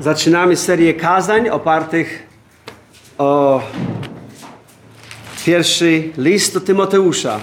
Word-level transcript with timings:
Zaczynamy 0.00 0.56
serię 0.56 0.94
kazań 0.94 1.48
opartych 1.48 2.26
o 3.18 3.62
pierwszy 5.44 6.10
list 6.18 6.54
do 6.54 6.60
Tymoteusza. 6.60 7.40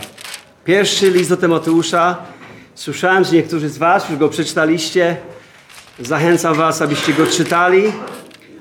Pierwszy 0.65 1.11
list 1.11 1.29
do 1.29 1.37
Tymoteusza. 1.37 2.17
Słyszałem, 2.75 3.23
że 3.23 3.35
niektórzy 3.35 3.69
z 3.69 3.77
Was 3.77 4.09
już 4.09 4.19
go 4.19 4.29
przeczytaliście. 4.29 5.17
Zachęcam 5.99 6.53
Was, 6.53 6.81
abyście 6.81 7.13
go 7.13 7.27
czytali. 7.27 7.83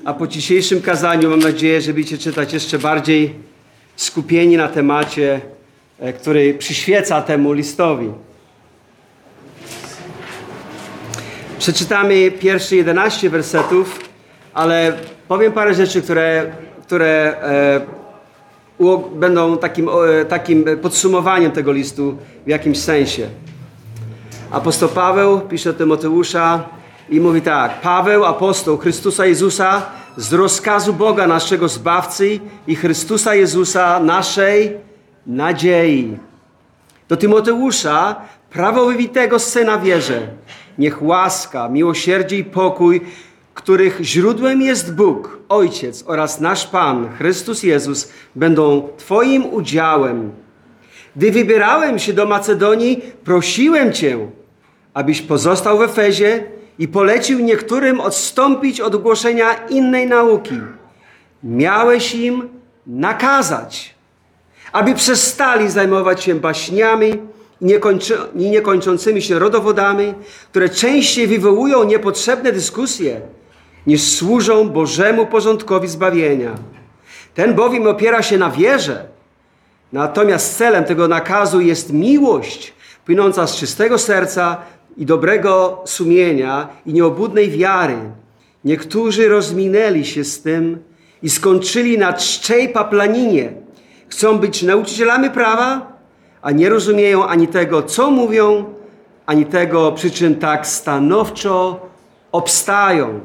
A 0.05 0.13
po 0.13 0.27
dzisiejszym 0.27 0.81
kazaniu 0.81 1.29
mam 1.29 1.39
nadzieję, 1.39 1.81
że 1.81 1.93
będziecie 1.93 2.17
czytać 2.17 2.53
jeszcze 2.53 2.79
bardziej 2.79 3.35
skupieni 3.95 4.57
na 4.57 4.67
temacie, 4.67 5.41
e, 5.99 6.13
który 6.13 6.53
przyświeca 6.53 7.21
temu 7.21 7.53
listowi. 7.53 8.09
Przeczytamy 11.61 12.31
pierwsze 12.31 12.75
11 12.75 13.29
wersetów, 13.29 13.99
ale 14.53 14.93
powiem 15.27 15.51
parę 15.51 15.73
rzeczy, 15.73 16.01
które, 16.01 16.51
które 16.81 17.35
e, 18.79 19.11
będą 19.15 19.57
takim, 19.57 19.89
e, 19.89 20.25
takim 20.25 20.65
podsumowaniem 20.81 21.51
tego 21.51 21.71
listu 21.71 22.17
w 22.45 22.49
jakimś 22.49 22.79
sensie. 22.79 23.27
Apostoł 24.51 24.89
Paweł 24.89 25.41
pisze 25.41 25.73
do 25.73 25.79
Tymoteusza 25.79 26.63
i 27.09 27.19
mówi 27.19 27.41
tak. 27.41 27.81
Paweł, 27.81 28.25
apostoł 28.25 28.77
Chrystusa 28.77 29.25
Jezusa 29.25 29.85
z 30.17 30.33
rozkazu 30.33 30.93
Boga 30.93 31.27
naszego 31.27 31.67
Zbawcy 31.67 32.39
i 32.67 32.75
Chrystusa 32.75 33.35
Jezusa 33.35 33.99
naszej 33.99 34.77
nadziei. 35.27 36.17
Do 37.09 37.17
Tymoteusza, 37.17 38.15
prawowitego 38.49 39.39
syna 39.39 39.77
wierzę, 39.77 40.27
niech 40.77 41.03
łaska, 41.03 41.69
miłosierdzie 41.69 42.37
i 42.37 42.43
pokój, 42.43 43.01
których 43.53 43.99
źródłem 44.01 44.61
jest 44.61 44.95
Bóg, 44.95 45.39
Ojciec 45.49 46.03
oraz 46.07 46.39
nasz 46.39 46.67
Pan, 46.67 47.09
Chrystus 47.17 47.63
Jezus, 47.63 48.11
będą 48.35 48.89
Twoim 48.97 49.45
udziałem. 49.53 50.31
Gdy 51.15 51.31
wybierałem 51.31 51.99
się 51.99 52.13
do 52.13 52.25
Macedonii, 52.25 53.01
prosiłem 53.23 53.93
Cię, 53.93 54.27
abyś 54.93 55.21
pozostał 55.21 55.77
w 55.77 55.81
Efezie 55.81 56.43
i 56.79 56.87
polecił 56.87 57.39
niektórym 57.39 57.99
odstąpić 57.99 58.81
od 58.81 58.95
głoszenia 58.95 59.53
innej 59.53 60.07
nauki. 60.07 60.59
Miałeś 61.43 62.15
im 62.15 62.49
nakazać, 62.87 63.95
aby 64.71 64.95
przestali 64.95 65.69
zajmować 65.69 66.23
się 66.23 66.35
baśniami 66.35 67.13
i 68.35 68.49
niekończącymi 68.49 69.21
się 69.21 69.39
rodowodami, 69.39 70.13
które 70.49 70.69
częściej 70.69 71.27
wywołują 71.27 71.83
niepotrzebne 71.83 72.51
dyskusje, 72.51 73.21
niż 73.87 74.01
służą 74.01 74.69
Bożemu 74.69 75.25
porządkowi 75.25 75.87
zbawienia. 75.87 76.55
Ten 77.33 77.53
bowiem 77.53 77.87
opiera 77.87 78.21
się 78.21 78.37
na 78.37 78.49
wierze, 78.49 79.05
natomiast 79.93 80.57
celem 80.57 80.83
tego 80.83 81.07
nakazu 81.07 81.61
jest 81.61 81.93
miłość 81.93 82.73
płynąca 83.05 83.47
z 83.47 83.55
czystego 83.55 83.97
serca 83.97 84.57
i 84.97 85.05
dobrego 85.05 85.81
sumienia 85.85 86.69
i 86.85 86.93
nieobudnej 86.93 87.49
wiary. 87.49 87.97
Niektórzy 88.65 89.27
rozminęli 89.27 90.05
się 90.05 90.23
z 90.23 90.41
tym 90.41 90.83
i 91.23 91.29
skończyli 91.29 91.97
na 91.97 92.13
czczej 92.13 92.69
paplaninie. 92.69 93.53
Chcą 94.09 94.37
być 94.37 94.63
nauczycielami 94.63 95.29
prawa, 95.29 95.90
a 96.41 96.51
nie 96.51 96.69
rozumieją 96.69 97.25
ani 97.25 97.47
tego, 97.47 97.83
co 97.83 98.11
mówią, 98.11 98.65
ani 99.25 99.45
tego, 99.45 99.91
przy 99.91 100.11
czym 100.11 100.35
tak 100.35 100.67
stanowczo 100.67 101.79
obstają. 102.31 103.19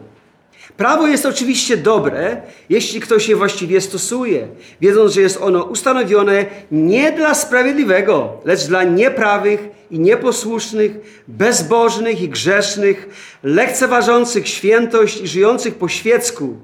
Prawo 0.77 1.07
jest 1.07 1.27
oczywiście 1.27 1.77
dobre, 1.77 2.43
jeśli 2.69 3.01
ktoś 3.01 3.29
je 3.29 3.37
właściwie 3.37 3.81
stosuje, 3.81 4.49
wiedząc, 4.81 5.13
że 5.13 5.21
jest 5.21 5.41
ono 5.41 5.63
ustanowione 5.63 6.47
nie 6.71 7.13
dla 7.13 7.35
sprawiedliwego, 7.35 8.41
lecz 8.45 8.67
dla 8.67 8.85
nieprawych 8.85 9.69
i 9.91 9.99
nieposłusznych, 9.99 11.23
bezbożnych 11.29 12.23
i 12.23 12.29
grzesznych, 12.29 13.09
lekceważących 13.43 14.49
świętość 14.49 15.21
i 15.21 15.29
żyjących 15.29 15.75
po 15.75 15.89
świecku, 15.89 16.57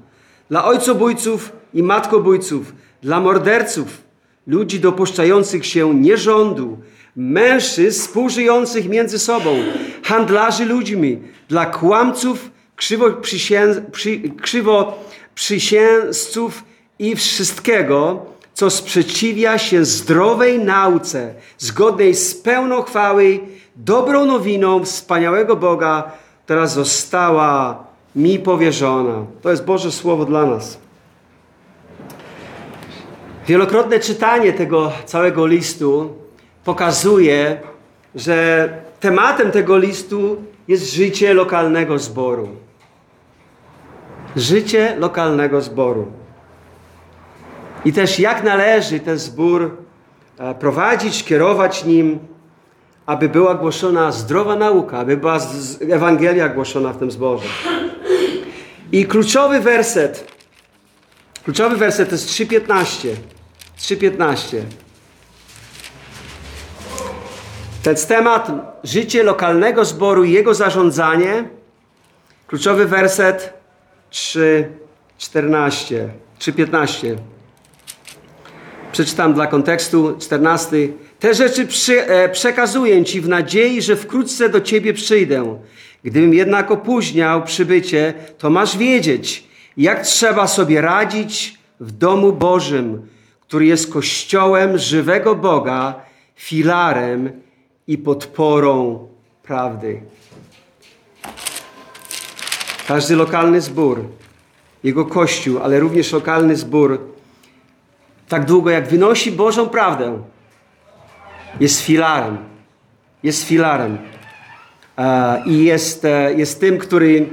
dla 0.49 0.65
ojcobójców 0.65 1.51
i 1.73 1.83
matkobójców, 1.83 2.73
dla 3.01 3.19
morderców, 3.19 3.87
ludzi 4.47 4.79
dopuszczających 4.79 5.65
się 5.65 5.93
nierządu, 5.93 6.77
mężczyzn 7.15 8.01
współżyjących 8.01 8.89
między 8.89 9.19
sobą, 9.19 9.55
handlarzy 10.03 10.65
ludźmi, 10.65 11.19
dla 11.49 11.65
kłamców, 11.65 12.51
krzywo, 12.75 13.11
przysię, 13.11 13.83
przy, 13.91 14.19
krzywo 14.41 15.03
przysięzców 15.35 16.63
i 16.99 17.15
wszystkiego, 17.15 18.25
co 18.53 18.69
sprzeciwia 18.69 19.57
się 19.57 19.85
zdrowej 19.85 20.59
nauce, 20.59 21.33
zgodnej 21.57 22.15
z 22.15 22.35
pełną 22.35 22.81
chwały, 22.81 23.39
dobrą 23.75 24.25
nowiną 24.25 24.85
wspaniałego 24.85 25.55
Boga, 25.55 26.11
która 26.45 26.67
została 26.67 27.83
mi 28.15 28.39
powierzona. 28.39 29.25
To 29.41 29.51
jest 29.51 29.65
Boże 29.65 29.91
Słowo 29.91 30.25
dla 30.25 30.45
nas. 30.45 30.77
Wielokrotne 33.47 33.99
czytanie 33.99 34.53
tego 34.53 34.91
całego 35.05 35.45
listu 35.45 36.13
pokazuje, 36.63 37.61
że 38.15 38.69
tematem 38.99 39.51
tego 39.51 39.77
listu 39.77 40.43
jest 40.67 40.93
życie 40.93 41.33
lokalnego 41.33 41.99
zboru. 41.99 42.49
Życie 44.35 44.95
lokalnego 44.99 45.61
zboru. 45.61 46.05
I 47.85 47.93
też 47.93 48.19
jak 48.19 48.43
należy 48.43 48.99
ten 48.99 49.17
zbór 49.17 49.77
e, 50.37 50.55
prowadzić, 50.55 51.23
kierować 51.23 51.85
nim, 51.85 52.19
aby 53.05 53.29
była 53.29 53.55
głoszona 53.55 54.11
zdrowa 54.11 54.55
nauka, 54.55 54.97
aby 54.97 55.17
była 55.17 55.39
Ewangelia 55.89 56.49
głoszona 56.49 56.93
w 56.93 56.97
tym 56.97 57.11
zborze. 57.11 57.47
I 58.91 59.05
kluczowy 59.05 59.59
werset, 59.59 60.32
kluczowy 61.43 61.77
werset 61.77 62.09
to 62.09 62.15
jest 62.15 62.29
3,15. 62.29 63.15
3,15. 63.79 64.57
Ten 67.83 67.95
temat 67.95 68.51
życie 68.83 69.23
lokalnego 69.23 69.85
zboru 69.85 70.23
i 70.23 70.31
jego 70.31 70.53
zarządzanie. 70.53 71.43
Kluczowy 72.47 72.85
werset 72.85 73.53
3,14. 74.11 76.07
3,15. 76.39 77.15
Przeczytam 78.91 79.33
dla 79.33 79.47
kontekstu 79.47 80.17
14. 80.19 80.77
Te 81.19 81.33
rzeczy 81.33 81.67
przy, 81.67 82.07
e, 82.07 82.29
przekazuję 82.29 83.05
Ci 83.05 83.21
w 83.21 83.27
nadziei, 83.27 83.81
że 83.81 83.95
wkrótce 83.95 84.49
do 84.49 84.61
Ciebie 84.61 84.93
przyjdę. 84.93 85.59
Gdybym 86.03 86.33
jednak 86.33 86.71
opóźniał 86.71 87.43
przybycie, 87.43 88.13
to 88.37 88.49
masz 88.49 88.77
wiedzieć, 88.77 89.47
jak 89.77 90.01
trzeba 90.01 90.47
sobie 90.47 90.81
radzić 90.81 91.57
w 91.79 91.91
domu 91.91 92.33
Bożym, 92.33 93.07
który 93.41 93.65
jest 93.65 93.93
kościołem 93.93 94.77
żywego 94.77 95.35
Boga, 95.35 95.95
filarem 96.35 97.41
i 97.87 97.97
podporą 97.97 99.07
prawdy. 99.43 100.01
Każdy 102.87 103.15
lokalny 103.15 103.61
zbór, 103.61 104.05
jego 104.83 105.05
kościół, 105.05 105.59
ale 105.59 105.79
również 105.79 106.11
lokalny 106.11 106.55
zbór, 106.55 106.99
tak 108.27 108.45
długo 108.45 108.69
jak 108.69 108.87
wynosi 108.87 109.31
Bożą 109.31 109.69
prawdę, 109.69 110.21
jest 111.59 111.81
filarem. 111.81 112.37
Jest 113.23 113.43
filarem. 113.43 113.97
I 115.45 115.63
jest, 115.63 116.05
e, 116.05 116.33
jest 116.33 116.59
tym, 116.59 116.77
który 116.77 117.29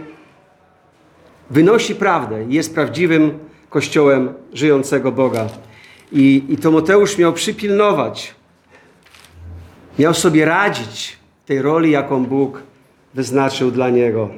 wynosi 1.50 1.94
prawdę, 1.94 2.44
jest 2.48 2.74
prawdziwym 2.74 3.38
kościołem 3.70 4.34
żyjącego 4.52 5.12
Boga. 5.12 5.46
I, 6.12 6.44
I 6.48 6.56
Tymoteusz 6.56 7.18
miał 7.18 7.32
przypilnować, 7.32 8.34
miał 9.98 10.14
sobie 10.14 10.44
radzić 10.44 11.18
tej 11.46 11.62
roli, 11.62 11.90
jaką 11.90 12.26
Bóg 12.26 12.62
wyznaczył 13.14 13.70
dla 13.70 13.90
niego. 13.90 14.28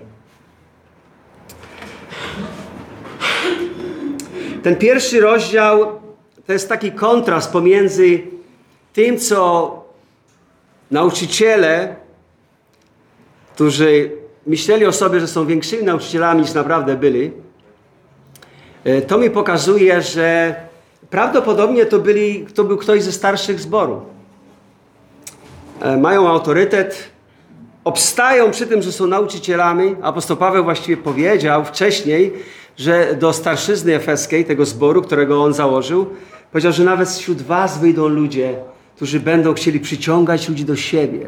Ten 4.62 4.76
pierwszy 4.76 5.20
rozdział 5.20 6.00
to 6.46 6.52
jest 6.52 6.68
taki 6.68 6.92
kontrast 6.92 7.52
pomiędzy 7.52 8.22
tym, 8.92 9.18
co 9.18 9.84
nauczyciele, 10.90 11.96
którzy 13.54 14.21
myśleli 14.46 14.86
o 14.86 14.92
sobie, 14.92 15.20
że 15.20 15.28
są 15.28 15.46
większymi 15.46 15.84
nauczycielami 15.84 16.40
niż 16.40 16.54
naprawdę 16.54 16.96
byli, 16.96 17.30
e, 18.84 19.02
to 19.02 19.18
mi 19.18 19.30
pokazuje, 19.30 20.02
że 20.02 20.54
Prawdopodobnie 21.12 21.86
to, 21.86 21.98
byli, 21.98 22.46
to 22.54 22.64
był 22.64 22.76
ktoś 22.76 23.02
ze 23.02 23.12
starszych 23.12 23.60
zboru. 23.60 24.00
E, 25.80 25.96
mają 25.96 26.28
autorytet, 26.28 27.10
obstają 27.84 28.50
przy 28.50 28.66
tym, 28.66 28.82
że 28.82 28.92
są 28.92 29.06
nauczycielami. 29.06 29.96
Apostoł 30.02 30.36
Paweł 30.36 30.64
właściwie 30.64 30.96
powiedział 30.96 31.64
wcześniej, 31.64 32.32
że 32.76 33.14
do 33.14 33.32
starszyzny 33.32 33.94
efeskiej, 33.94 34.44
tego 34.44 34.64
zboru, 34.64 35.02
którego 35.02 35.42
on 35.42 35.54
założył, 35.54 36.06
powiedział, 36.52 36.72
że 36.72 36.84
nawet 36.84 37.08
wśród 37.08 37.42
was 37.42 37.78
wyjdą 37.78 38.08
ludzie, 38.08 38.54
którzy 38.96 39.20
będą 39.20 39.54
chcieli 39.54 39.80
przyciągać 39.80 40.48
ludzi 40.48 40.64
do 40.64 40.76
siebie. 40.76 41.26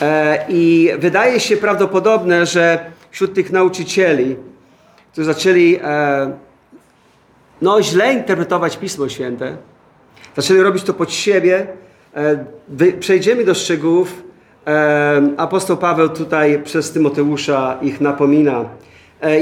E, 0.00 0.44
I 0.48 0.90
wydaje 0.98 1.40
się 1.40 1.56
prawdopodobne, 1.56 2.46
że 2.46 2.90
wśród 3.10 3.34
tych 3.34 3.52
nauczycieli, 3.52 4.36
którzy 5.12 5.24
zaczęli 5.24 5.78
e, 5.82 6.32
no, 7.62 7.82
źle 7.82 8.12
interpretować 8.12 8.76
Pismo 8.76 9.08
Święte, 9.08 9.56
zaczęli 10.36 10.60
robić 10.60 10.82
to 10.82 10.94
pod 10.94 11.12
siebie, 11.12 11.66
e, 12.14 12.44
przejdziemy 13.00 13.44
do 13.44 13.54
szczegółów. 13.54 14.22
Apostoł 15.36 15.76
Paweł 15.76 16.08
tutaj 16.08 16.62
przez 16.62 16.92
Tymoteusza 16.92 17.78
ich 17.82 18.00
napomina. 18.00 18.64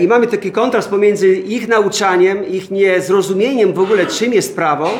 I 0.01 0.09
mamy 0.09 0.27
taki 0.27 0.53
kontrast 0.53 0.91
pomiędzy 0.91 1.29
ich 1.29 1.69
nauczaniem, 1.69 2.47
ich 2.47 2.71
niezrozumieniem 2.71 3.73
w 3.73 3.79
ogóle, 3.79 4.07
czym 4.07 4.33
jest 4.33 4.57
prawo, 4.57 4.91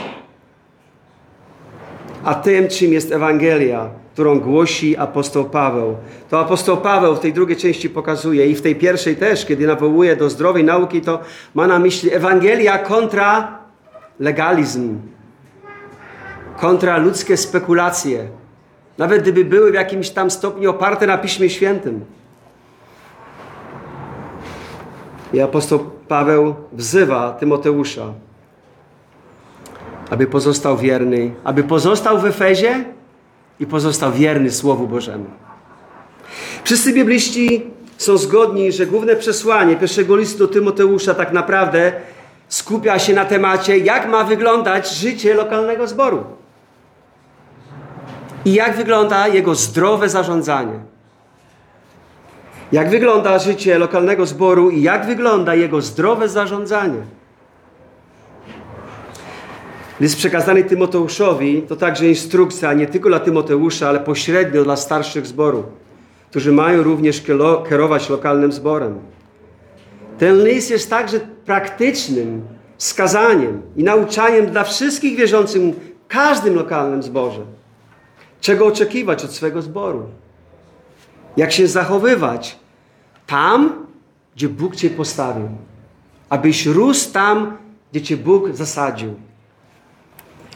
a 2.25 2.35
tym, 2.35 2.69
czym 2.69 2.93
jest 2.93 3.13
Ewangelia 3.13 3.91
którą 4.19 4.41
głosi 4.41 4.97
apostoł 4.97 5.45
Paweł. 5.45 5.97
To 6.31 6.41
apostoł 6.41 6.77
Paweł 6.77 7.17
w 7.17 7.21
tej 7.21 7.33
drugiej 7.33 7.57
części 7.57 7.91
pokazuje 7.91 8.47
i 8.47 8.55
w 8.55 8.63
tej 8.63 8.77
pierwszej 8.77 9.17
też, 9.17 9.47
kiedy 9.47 9.67
nawołuje 9.67 10.17
do 10.17 10.31
zdrowej 10.31 10.65
nauki, 10.65 11.01
to 11.01 11.21
ma 11.55 11.67
na 11.67 11.79
myśli 11.79 12.15
Ewangelia 12.15 12.79
kontra 12.79 13.59
legalizm, 14.21 14.99
kontra 16.57 16.97
ludzkie 16.97 17.37
spekulacje, 17.37 18.29
nawet 18.99 19.23
gdyby 19.23 19.45
były 19.45 19.71
w 19.71 19.75
jakimś 19.75 20.11
tam 20.11 20.31
stopniu 20.31 20.71
oparte 20.71 21.07
na 21.07 21.19
Piśmie 21.19 21.51
Świętym. 21.51 22.05
I 25.33 25.41
apostoł 25.41 25.91
Paweł 26.09 26.55
wzywa 26.73 27.33
Tymoteusza, 27.33 28.13
aby 30.11 30.27
pozostał 30.27 30.77
wierny, 30.77 31.35
aby 31.45 31.63
pozostał 31.63 32.19
w 32.19 32.25
Efezie, 32.25 32.98
i 33.61 33.67
pozostał 33.67 34.13
wierny 34.13 34.51
Słowu 34.51 34.89
Bożemu. 34.89 35.27
Wszyscy 36.65 36.93
bibliści 36.93 37.67
są 37.99 38.19
zgodni, 38.19 38.73
że 38.73 38.87
główne 38.87 39.17
przesłanie 39.17 39.77
pierwszego 39.77 40.17
listu 40.17 40.49
Tymoteusza 40.49 41.15
tak 41.15 41.33
naprawdę 41.33 41.93
skupia 42.49 42.99
się 42.99 43.15
na 43.15 43.25
temacie, 43.25 43.79
jak 43.79 44.09
ma 44.09 44.25
wyglądać 44.25 44.91
życie 44.91 45.35
lokalnego 45.35 45.87
zboru. 45.87 46.25
I 48.45 48.55
jak 48.55 48.77
wygląda 48.77 49.29
jego 49.29 49.55
zdrowe 49.55 50.09
zarządzanie. 50.09 50.81
Jak 52.73 52.91
wygląda 52.91 53.39
życie 53.39 53.79
lokalnego 53.79 54.27
zboru 54.27 54.71
i 54.71 54.83
jak 54.83 55.07
wygląda 55.07 55.55
jego 55.55 55.81
zdrowe 55.81 56.29
zarządzanie. 56.29 57.18
List 60.01 60.17
przekazany 60.17 60.65
Tymoteuszowi 60.65 61.63
to 61.63 61.77
także 61.77 62.09
instrukcja 62.09 62.73
nie 62.73 62.87
tylko 62.87 63.09
dla 63.09 63.21
Tymoteusza, 63.21 63.89
ale 63.89 64.01
pośrednio 64.01 64.65
dla 64.65 64.77
starszych 64.77 65.27
zborów, 65.27 65.65
którzy 66.31 66.53
mają 66.53 66.83
również 66.83 67.23
kierować 67.69 68.09
lokalnym 68.09 68.53
zborem. 68.53 68.99
Ten 70.19 70.45
list 70.45 70.71
jest 70.71 70.91
także 70.91 71.21
praktycznym 71.21 72.43
skazaniem 72.79 73.63
i 73.77 73.85
nauczaniem 73.85 74.47
dla 74.47 74.65
wszystkich 74.65 75.17
wierzących 75.17 75.63
w 75.63 76.07
każdym 76.09 76.55
lokalnym 76.55 77.03
zborze. 77.03 77.41
Czego 78.41 78.67
oczekiwać 78.67 79.25
od 79.25 79.31
swego 79.31 79.63
zboru? 79.63 80.03
Jak 81.37 81.53
się 81.53 81.67
zachowywać 81.67 82.59
tam, 83.27 83.87
gdzie 84.37 84.49
Bóg 84.49 84.77
Cię 84.77 84.91
postawił, 84.91 85.49
abyś 86.29 86.67
rósł 86.67 87.13
tam, 87.13 87.57
gdzie 87.93 88.03
Cię 88.03 88.17
Bóg 88.17 88.57
zasadził. 88.57 89.15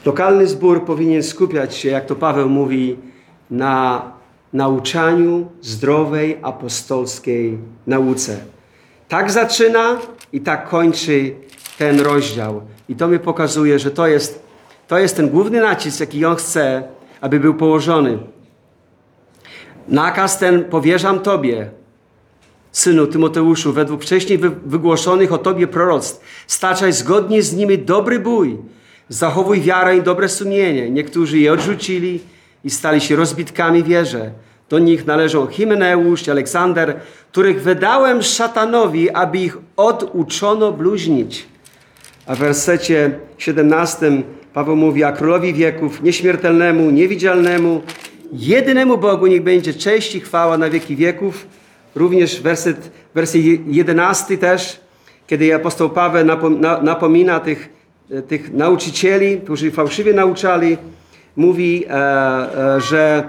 Lokalny 0.05 0.47
zbór 0.47 0.85
powinien 0.85 1.23
skupiać 1.23 1.77
się, 1.77 1.89
jak 1.89 2.07
to 2.07 2.17
Paweł 2.17 2.49
mówi, 2.49 2.97
na 3.51 4.03
nauczaniu 4.53 5.47
zdrowej 5.61 6.39
apostolskiej 6.43 7.59
nauce. 7.87 8.37
Tak 9.09 9.31
zaczyna 9.31 9.99
i 10.33 10.41
tak 10.41 10.69
kończy 10.69 11.35
ten 11.79 12.01
rozdział. 12.01 12.63
I 12.89 12.97
to 12.97 13.09
mi 13.09 13.19
pokazuje, 13.19 13.79
że 13.79 13.91
to 13.91 14.07
jest, 14.07 14.43
to 14.89 14.99
jest 14.99 15.17
ten 15.17 15.29
główny 15.29 15.61
nacisk, 15.61 16.01
jaki 16.01 16.25
on 16.25 16.37
chce, 16.37 16.83
aby 17.21 17.41
był 17.41 17.55
położony. 17.55 18.19
Nakaz 19.89 20.39
ten 20.39 20.65
powierzam 20.65 21.21
Tobie, 21.21 21.71
synu 22.73 23.07
Tymoteuszu, 23.07 23.73
według 23.73 24.03
wcześniej 24.03 24.39
wygłoszonych 24.67 25.33
o 25.33 25.39
Tobie 25.39 25.67
proroctw. 25.67 26.21
Staczaj 26.47 26.93
zgodnie 26.93 27.43
z 27.43 27.57
nimi 27.57 27.79
dobry 27.79 28.19
bój 28.19 28.59
Zachowuj 29.09 29.61
wiarę 29.61 29.97
i 29.97 30.03
dobre 30.03 30.29
sumienie. 30.29 30.91
Niektórzy 30.91 31.39
je 31.39 31.53
odrzucili 31.53 32.21
i 32.65 32.71
stali 32.71 33.01
się 33.01 33.17
rozbitkami 33.17 33.85
wierze. 33.85 34.31
Do 34.69 34.79
nich 34.79 35.07
należą 35.07 35.47
Himeneusz 35.47 36.29
Aleksander, 36.29 37.01
których 37.33 37.63
wydałem 37.63 38.23
szatanowi, 38.23 39.11
aby 39.11 39.39
ich 39.39 39.59
oduczono 39.77 40.73
bluźnić. 40.73 41.47
A 42.27 42.35
w 42.35 42.39
wersecie 42.39 43.11
17 43.39 44.23
Paweł 44.55 44.77
mówi, 44.77 45.05
a 45.05 45.13
królowi 45.13 45.55
wieków, 45.55 46.03
nieśmiertelnemu, 46.03 46.91
niewidzialnemu, 46.91 47.83
jedynemu 48.33 48.99
Bogu 48.99 49.27
niech 49.27 49.43
będzie 49.43 49.75
cześć 49.75 50.15
i 50.15 50.21
chwała 50.21 50.59
na 50.59 50.71
wieki 50.71 50.97
wieków. 50.97 51.47
Również 51.95 52.41
werset, 52.41 52.91
werset 53.15 53.43
11 53.67 54.39
też, 54.39 54.81
kiedy 55.27 55.55
apostoł 55.55 55.91
Paweł 55.91 56.27
napomina 56.83 57.41
tych 57.41 57.82
tych 58.29 58.53
nauczycieli, 58.53 59.41
którzy 59.41 59.71
fałszywie 59.71 60.15
nauczali, 60.15 60.79
mówi, 61.37 61.85
e, 61.87 61.93
e, 62.77 62.81
że, 62.81 63.29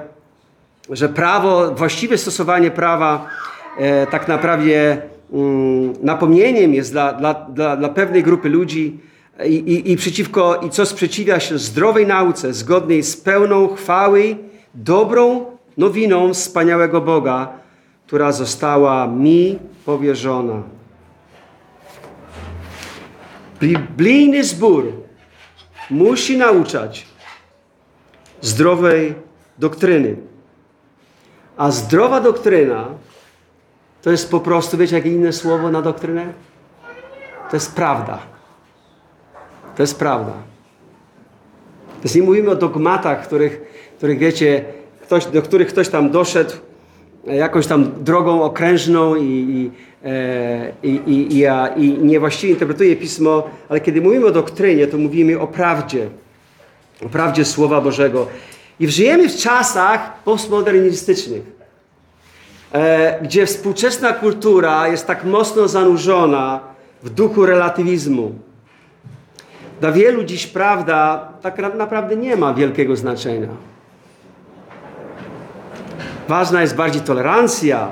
że 0.90 1.10
prawo, 1.10 1.72
właściwe 1.72 2.18
stosowanie 2.18 2.72
prawa 2.72 3.28
tak 4.12 4.28
naprawdę 4.28 4.98
mm, 5.34 5.94
napomnieniem 6.04 6.74
jest 6.74 6.92
dla, 6.92 7.14
dla, 7.14 7.34
dla, 7.34 7.78
dla 7.78 7.90
pewnej 7.90 8.24
grupy 8.24 8.50
ludzi 8.50 9.00
i, 9.46 9.54
i, 9.54 9.92
i, 9.92 9.96
przeciwko, 9.96 10.56
i 10.56 10.70
co 10.70 10.86
sprzeciwia 10.86 11.40
się 11.40 11.58
zdrowej 11.58 12.08
nauce, 12.08 12.54
zgodnej 12.54 13.04
z 13.04 13.18
pełną 13.18 13.68
chwały, 13.68 14.36
dobrą 14.76 15.46
nowiną 15.78 16.34
wspaniałego 16.34 17.02
Boga, 17.02 17.48
która 18.08 18.32
została 18.32 19.08
mi 19.08 19.60
powierzona. 19.86 20.62
Biblijny 23.64 24.44
zbór 24.44 24.92
musi 25.90 26.38
nauczać 26.38 27.08
zdrowej 28.42 29.16
doktryny. 29.58 30.16
A 31.58 31.72
zdrowa 31.72 32.22
doktryna 32.22 32.88
to 34.02 34.12
jest 34.12 34.32
po 34.32 34.40
prostu, 34.40 34.78
wiecie, 34.78 34.96
jakie 34.96 35.10
inne 35.10 35.34
słowo 35.34 35.72
na 35.72 35.82
doktrynę? 35.82 36.34
To 37.50 37.56
jest 37.56 37.76
prawda. 37.76 38.20
To 39.76 39.84
jest 39.84 40.00
prawda. 40.00 40.34
Więc 42.04 42.16
nie 42.16 42.24
mówimy 42.24 42.52
o 42.52 42.56
dogmatach, 42.56 43.28
których, 43.28 43.62
których 43.98 44.20
wiecie, 44.20 44.66
ktoś, 45.02 45.26
do 45.26 45.42
których 45.42 45.68
ktoś 45.68 45.90
tam 45.90 46.12
doszedł 46.12 46.54
jakąś 47.26 47.68
tam 47.68 48.04
drogą 48.04 48.44
okrężną 48.44 49.16
i, 49.16 49.24
i, 49.24 49.72
e, 50.04 50.72
i, 50.84 50.90
i, 50.90 51.38
i, 51.38 51.46
i 51.78 51.98
niewłaściwie 51.98 52.54
interpretuje 52.54 52.96
Pismo, 52.96 53.50
ale 53.70 53.82
kiedy 53.82 54.02
mówimy 54.02 54.26
o 54.26 54.32
doktrynie, 54.32 54.88
to 54.88 54.98
mówimy 54.98 55.40
o 55.40 55.48
prawdzie, 55.48 56.10
o 57.06 57.10
prawdzie 57.10 57.46
Słowa 57.46 57.82
Bożego. 57.82 58.28
I 58.80 58.88
żyjemy 58.88 59.30
w 59.30 59.36
czasach 59.36 60.24
postmodernistycznych, 60.24 61.44
e, 62.74 63.20
gdzie 63.22 63.46
współczesna 63.46 64.14
kultura 64.14 64.88
jest 64.88 65.08
tak 65.08 65.26
mocno 65.26 65.68
zanurzona 65.68 66.60
w 67.04 67.10
duchu 67.10 67.46
relatywizmu. 67.46 68.32
Dla 69.82 69.92
wielu 69.92 70.24
dziś 70.24 70.48
prawda 70.48 71.30
tak 71.42 71.58
naprawdę 71.76 72.16
nie 72.16 72.36
ma 72.36 72.54
wielkiego 72.54 72.96
znaczenia. 72.96 73.48
Ważna 76.28 76.62
jest 76.62 76.76
bardziej 76.76 77.02
tolerancja 77.02 77.92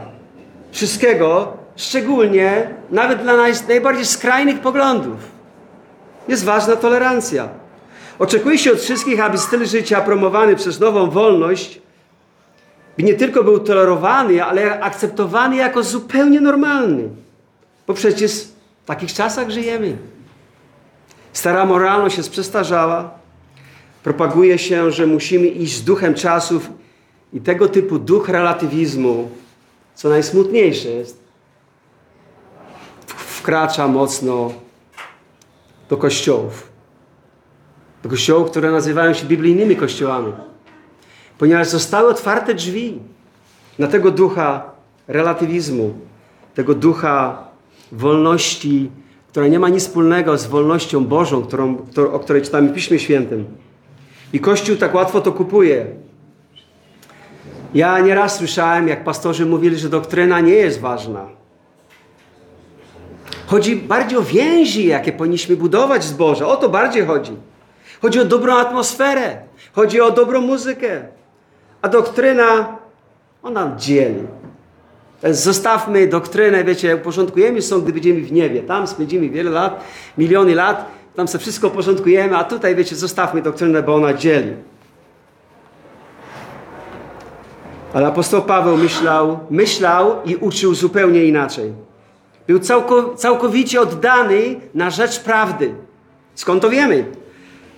wszystkiego, 0.72 1.58
szczególnie 1.76 2.70
nawet 2.90 3.22
dla 3.22 3.34
najbardziej 3.68 4.06
skrajnych 4.06 4.60
poglądów. 4.60 5.18
Jest 6.28 6.44
ważna 6.44 6.76
tolerancja. 6.76 7.50
Oczekuje 8.20 8.58
się 8.58 8.72
od 8.72 8.80
wszystkich, 8.80 9.20
aby 9.20 9.38
styl 9.38 9.66
życia 9.66 10.02
promowany 10.02 10.56
przez 10.56 10.80
nową 10.80 11.10
wolność 11.10 11.82
nie 12.98 13.14
tylko 13.14 13.44
był 13.44 13.60
tolerowany, 13.60 14.44
ale 14.44 14.80
akceptowany 14.80 15.56
jako 15.56 15.84
zupełnie 15.84 16.42
normalny. 16.42 17.10
Bo 17.88 17.94
przecież 17.94 18.32
w 18.84 18.86
takich 18.86 19.14
czasach 19.14 19.50
żyjemy. 19.50 19.98
Stara 21.34 21.66
moralność 21.66 22.18
jest 22.18 22.32
przestarzała. 22.32 23.12
Propaguje 24.04 24.58
się, 24.58 24.92
że 24.92 25.08
musimy 25.08 25.48
iść 25.48 25.76
z 25.76 25.84
duchem 25.84 26.14
czasów 26.14 26.70
I 27.34 27.42
tego 27.42 27.70
typu 27.70 28.00
duch 28.00 28.30
relatywizmu, 28.30 29.30
co 29.96 30.10
najsmutniejsze 30.10 30.90
jest, 30.90 31.21
wkracza 33.42 33.88
mocno 33.88 34.54
do 35.90 35.98
kościołów. 35.98 36.70
Do 38.04 38.10
kościołów, 38.10 38.52
które 38.52 38.72
nazywają 38.72 39.14
się 39.14 39.26
biblijnymi 39.26 39.76
kościołami. 39.76 40.34
Ponieważ 41.38 41.68
zostały 41.68 42.10
otwarte 42.10 42.54
drzwi 42.54 43.00
na 43.80 43.88
tego 43.88 44.12
ducha 44.12 44.72
relatywizmu, 45.08 45.94
tego 46.54 46.76
ducha 46.76 47.44
wolności, 47.92 48.92
która 49.28 49.48
nie 49.48 49.60
ma 49.60 49.70
nic 49.70 49.84
wspólnego 49.84 50.38
z 50.38 50.46
wolnością 50.46 51.06
Bożą, 51.06 51.42
którą, 51.42 51.78
o 52.12 52.20
której 52.20 52.42
czytamy 52.42 52.70
w 52.70 52.74
Piśmie 52.74 53.00
Świętym. 53.00 53.46
I 54.34 54.40
Kościół 54.40 54.76
tak 54.76 54.96
łatwo 54.96 55.22
to 55.22 55.32
kupuje. 55.32 55.86
Ja 57.74 58.00
nieraz 58.00 58.36
słyszałem, 58.36 58.88
jak 58.88 59.04
pastorzy 59.04 59.46
mówili, 59.46 59.78
że 59.78 59.90
doktryna 59.90 60.40
nie 60.40 60.54
jest 60.54 60.80
ważna. 60.80 61.41
Chodzi 63.52 63.76
bardziej 63.76 64.18
o 64.18 64.22
więzi, 64.22 64.88
jakie 64.88 65.12
powinniśmy 65.12 65.56
budować 65.58 66.04
z 66.04 66.14
Boża. 66.14 66.48
O 66.48 66.58
to 66.58 66.70
bardziej 66.70 67.06
chodzi. 67.06 67.32
Chodzi 68.02 68.20
o 68.20 68.26
dobrą 68.26 68.56
atmosferę. 68.56 69.38
Chodzi 69.74 70.02
o 70.02 70.12
dobrą 70.12 70.42
muzykę. 70.42 71.02
A 71.82 71.90
doktryna, 71.90 72.78
ona 73.44 73.76
dzieli. 73.78 74.24
Zostawmy 75.24 76.08
doktrynę, 76.08 76.64
wiecie, 76.64 76.96
uporządkujemy 76.96 77.62
sąd, 77.62 77.84
gdy 77.84 77.94
będziemy 77.94 78.22
w 78.22 78.32
niebie. 78.32 78.64
Tam 78.64 78.88
spędzimy 78.88 79.30
wiele 79.30 79.52
lat, 79.52 79.84
miliony 80.18 80.56
lat, 80.56 80.86
tam 81.16 81.28
sobie 81.28 81.42
wszystko 81.42 81.70
porządkujemy, 81.70 82.38
a 82.38 82.44
tutaj, 82.44 82.76
wiecie, 82.76 82.96
zostawmy 82.96 83.42
doktrynę, 83.42 83.84
bo 83.84 83.96
ona 83.96 84.14
dzieli. 84.14 84.54
Ale 87.94 88.08
apostoł 88.08 88.42
Paweł 88.42 88.78
myślał, 88.78 89.40
myślał 89.50 90.16
i 90.26 90.36
uczył 90.36 90.76
zupełnie 90.76 91.26
inaczej. 91.26 91.91
Był 92.52 92.60
całkowicie 93.16 93.82
oddany 93.82 94.60
na 94.74 94.90
rzecz 94.90 95.20
prawdy. 95.20 95.74
Skąd 96.36 96.62
to 96.62 96.70
wiemy? 96.70 97.06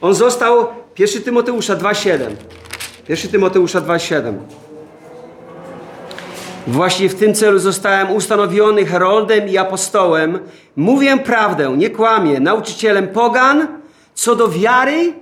On 0.02 0.14
został 0.14 0.68
1 1.00 1.24
Tymoteusza 1.24 1.76
2,7. 1.76 2.20
1 3.10 3.32
Tymoteusza 3.32 3.82
2,7. 3.82 4.34
Właśnie 6.68 7.10
w 7.10 7.16
tym 7.16 7.34
celu 7.34 7.60
zostałem 7.60 8.12
ustanowiony 8.12 8.86
heroldem 8.86 9.50
i 9.50 9.58
apostołem. 9.58 10.40
Mówię 10.76 11.18
prawdę, 11.18 11.78
nie 11.78 11.90
kłamię, 11.90 12.40
nauczycielem 12.40 13.08
pogan 13.08 13.68
co 14.14 14.36
do 14.36 14.50
wiary 14.50 15.14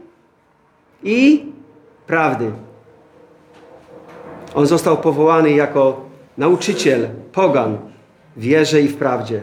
i 1.03 1.45
prawdy. 2.07 2.51
On 4.55 4.67
został 4.67 4.97
powołany 4.97 5.51
jako 5.51 6.05
nauczyciel 6.37 7.09
pogan 7.31 7.90
wierze 8.37 8.81
i 8.81 8.87
w 8.87 8.97
prawdzie. 8.97 9.41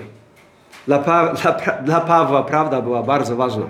Dla, 0.86 0.98
pa 0.98 1.34
dla, 1.34 1.52
dla 1.82 2.00
Pawła 2.00 2.42
prawda 2.42 2.82
była 2.82 3.02
bardzo 3.02 3.36
ważna. 3.36 3.66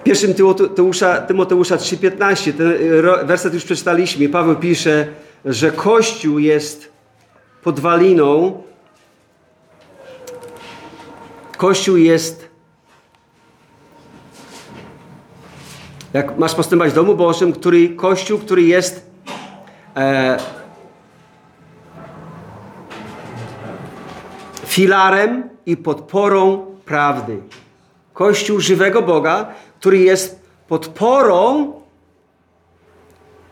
W 0.00 0.02
pierwszym 0.02 0.34
Tymoteusza, 0.34 1.16
Tymoteusza 1.16 1.76
3,15, 1.76 2.52
ten 2.52 3.26
werset 3.26 3.54
już 3.54 3.64
przeczytaliśmy. 3.64 4.28
Paweł 4.28 4.56
pisze, 4.56 5.06
że 5.44 5.70
Kościół 5.70 6.38
jest 6.38 6.92
podwaliną, 7.62 8.62
Kościół 11.56 11.96
jest 11.96 12.50
jak 16.12 16.38
masz 16.38 16.54
postępować 16.54 16.92
w 16.92 16.94
domu 16.94 17.14
Bożym, 17.14 17.52
który, 17.52 17.88
Kościół, 17.88 18.38
który 18.38 18.62
jest 18.62 19.10
e, 19.96 20.36
filarem 24.70 25.48
i 25.66 25.76
podporą 25.76 26.66
prawdy. 26.84 27.42
Kościół 28.14 28.60
żywego 28.60 29.02
Boga, 29.02 29.46
który 29.80 29.98
jest 29.98 30.40
podporą, 30.68 31.72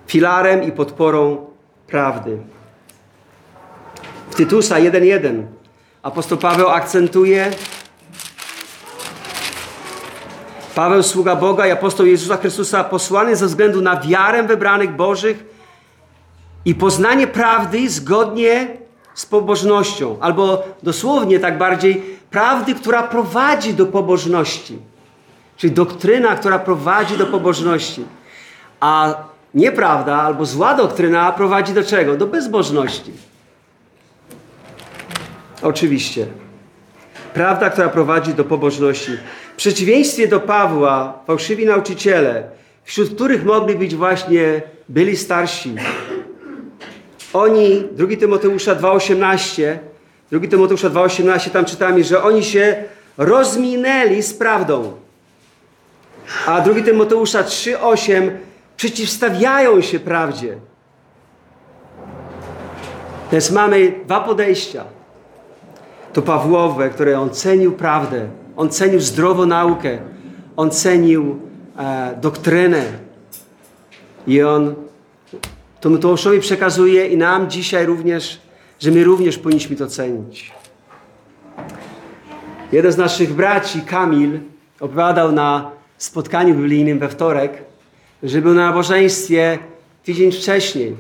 filarem 0.07 0.63
i 0.63 0.73
podporą 0.73 1.47
prawdy. 1.87 2.39
W 4.31 4.35
Tytusa 4.35 4.77
1.1 4.77 5.43
apostoł 6.03 6.39
Paweł 6.39 6.69
akcentuje 6.69 7.51
Paweł, 10.75 11.03
sługa 11.03 11.37
Boga 11.37 11.67
i 11.67 11.71
apostoł 11.71 12.07
Jezusa 12.07 12.37
Chrystusa, 12.37 12.85
posłany 12.85 13.37
ze 13.37 13.47
względu 13.47 13.83
na 13.83 14.01
wiarę 14.01 14.43
wybranych 14.43 14.97
Bożych 14.97 15.45
i 16.65 16.75
poznanie 16.75 17.27
prawdy 17.27 17.91
zgodnie 17.91 18.88
z 19.19 19.27
pobożnością, 19.27 20.17
albo 20.21 20.65
dosłownie 20.83 21.41
tak 21.41 21.59
bardziej, 21.59 22.03
prawdy, 22.31 22.75
która 22.75 23.03
prowadzi 23.03 23.75
do 23.75 23.87
pobożności. 23.87 24.79
Czyli 25.57 25.73
doktryna, 25.73 26.37
która 26.37 26.59
prowadzi 26.59 27.17
do 27.17 27.27
pobożności. 27.27 28.05
A 28.81 29.15
nieprawda 29.55 30.23
albo 30.23 30.47
zła 30.47 30.75
doktryna 30.75 31.33
prowadzi 31.33 31.73
do 31.73 31.85
czego? 31.85 32.17
Do 32.17 32.27
bezbożności. 32.27 33.13
Oczywiście. 35.63 36.27
Prawda, 37.35 37.71
która 37.71 37.89
prowadzi 37.89 38.35
do 38.35 38.45
pobożności. 38.45 39.13
W 39.53 39.57
przeciwieństwie 39.57 40.29
do 40.29 40.41
Pawła, 40.41 41.19
fałszywi 41.27 41.67
nauczyciele, 41.67 42.51
wśród 42.85 43.15
których 43.15 43.45
mogli 43.45 43.75
być 43.75 43.95
właśnie 43.95 44.63
byli 44.89 45.17
starsi. 45.17 45.75
Oni, 47.33 47.85
2 47.93 48.17
Tymoteusza 48.17 48.75
2,18, 48.75 49.79
2 50.33 50.49
Tymoteusza 50.49 50.91
2,18, 50.91 51.51
tam 51.51 51.65
czytamy, 51.65 52.05
że 52.05 52.23
oni 52.23 52.45
się 52.45 52.85
rozminęli 53.19 54.23
z 54.23 54.35
prawdą. 54.35 54.93
A 56.47 56.61
2 56.61 56.83
Tymoteusza 56.83 57.43
3,8 57.43 58.31
przeciwstawiają 58.77 59.81
się 59.81 60.01
prawdzie. 60.01 60.59
Więc 63.33 63.51
mamy 63.51 63.93
dwa 64.05 64.21
podejścia. 64.21 64.85
To 66.13 66.23
Pawłowe, 66.23 66.91
które 66.91 67.21
on 67.21 67.31
cenił 67.31 67.73
prawdę, 67.73 68.29
on 68.57 68.71
cenił 68.71 69.01
zdrową 69.01 69.47
naukę, 69.47 69.99
on 70.57 70.71
cenił 70.71 71.39
e, 71.79 72.17
doktrynę. 72.21 72.83
I 74.27 74.43
on 74.43 74.75
Tymoteuszowi 75.81 76.41
przekazuje 76.41 77.07
i 77.07 77.17
nam 77.17 77.51
dzisiaj 77.51 77.87
również, 77.87 78.41
że 78.81 78.91
my 78.91 79.05
również 79.05 79.39
powinniśmy 79.39 79.77
to 79.77 79.87
cenić. 79.87 80.53
Jeden 82.73 82.93
z 82.93 82.97
naszych 82.97 83.35
braci, 83.35 83.81
Kamil, 83.81 84.41
opowiadał 84.81 85.33
na 85.33 85.71
spotkaniu 85.99 86.55
biblijnym 86.55 86.99
we 86.99 87.09
wtorek, 87.09 87.53
że 88.23 88.43
był 88.43 88.55
na 88.55 88.67
nabożeństwie 88.67 89.59
tydzień 90.05 90.33
wcześniej 90.33 90.97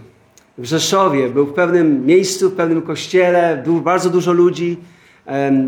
w 0.59 0.65
Rzeszowie. 0.65 1.29
Był 1.29 1.47
w 1.47 1.53
pewnym 1.53 2.07
miejscu, 2.07 2.51
w 2.51 2.55
pewnym 2.55 2.83
kościele, 2.83 3.63
było 3.65 3.81
bardzo 3.81 4.11
dużo 4.11 4.33
ludzi, 4.33 4.77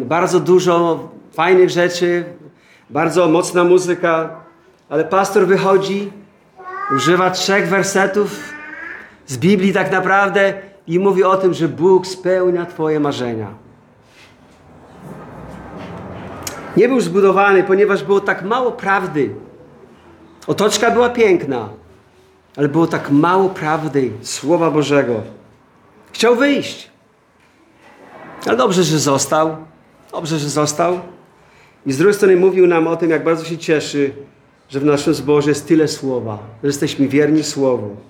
bardzo 0.04 0.40
dużo 0.40 1.08
fajnych 1.32 1.70
rzeczy, 1.70 2.24
bardzo 2.90 3.28
mocna 3.28 3.64
muzyka, 3.64 4.40
ale 4.88 5.04
pastor 5.04 5.46
wychodzi, 5.46 6.10
używa 6.96 7.30
trzech 7.30 7.68
wersetów 7.68 8.59
z 9.30 9.38
Biblii 9.38 9.72
tak 9.72 9.92
naprawdę 9.92 10.54
i 10.87 10.99
mówi 10.99 11.25
o 11.25 11.37
tym, 11.37 11.54
że 11.54 11.68
Bóg 11.68 12.06
spełnia 12.06 12.66
Twoje 12.66 13.00
marzenia. 13.00 13.54
Nie 16.76 16.88
był 16.88 17.00
zbudowany, 17.00 17.62
ponieważ 17.62 18.04
było 18.04 18.20
tak 18.20 18.42
mało 18.42 18.72
prawdy. 18.72 19.30
Otoczka 20.46 20.90
była 20.90 21.10
piękna, 21.10 21.68
ale 22.56 22.68
było 22.68 22.87
tak 22.87 23.10
mało 23.10 23.49
prawdy, 23.49 24.10
Słowa 24.22 24.70
Bożego. 24.70 25.22
Chciał 26.12 26.37
wyjść. 26.37 26.90
Ale 28.46 28.56
dobrze, 28.56 28.82
że 28.82 28.99
został. 28.99 29.56
Dobrze, 30.12 30.38
że 30.38 30.49
został. 30.49 31.00
I 31.87 31.92
z 31.92 31.99
drugiej 31.99 32.14
strony 32.14 32.37
mówił 32.37 32.66
nam 32.66 32.87
o 32.87 32.96
tym, 32.96 33.10
jak 33.10 33.25
bardzo 33.25 33.44
się 33.44 33.58
cieszy, 33.58 34.12
że 34.68 34.80
w 34.80 34.84
naszym 34.84 35.14
zborze 35.14 35.50
jest 35.50 35.68
tyle 35.68 35.88
słowa, 35.88 36.38
że 36.62 36.66
jesteśmy 36.66 37.08
wierni 37.08 37.42
Słowu. 37.42 38.09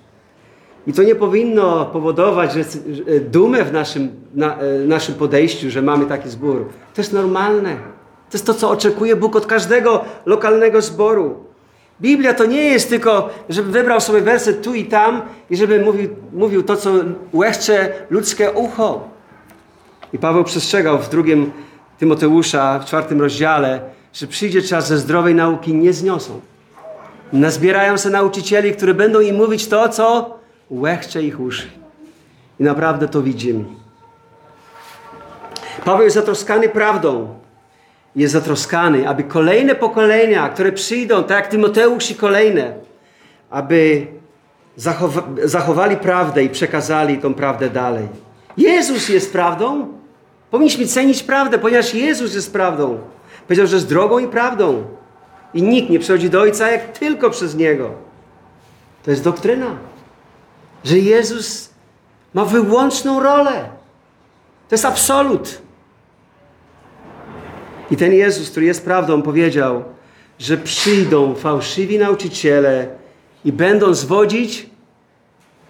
I 0.87 0.93
to 0.93 1.03
nie 1.03 1.15
powinno 1.15 1.85
powodować 1.85 2.53
że, 2.53 2.63
że 2.93 3.19
dumę 3.19 3.63
w 3.63 3.73
naszym, 3.73 4.09
na, 4.35 4.59
e, 4.59 4.79
naszym 4.79 5.15
podejściu, 5.15 5.69
że 5.69 5.81
mamy 5.81 6.05
taki 6.05 6.29
zbór. 6.29 6.65
To 6.95 7.01
jest 7.01 7.13
normalne. 7.13 7.75
To 8.29 8.37
jest 8.37 8.45
to, 8.45 8.53
co 8.53 8.69
oczekuje 8.69 9.15
Bóg 9.15 9.35
od 9.35 9.45
każdego 9.45 10.03
lokalnego 10.25 10.81
zboru. 10.81 11.35
Biblia 12.01 12.33
to 12.33 12.45
nie 12.45 12.63
jest 12.63 12.89
tylko, 12.89 13.29
żeby 13.49 13.71
wybrał 13.71 14.01
sobie 14.01 14.21
werset 14.21 14.63
tu 14.63 14.73
i 14.73 14.85
tam 14.85 15.21
i 15.49 15.57
żeby 15.57 15.79
mówił, 15.79 16.09
mówił 16.33 16.63
to, 16.63 16.75
co 16.75 16.91
łechcze 17.33 17.93
ludzkie 18.09 18.51
ucho. 18.51 19.09
I 20.13 20.17
Paweł 20.17 20.43
przestrzegał 20.43 20.99
w 20.99 21.09
drugim 21.09 21.51
Tymoteusza, 21.99 22.79
w 22.79 22.85
czwartym 22.85 23.21
rozdziale, 23.21 23.81
że 24.13 24.27
przyjdzie 24.27 24.61
czas, 24.61 24.87
ze 24.87 24.97
zdrowej 24.97 25.35
nauki 25.35 25.73
nie 25.73 25.93
zniosą. 25.93 26.39
Nazbierają 27.33 27.97
się 27.97 28.09
nauczycieli, 28.09 28.71
którzy 28.71 28.93
będą 28.93 29.19
im 29.19 29.35
mówić 29.35 29.67
to, 29.67 29.89
co 29.89 30.35
łechcze 30.71 31.23
ich 31.23 31.39
uszy. 31.39 31.67
I 32.59 32.63
naprawdę 32.63 33.07
to 33.07 33.21
widzimy. 33.21 33.65
Paweł 35.85 36.03
jest 36.03 36.15
zatroskany 36.15 36.69
prawdą. 36.69 37.35
Jest 38.15 38.33
zatroskany, 38.33 39.09
aby 39.09 39.23
kolejne 39.23 39.75
pokolenia, 39.75 40.49
które 40.49 40.71
przyjdą, 40.71 41.23
tak 41.23 41.37
jak 41.37 41.47
Tymoteusz 41.47 42.11
i 42.11 42.15
kolejne, 42.15 42.73
aby 43.49 44.07
zachowa 44.75 45.23
zachowali 45.43 45.97
prawdę 45.97 46.43
i 46.43 46.49
przekazali 46.49 47.17
tą 47.17 47.33
prawdę 47.33 47.69
dalej. 47.69 48.07
Jezus 48.57 49.09
jest 49.09 49.31
prawdą. 49.31 49.87
Powinniśmy 50.51 50.87
cenić 50.87 51.23
prawdę, 51.23 51.59
ponieważ 51.59 51.93
Jezus 51.93 52.35
jest 52.35 52.53
prawdą. 52.53 52.99
Powiedział, 53.47 53.67
że 53.67 53.75
jest 53.75 53.89
drogą 53.89 54.19
i 54.19 54.27
prawdą. 54.27 54.83
I 55.53 55.63
nikt 55.63 55.89
nie 55.89 55.99
przychodzi 55.99 56.29
do 56.29 56.41
Ojca 56.41 56.71
jak 56.71 56.97
tylko 56.97 57.29
przez 57.29 57.55
Niego. 57.55 57.91
To 59.03 59.11
jest 59.11 59.23
doktryna. 59.23 59.90
Że 60.83 60.99
Jezus 60.99 61.69
ma 62.33 62.45
wyłączną 62.45 63.19
rolę. 63.19 63.69
To 64.69 64.75
jest 64.75 64.85
absolut. 64.85 65.61
I 67.91 67.97
ten 67.97 68.13
Jezus, 68.13 68.49
który 68.49 68.65
jest 68.65 68.85
prawdą, 68.85 69.21
powiedział, 69.21 69.83
że 70.39 70.57
przyjdą 70.57 71.35
fałszywi 71.35 71.97
nauczyciele 71.97 72.87
i 73.45 73.51
będą 73.51 73.93
zwodzić 73.93 74.69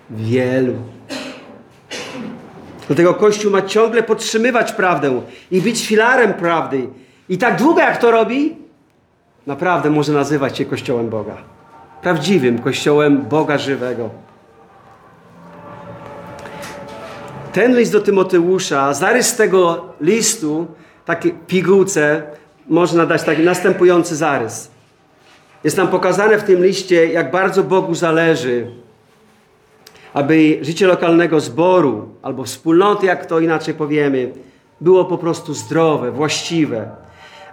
wielu. 0.10 0.74
Dlatego 2.88 3.14
Kościół 3.14 3.52
ma 3.52 3.62
ciągle 3.62 4.04
podtrzymywać 4.04 4.72
prawdę 4.72 5.22
i 5.52 5.62
być 5.62 5.88
filarem 5.88 6.34
prawdy. 6.34 6.88
I 7.30 7.38
tak 7.38 7.58
długo 7.58 7.82
jak 7.82 7.98
to 7.98 8.12
robi, 8.12 8.56
naprawdę 9.48 9.90
może 9.90 10.14
nazywać 10.14 10.58
się 10.58 10.66
Kościołem 10.66 11.10
Boga. 11.10 11.38
Prawdziwym 12.02 12.60
Kościołem 12.60 13.22
Boga 13.22 13.58
żywego. 13.58 14.10
Ten 17.54 17.76
list 17.78 17.92
do 17.92 18.00
Tymoteusza, 18.00 18.94
zarys 18.94 19.36
tego 19.36 19.86
listu, 20.02 20.68
takie 21.06 21.32
pigułce, 21.48 22.24
można 22.68 23.06
dać 23.06 23.24
taki 23.24 23.42
następujący 23.42 24.16
zarys. 24.16 24.72
Jest 25.64 25.78
nam 25.78 25.88
pokazane 25.88 26.38
w 26.38 26.44
tym 26.44 26.64
liście, 26.64 27.06
jak 27.08 27.32
bardzo 27.32 27.64
Bogu 27.64 27.96
zależy, 27.96 28.68
aby 30.14 30.60
życie 30.62 30.88
lokalnego 30.88 31.40
zboru 31.40 32.10
albo 32.22 32.44
wspólnoty, 32.44 33.06
jak 33.06 33.26
to 33.26 33.40
inaczej 33.40 33.74
powiemy, 33.74 34.32
było 34.82 35.06
po 35.06 35.18
prostu 35.18 35.54
zdrowe, 35.54 36.12
właściwe. 36.12 36.90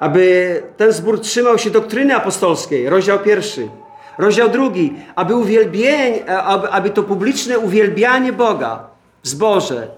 Aby 0.00 0.62
ten 0.76 0.92
zbór 0.92 1.20
trzymał 1.20 1.58
się 1.58 1.70
doktryny 1.70 2.16
apostolskiej, 2.16 2.88
rozdział 2.88 3.18
pierwszy. 3.18 3.68
Rozdział 4.18 4.48
drugi, 4.48 4.94
aby, 5.14 5.34
aby, 6.28 6.68
aby 6.68 6.90
to 6.90 7.02
publiczne 7.02 7.58
uwielbianie 7.58 8.32
Boga 8.32 8.97
w 9.22 9.28
zborze 9.28 9.88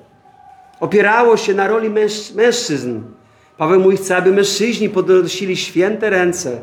opierało 0.80 1.36
się 1.36 1.54
na 1.54 1.68
roli 1.68 1.90
męż, 1.90 2.32
mężczyzn. 2.32 3.00
Paweł 3.58 3.80
mówi, 3.80 3.96
chce, 3.96 4.16
aby 4.16 4.32
mężczyźni 4.32 4.88
podnosili 4.88 5.56
święte 5.56 6.10
ręce. 6.10 6.60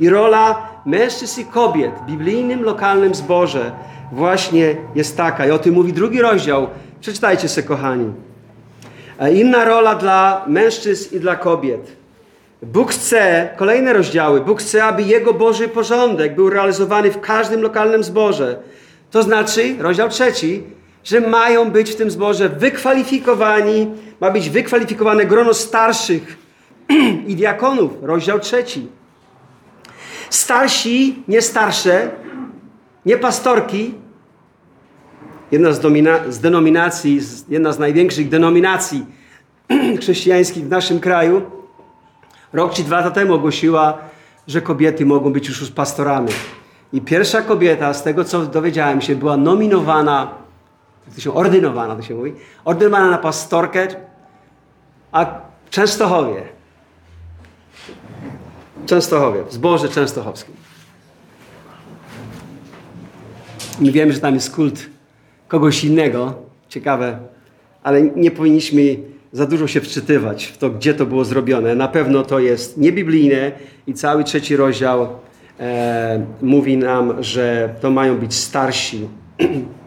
I 0.00 0.08
rola 0.08 0.68
mężczyzn 0.86 1.40
i 1.40 1.44
kobiet 1.44 1.92
w 2.02 2.06
biblijnym, 2.06 2.62
lokalnym 2.62 3.14
zborze 3.14 3.72
właśnie 4.12 4.76
jest 4.94 5.16
taka. 5.16 5.46
I 5.46 5.50
o 5.50 5.58
tym 5.58 5.74
mówi 5.74 5.92
drugi 5.92 6.22
rozdział. 6.22 6.66
Przeczytajcie 7.00 7.48
sobie, 7.48 7.68
kochani. 7.68 8.12
Inna 9.34 9.64
rola 9.64 9.94
dla 9.94 10.44
mężczyzn 10.46 11.16
i 11.16 11.20
dla 11.20 11.36
kobiet. 11.36 11.96
Bóg 12.62 12.92
chce, 12.92 13.48
kolejne 13.56 13.92
rozdziały, 13.92 14.40
Bóg 14.40 14.60
chce, 14.60 14.84
aby 14.84 15.02
Jego 15.02 15.34
Boży 15.34 15.68
porządek 15.68 16.34
był 16.34 16.50
realizowany 16.50 17.10
w 17.10 17.20
każdym 17.20 17.62
lokalnym 17.62 18.04
zborze. 18.04 18.56
To 19.10 19.22
znaczy, 19.22 19.76
rozdział 19.78 20.08
trzeci, 20.08 20.62
że 21.04 21.20
mają 21.20 21.70
być 21.70 21.90
w 21.90 21.96
tym 21.96 22.10
zborze 22.10 22.48
wykwalifikowani, 22.48 23.90
ma 24.20 24.30
być 24.30 24.50
wykwalifikowane 24.50 25.26
grono 25.26 25.54
starszych 25.54 26.38
i 27.28 27.36
diakonów, 27.36 27.90
rozdział 28.02 28.38
trzeci. 28.38 28.88
Starsi, 30.30 31.22
nie 31.28 31.42
starsze, 31.42 32.10
nie 33.06 33.16
pastorki. 33.16 33.94
Jedna 35.50 35.72
z, 35.72 35.80
domina- 35.80 36.30
z 36.30 36.40
denominacji, 36.40 37.20
jedna 37.48 37.72
z 37.72 37.78
największych 37.78 38.28
denominacji 38.28 39.06
chrześcijańskich 40.00 40.64
w 40.64 40.68
naszym 40.68 41.00
kraju, 41.00 41.42
rok 42.52 42.74
czy 42.74 42.82
dwa 42.82 42.96
lata 42.96 43.10
temu 43.10 43.34
ogłosiła, 43.34 43.98
że 44.46 44.62
kobiety 44.62 45.06
mogą 45.06 45.32
być 45.32 45.48
już 45.48 45.70
pastorami. 45.70 46.28
I 46.92 47.00
pierwsza 47.00 47.42
kobieta, 47.42 47.94
z 47.94 48.02
tego 48.02 48.24
co 48.24 48.46
dowiedziałem 48.46 49.00
się, 49.00 49.16
była 49.16 49.36
nominowana, 49.36 50.39
to 51.14 51.20
się 51.20 51.34
ordynowana, 51.34 51.96
to 51.96 52.02
się 52.02 52.14
mówi, 52.14 52.32
ordynowana 52.64 53.10
na 53.10 53.18
pastorkę, 53.18 53.88
a 55.12 55.24
w 55.64 55.70
Częstochowie. 55.70 56.42
W 58.82 58.86
Częstochowie, 58.86 59.44
w 59.44 59.52
zborze 59.52 59.88
częstochowskim. 59.88 60.54
My 63.80 63.92
wiemy, 63.92 64.12
że 64.12 64.20
tam 64.20 64.34
jest 64.34 64.54
kult 64.54 64.86
kogoś 65.48 65.84
innego, 65.84 66.34
ciekawe, 66.68 67.18
ale 67.82 68.02
nie 68.02 68.30
powinniśmy 68.30 68.80
za 69.32 69.46
dużo 69.46 69.66
się 69.66 69.80
wczytywać 69.80 70.44
w 70.44 70.58
to, 70.58 70.70
gdzie 70.70 70.94
to 70.94 71.06
było 71.06 71.24
zrobione. 71.24 71.74
Na 71.74 71.88
pewno 71.88 72.22
to 72.22 72.38
jest 72.38 72.78
niebiblijne 72.78 73.52
i 73.86 73.94
cały 73.94 74.24
trzeci 74.24 74.56
rozdział 74.56 75.08
e, 75.60 76.26
mówi 76.42 76.76
nam, 76.76 77.22
że 77.22 77.74
to 77.80 77.90
mają 77.90 78.18
być 78.18 78.34
starsi. 78.34 79.08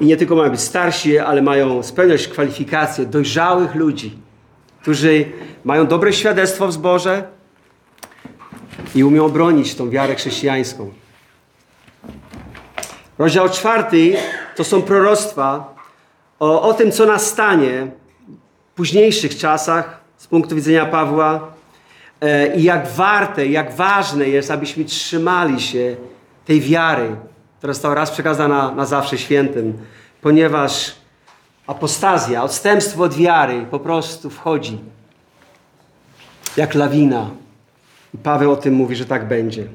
I 0.00 0.06
nie 0.06 0.16
tylko 0.16 0.36
mają 0.36 0.50
być 0.50 0.60
starsi, 0.60 1.18
ale 1.18 1.42
mają 1.42 1.82
spełniać 1.82 2.28
kwalifikacje 2.28 3.06
dojrzałych 3.06 3.74
ludzi, 3.74 4.18
którzy 4.82 5.24
mają 5.64 5.86
dobre 5.86 6.12
świadectwo 6.12 6.68
w 6.68 6.72
zborze 6.72 7.24
i 8.94 9.04
umią 9.04 9.28
bronić 9.28 9.74
tą 9.74 9.90
wiarę 9.90 10.14
chrześcijańską. 10.14 10.92
Rozdział 13.18 13.48
czwarty 13.48 14.16
to 14.56 14.64
są 14.64 14.82
proroctwa 14.82 15.74
o, 16.40 16.62
o 16.62 16.74
tym, 16.74 16.92
co 16.92 17.06
nastanie 17.06 17.86
w 18.72 18.76
późniejszych 18.76 19.36
czasach 19.36 20.00
z 20.16 20.26
punktu 20.26 20.54
widzenia 20.54 20.86
Pawła 20.86 21.52
e, 22.20 22.56
i 22.56 22.62
jak 22.62 22.88
warte, 22.88 23.46
jak 23.46 23.74
ważne 23.74 24.28
jest, 24.28 24.50
abyśmy 24.50 24.84
trzymali 24.84 25.60
się 25.60 25.96
tej 26.44 26.60
wiary, 26.60 27.16
została 27.72 27.94
raz 27.94 28.10
przekazana 28.10 28.70
na 28.70 28.86
zawsze 28.86 29.18
świętym, 29.18 29.78
ponieważ 30.20 30.94
apostazja, 31.66 32.42
odstępstwo 32.42 33.02
od 33.02 33.14
wiary 33.14 33.66
po 33.70 33.80
prostu 33.80 34.30
wchodzi 34.30 34.78
jak 36.56 36.74
lawina. 36.74 37.30
I 38.14 38.18
Paweł 38.18 38.52
o 38.52 38.56
tym 38.56 38.74
mówi, 38.74 38.96
że 38.96 39.04
tak 39.04 39.28
będzie. 39.28 39.66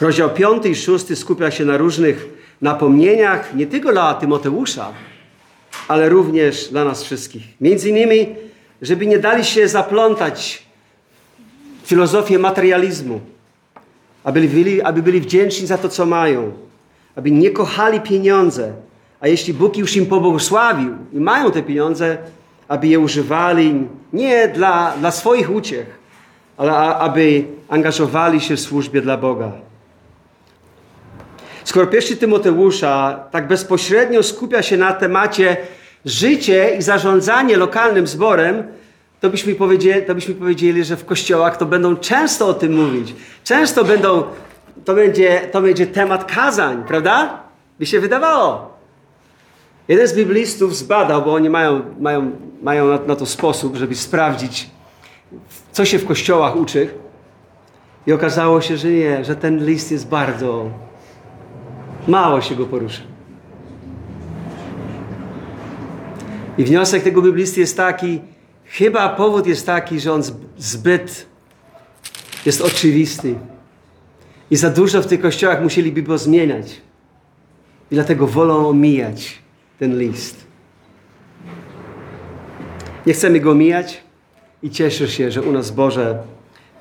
Rozdział 0.00 0.30
5 0.30 0.66
i 0.66 0.74
6 0.74 1.18
skupia 1.18 1.50
się 1.50 1.64
na 1.64 1.76
różnych 1.76 2.26
napomnieniach, 2.62 3.54
nie 3.54 3.66
tylko 3.66 3.92
dla 3.92 4.14
Tymoteusza, 4.14 4.92
ale 5.88 6.08
również 6.08 6.68
dla 6.68 6.84
nas 6.84 7.02
wszystkich. 7.02 7.42
Między 7.60 7.90
innymi, 7.90 8.36
żeby 8.82 9.06
nie 9.06 9.18
dali 9.18 9.44
się 9.44 9.68
zaplątać 9.68 10.62
w 11.82 11.88
filozofię 11.88 12.38
materializmu, 12.38 13.20
aby 14.28 14.48
byli, 14.48 14.82
aby 14.82 15.02
byli 15.02 15.20
wdzięczni 15.20 15.66
za 15.66 15.78
to, 15.78 15.88
co 15.88 16.06
mają, 16.06 16.52
aby 17.16 17.30
nie 17.30 17.50
kochali 17.50 18.00
pieniądze, 18.00 18.72
a 19.20 19.28
jeśli 19.28 19.54
Bóg 19.54 19.76
już 19.76 19.96
im 19.96 20.06
pobłogosławił 20.06 20.94
i 21.12 21.20
mają 21.20 21.50
te 21.50 21.62
pieniądze, 21.62 22.18
aby 22.68 22.86
je 22.86 22.98
używali 22.98 23.88
nie 24.12 24.48
dla, 24.48 24.94
dla 25.00 25.10
swoich 25.10 25.50
uciech, 25.50 25.98
ale 26.56 26.72
aby 26.76 27.44
angażowali 27.68 28.40
się 28.40 28.56
w 28.56 28.60
służbie 28.60 29.00
dla 29.00 29.16
Boga. 29.16 29.52
Skoro 31.64 31.86
pierwszy 31.86 32.16
Tymoteusza 32.16 33.24
tak 33.30 33.48
bezpośrednio 33.48 34.22
skupia 34.22 34.62
się 34.62 34.76
na 34.76 34.92
temacie 34.92 35.56
życie 36.04 36.76
i 36.78 36.82
zarządzanie 36.82 37.56
lokalnym 37.56 38.06
zborem, 38.06 38.64
to 39.20 39.30
byśmy, 39.30 39.54
powiedzieli, 39.54 40.06
to 40.06 40.14
byśmy 40.14 40.34
powiedzieli, 40.34 40.84
że 40.84 40.96
w 40.96 41.04
kościołach 41.04 41.56
to 41.56 41.66
będą 41.66 41.96
często 41.96 42.48
o 42.48 42.54
tym 42.54 42.76
mówić. 42.76 43.14
Często 43.44 43.84
będą, 43.84 44.22
to 44.84 44.94
będzie, 44.94 45.40
to 45.52 45.62
będzie 45.62 45.86
temat 45.86 46.32
kazań, 46.32 46.84
prawda? 46.86 47.42
By 47.78 47.86
się 47.86 48.00
wydawało. 48.00 48.78
Jeden 49.88 50.06
z 50.06 50.14
biblistów 50.14 50.76
zbadał, 50.76 51.22
bo 51.22 51.34
oni 51.34 51.50
mają, 51.50 51.82
mają, 52.00 52.30
mają 52.62 52.88
na, 52.88 52.98
na 52.98 53.16
to 53.16 53.26
sposób, 53.26 53.76
żeby 53.76 53.94
sprawdzić, 53.94 54.70
co 55.72 55.84
się 55.84 55.98
w 55.98 56.06
kościołach 56.06 56.56
uczy. 56.56 56.88
I 58.06 58.12
okazało 58.12 58.60
się, 58.60 58.76
że 58.76 58.88
nie, 58.88 59.24
że 59.24 59.36
ten 59.36 59.66
list 59.66 59.92
jest 59.92 60.08
bardzo 60.08 60.70
Mało 62.08 62.40
się 62.40 62.54
go 62.54 62.66
porusza. 62.66 63.02
I 66.58 66.64
wniosek 66.64 67.02
tego 67.02 67.22
biblisty 67.22 67.60
jest 67.60 67.76
taki, 67.76 68.20
chyba 68.68 69.08
powód 69.08 69.46
jest 69.46 69.66
taki, 69.66 70.00
że 70.00 70.12
on 70.12 70.22
zbyt 70.58 71.26
jest 72.46 72.60
oczywisty. 72.60 73.34
I 74.50 74.56
za 74.56 74.70
dużo 74.70 75.02
w 75.02 75.06
tych 75.06 75.20
kościołach 75.20 75.62
musieliby 75.62 76.02
go 76.02 76.18
zmieniać. 76.18 76.80
I 77.90 77.94
dlatego 77.94 78.26
wolą 78.26 78.68
omijać 78.68 79.38
ten 79.78 79.98
list. 79.98 80.46
Nie 83.06 83.12
chcemy 83.12 83.40
go 83.40 83.50
omijać 83.50 84.02
i 84.62 84.70
cieszę 84.70 85.08
się, 85.08 85.30
że 85.30 85.42
u 85.42 85.52
nas 85.52 85.70
Boże 85.70 86.18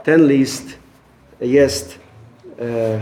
ten 0.04 0.28
list 0.28 0.78
jest 1.42 2.00
e, 2.60 3.00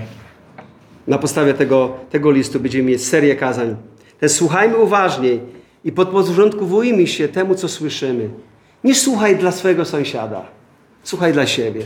na 1.07 1.17
podstawie 1.17 1.53
tego, 1.53 1.97
tego 2.09 2.31
listu 2.31 2.59
będziemy 2.59 2.83
mieć 2.83 3.05
serię 3.05 3.35
kazań. 3.35 3.75
Ten 4.19 4.29
słuchajmy 4.29 4.77
uważniej 4.77 5.41
i 5.83 5.91
podporządkowujmy 5.91 7.07
się 7.07 7.27
temu, 7.27 7.55
co 7.55 7.67
słyszymy. 7.67 8.29
Nie 8.83 8.95
słuchaj 8.95 9.37
dla 9.37 9.51
swojego 9.51 9.85
sąsiada. 9.85 10.41
Słuchaj 11.03 11.33
dla 11.33 11.47
siebie. 11.47 11.85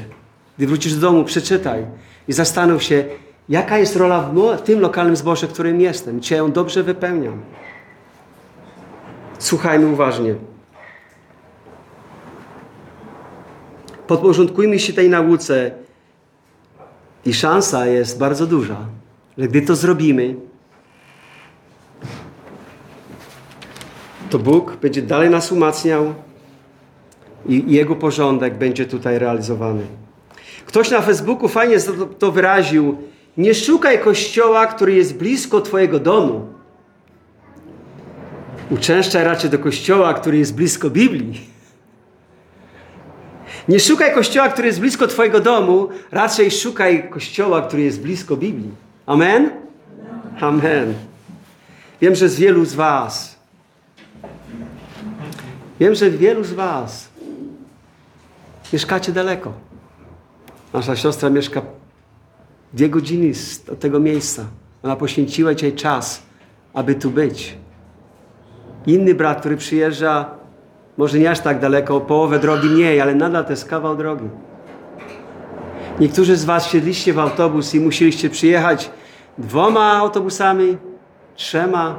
Gdy 0.58 0.68
wrócisz 0.68 0.94
do 0.94 1.02
domu, 1.02 1.24
przeczytaj 1.24 1.86
i 2.28 2.34
zastanów 2.34 2.84
się, 2.84 3.06
jaka 3.50 3.78
jest 3.78 3.96
rola 3.96 4.32
w 4.58 4.62
tym 4.62 4.80
lokalnym 4.80 5.16
zborze, 5.16 5.48
w 5.48 5.54
którym 5.54 5.82
jestem. 5.82 6.22
Czy 6.22 6.36
ją 6.36 6.52
dobrze 6.52 6.84
wypełniam? 6.84 7.42
Słuchajmy 9.40 9.88
uważnie. 9.88 10.36
Podporządkujmy 14.08 14.80
się 14.80 14.94
tej 14.94 15.10
nauce 15.10 15.72
i 17.26 17.34
szansa 17.34 17.86
jest 17.86 18.20
bardzo 18.20 18.48
duża, 18.48 18.78
że 19.38 19.48
gdy 19.48 19.62
to 19.62 19.76
zrobimy, 19.76 20.36
to 24.30 24.40
Bóg 24.40 24.76
będzie 24.76 25.02
dalej 25.02 25.30
nas 25.30 25.52
umacniał 25.52 26.14
i 27.46 27.64
Jego 27.68 27.96
porządek 27.96 28.58
będzie 28.58 28.86
tutaj 28.86 29.20
realizowany. 29.20 29.82
Ktoś 30.66 30.92
na 30.92 31.02
Facebooku 31.02 31.48
fajnie 31.48 31.80
to, 31.80 32.06
to 32.06 32.32
wyraził. 32.32 32.98
Nie 33.38 33.54
szukaj 33.54 34.00
kościoła, 34.00 34.68
który 34.68 34.94
jest 34.94 35.18
blisko 35.18 35.62
Twojego 35.62 36.00
domu. 36.00 36.48
Uczęszczaj 38.72 39.24
raczej 39.24 39.50
do 39.50 39.60
kościoła, 39.60 40.14
który 40.14 40.38
jest 40.38 40.56
blisko 40.56 40.90
Biblii. 40.90 41.42
Nie 43.68 43.80
szukaj 43.80 44.14
kościoła, 44.14 44.50
który 44.50 44.68
jest 44.68 44.80
blisko 44.80 45.08
Twojego 45.08 45.40
domu, 45.40 45.90
raczej 46.12 46.52
szukaj 46.52 47.10
kościoła, 47.10 47.62
który 47.62 47.84
jest 47.84 48.02
blisko 48.02 48.38
Biblii. 48.38 48.72
Amen? 49.06 49.50
Amen. 50.40 50.94
Wiem, 52.02 52.16
że 52.16 52.30
z 52.30 52.40
wielu 52.40 52.66
z 52.66 52.76
Was, 52.76 53.40
wiem, 55.80 55.96
że 55.96 56.10
wielu 56.10 56.44
z 56.44 56.54
Was 56.54 57.09
mieszkacie 58.74 59.12
daleko. 59.12 59.54
Nasza 60.74 60.96
siostra 60.96 61.30
mieszka 61.30 61.62
dwie 62.74 62.90
godziny 62.90 63.32
od 63.72 63.80
tego 63.80 64.00
miejsca. 64.00 64.46
Ona 64.84 64.96
poświęciła 64.96 65.54
dzisiaj 65.54 65.74
czas, 65.74 66.24
aby 66.74 66.96
tu 66.96 67.12
być. 67.12 67.58
Inny 68.88 69.16
brat, 69.16 69.40
który 69.40 69.58
przyjeżdża 69.58 70.26
może 70.98 71.20
nie 71.20 71.32
aż 71.32 71.40
tak 71.40 71.60
daleko, 71.60 71.96
o 71.96 72.02
połowę 72.02 72.40
drogi 72.40 72.68
mniej, 72.68 73.02
ale 73.02 73.16
nadal 73.16 73.46
to 73.46 73.52
jest 73.52 73.66
kawał 73.66 73.98
drogi. 73.98 74.30
Niektórzy 76.00 76.36
z 76.36 76.46
Was 76.46 76.68
siedliście 76.68 77.14
w 77.14 77.20
autobus 77.20 77.76
i 77.76 77.80
musieliście 77.80 78.30
przyjechać 78.30 78.92
dwoma 79.38 79.94
autobusami, 79.94 80.78
trzema. 81.36 81.96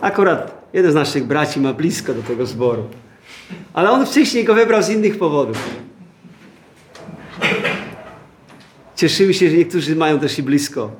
Akurat 0.00 0.64
jeden 0.72 0.92
z 0.92 0.94
naszych 0.94 1.26
braci 1.26 1.60
ma 1.60 1.72
blisko 1.72 2.14
do 2.14 2.22
tego 2.22 2.46
zboru. 2.46 2.84
Ale 3.72 3.90
on 3.90 4.06
wcześniej 4.06 4.44
go 4.44 4.54
wybrał 4.54 4.82
z 4.82 4.88
innych 4.88 5.18
powodów. 5.18 5.58
Cieszymy 8.96 9.34
się, 9.34 9.50
że 9.50 9.56
niektórzy 9.56 9.96
mają 9.96 10.18
też 10.18 10.38
i 10.38 10.42
blisko. 10.42 10.90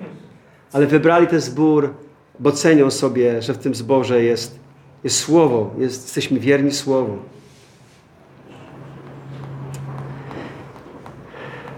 Ale 0.72 0.86
wybrali 0.86 1.26
ten 1.26 1.40
zbór, 1.40 1.94
bo 2.38 2.52
cenią 2.52 2.90
sobie, 2.90 3.42
że 3.42 3.54
w 3.54 3.58
tym 3.58 3.74
zborze 3.74 4.22
jest 4.22 4.64
jest 5.04 5.20
Słowo, 5.20 5.70
jest, 5.78 6.02
jesteśmy 6.02 6.40
wierni 6.40 6.72
Słowu. 6.72 7.18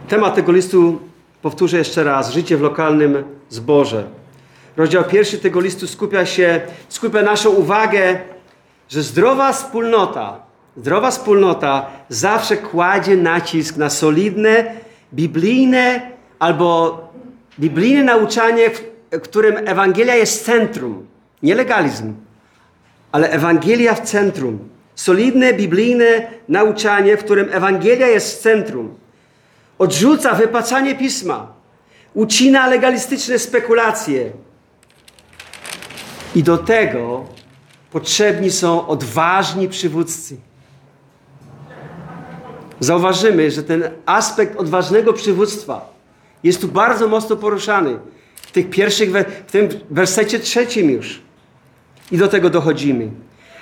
Temat 0.09 0.35
tego 0.35 0.53
listu 0.53 1.01
powtórzę 1.43 1.79
jeszcze 1.79 2.05
raz. 2.05 2.33
Życie 2.33 2.57
w 2.57 2.61
lokalnym 2.61 3.25
zborze. 3.49 4.09
Rozdział 4.77 5.05
pierwszy 5.05 5.39
tego 5.39 5.61
listu 5.61 5.87
skupia 5.87 6.27
się, 6.27 6.61
skupia 6.89 7.23
naszą 7.23 7.51
uwagę, 7.51 8.19
że 8.89 9.03
zdrowa 9.03 9.53
wspólnota, 9.53 10.46
zdrowa 10.77 11.11
wspólnota 11.11 11.87
zawsze 12.09 12.57
kładzie 12.57 13.17
nacisk 13.17 13.77
na 13.77 13.91
solidne, 13.91 14.65
biblijne 15.15 16.01
albo 16.39 17.01
biblijne 17.59 18.05
nauczanie, 18.05 18.71
w 19.13 19.21
którym 19.21 19.69
Ewangelia 19.69 20.15
jest 20.15 20.45
centrum, 20.45 21.07
nie 21.43 21.55
legalizm 21.55 22.15
ale 23.17 23.31
Ewangelia 23.31 23.95
w 23.95 24.01
centrum. 24.01 24.69
Solidne, 24.95 25.53
biblijne 25.53 26.27
nauczanie, 26.49 27.17
w 27.17 27.25
którym 27.25 27.49
Ewangelia 27.53 28.07
jest 28.07 28.43
centrum. 28.43 28.95
Odrzuca 29.79 30.35
wypacanie 30.35 30.95
pisma, 30.95 31.53
ucina 32.15 32.67
legalistyczne 32.67 33.39
spekulacje. 33.39 34.31
I 36.35 36.43
do 36.43 36.59
tego 36.59 37.25
potrzebni 37.91 38.51
są 38.51 38.87
odważni 38.87 39.69
przywódcy. 39.69 40.37
Zauważymy, 42.81 43.51
że 43.51 43.63
ten 43.63 43.91
aspekt 44.07 44.57
odważnego 44.57 45.13
przywództwa 45.13 45.93
jest 46.43 46.61
tu 46.61 46.69
bardzo 46.69 47.09
mocno 47.09 47.37
poruszany. 47.37 47.99
W 48.37 48.53
tych 48.53 48.71
pierwszych, 48.71 49.11
w 49.47 49.53
tym 49.53 49.69
wersecie 49.91 50.39
trzecim 50.39 50.91
już. 50.91 51.21
I 52.13 52.19
do 52.19 52.29
tego 52.29 52.51
dochodzimy. 52.51 53.11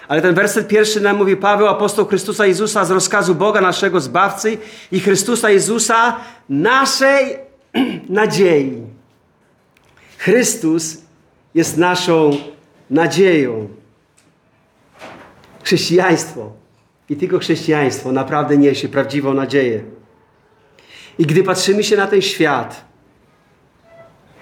Ale 0.09 0.23
ten 0.23 0.35
werset 0.35 0.69
pierwszy 0.69 1.01
nam 1.01 1.17
mówi 1.17 1.37
Paweł, 1.37 1.69
apostoł 1.69 2.07
Chrystusa 2.07 2.47
Jezusa 2.47 2.85
z 2.85 2.91
rozkazu 2.91 3.35
Boga, 3.35 3.61
naszego 3.61 4.01
Zbawcy 4.01 4.59
i 4.93 5.01
Chrystusa 5.01 5.51
Jezusa, 5.51 6.17
naszej 6.49 7.37
nadziei. 8.09 8.83
Chrystus 10.19 10.97
jest 11.55 11.77
naszą 11.77 12.31
nadzieją. 12.91 13.69
Chrześcijaństwo 15.63 16.64
i 17.09 17.17
tylko 17.17 17.39
chrześcijaństwo 17.39 18.13
naprawdę 18.13 18.57
niesie 18.57 18.89
prawdziwą 18.89 19.35
nadzieję. 19.35 19.85
I 21.19 21.27
gdy 21.27 21.43
patrzymy 21.43 21.85
się 21.85 21.97
na 21.97 22.07
ten 22.07 22.23
świat, 22.23 22.85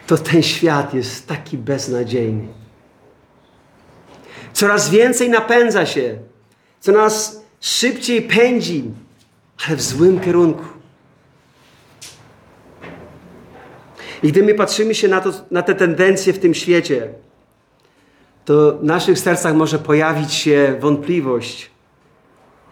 to 0.07 0.19
ten 0.19 0.43
świat 0.43 0.95
jest 0.95 1.29
taki 1.29 1.59
beznadziejny 1.59 2.63
coraz 4.53 4.91
więcej 4.91 5.31
napędza 5.31 5.87
się, 5.87 6.19
coraz 6.81 7.43
szybciej 7.61 8.23
pędzi, 8.23 8.85
ale 9.67 9.77
w 9.77 9.83
złym 9.83 10.21
kierunku. 10.21 10.65
I 14.23 14.29
gdy 14.29 14.43
my 14.43 14.55
patrzymy 14.55 14.95
się 14.95 15.09
na, 15.09 15.21
to, 15.21 15.33
na 15.51 15.63
te 15.63 15.75
tendencje 15.75 16.33
w 16.33 16.39
tym 16.39 16.55
świecie, 16.55 17.09
to 18.45 18.79
w 18.79 18.85
naszych 18.85 19.19
sercach 19.19 19.55
może 19.55 19.79
pojawić 19.79 20.35
się 20.35 20.77
wątpliwość, 20.81 21.71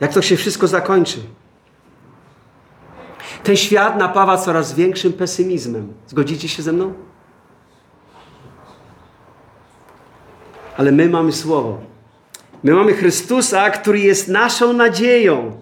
jak 0.01 0.13
to 0.13 0.23
się 0.23 0.37
wszystko 0.37 0.67
zakończy. 0.67 1.19
Ten 3.43 3.57
świat 3.57 3.99
napawa 3.99 4.37
coraz 4.37 4.75
większym 4.75 5.13
pesymizmem. 5.13 5.93
Zgodzicie 6.07 6.49
się 6.49 6.63
ze 6.63 6.73
mną? 6.73 6.95
ale 10.81 10.93
my 10.93 11.09
mamy 11.09 11.33
Słowo. 11.33 11.79
My 12.63 12.75
mamy 12.75 12.93
Chrystusa, 12.93 13.71
który 13.71 13.99
jest 13.99 14.29
naszą 14.29 14.73
nadzieją. 14.73 15.61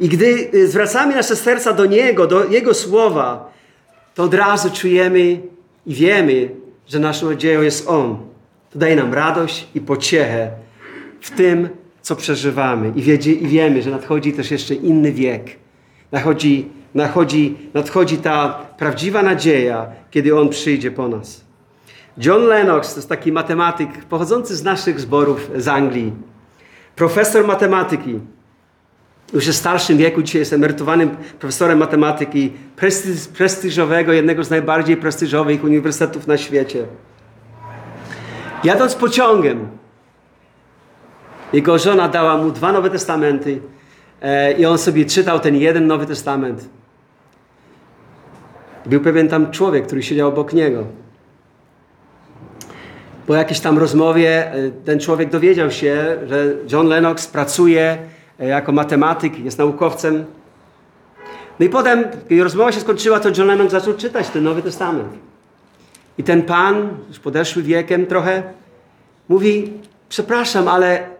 I 0.00 0.08
gdy 0.08 0.50
y, 0.54 0.68
zwracamy 0.68 1.14
nasze 1.14 1.36
serca 1.36 1.72
do 1.72 1.86
Niego, 1.86 2.26
do 2.26 2.44
Jego 2.44 2.74
Słowa, 2.74 3.52
to 4.14 4.22
od 4.22 4.34
razu 4.34 4.70
czujemy 4.70 5.40
i 5.86 5.94
wiemy, 5.94 6.50
że 6.86 6.98
naszą 6.98 7.30
nadzieją 7.30 7.62
jest 7.62 7.88
On. 7.88 8.16
To 8.70 8.78
daje 8.78 8.96
nam 8.96 9.14
radość 9.14 9.68
i 9.74 9.80
pociechę 9.80 10.50
w 11.20 11.30
tym, 11.30 11.68
co 12.08 12.16
przeżywamy. 12.16 12.92
I, 12.96 13.02
wiedzie, 13.02 13.32
I 13.32 13.46
wiemy, 13.46 13.82
że 13.82 13.90
nadchodzi 13.90 14.32
też 14.32 14.50
jeszcze 14.50 14.74
inny 14.74 15.12
wiek. 15.12 15.56
Nadchodzi, 16.12 16.68
nadchodzi, 16.94 17.56
nadchodzi 17.74 18.16
ta 18.16 18.48
prawdziwa 18.78 19.22
nadzieja, 19.22 19.86
kiedy 20.10 20.38
On 20.38 20.48
przyjdzie 20.48 20.90
po 20.90 21.08
nas. 21.08 21.44
John 22.18 22.42
Lennox 22.42 22.94
to 22.94 22.98
jest 22.98 23.08
taki 23.08 23.32
matematyk 23.32 24.04
pochodzący 24.04 24.56
z 24.56 24.62
naszych 24.64 25.00
zborów 25.00 25.50
z 25.56 25.68
Anglii. 25.68 26.12
Profesor 26.96 27.46
matematyki. 27.46 28.20
Już 29.32 29.48
w 29.48 29.54
starszym 29.54 29.98
wieku, 29.98 30.22
dzisiaj 30.22 30.40
jest 30.40 30.52
emerytowanym 30.52 31.10
profesorem 31.38 31.78
matematyki 31.78 32.52
prestiżowego, 33.34 34.12
jednego 34.12 34.44
z 34.44 34.50
najbardziej 34.50 34.96
prestiżowych 34.96 35.64
uniwersytetów 35.64 36.26
na 36.26 36.36
świecie. 36.36 36.86
Jadąc 38.64 38.94
pociągiem, 38.94 39.68
jego 41.52 41.78
żona 41.78 42.08
dała 42.08 42.36
mu 42.36 42.50
dwa 42.50 42.72
Nowe 42.72 42.90
Testamenty 42.90 43.60
e, 44.22 44.52
i 44.52 44.66
on 44.66 44.78
sobie 44.78 45.04
czytał 45.04 45.40
ten 45.40 45.56
jeden 45.56 45.86
Nowy 45.86 46.06
Testament. 46.06 46.68
Był 48.86 49.00
pewien 49.00 49.28
tam 49.28 49.50
człowiek, 49.50 49.86
który 49.86 50.02
siedział 50.02 50.28
obok 50.28 50.52
niego. 50.52 50.84
po 53.26 53.34
jakiejś 53.34 53.60
tam 53.60 53.78
rozmowie 53.78 54.52
e, 54.52 54.70
ten 54.84 55.00
człowiek 55.00 55.30
dowiedział 55.30 55.70
się, 55.70 56.16
że 56.26 56.54
John 56.72 56.86
Lennox 56.86 57.26
pracuje 57.26 57.98
e, 58.40 58.46
jako 58.46 58.72
matematyk, 58.72 59.38
jest 59.38 59.58
naukowcem. 59.58 60.24
No 61.60 61.66
i 61.66 61.68
potem, 61.68 62.04
kiedy 62.28 62.44
rozmowa 62.44 62.72
się 62.72 62.80
skończyła, 62.80 63.20
to 63.20 63.28
John 63.38 63.46
Lennox 63.46 63.70
zaczął 63.72 63.94
czytać 63.94 64.28
ten 64.28 64.44
Nowy 64.44 64.62
Testament. 64.62 65.08
I 66.18 66.24
ten 66.24 66.42
pan, 66.42 66.88
już 67.08 67.18
podeszły 67.18 67.62
wiekiem 67.62 68.06
trochę, 68.06 68.42
mówi, 69.28 69.72
przepraszam, 70.08 70.68
ale 70.68 71.17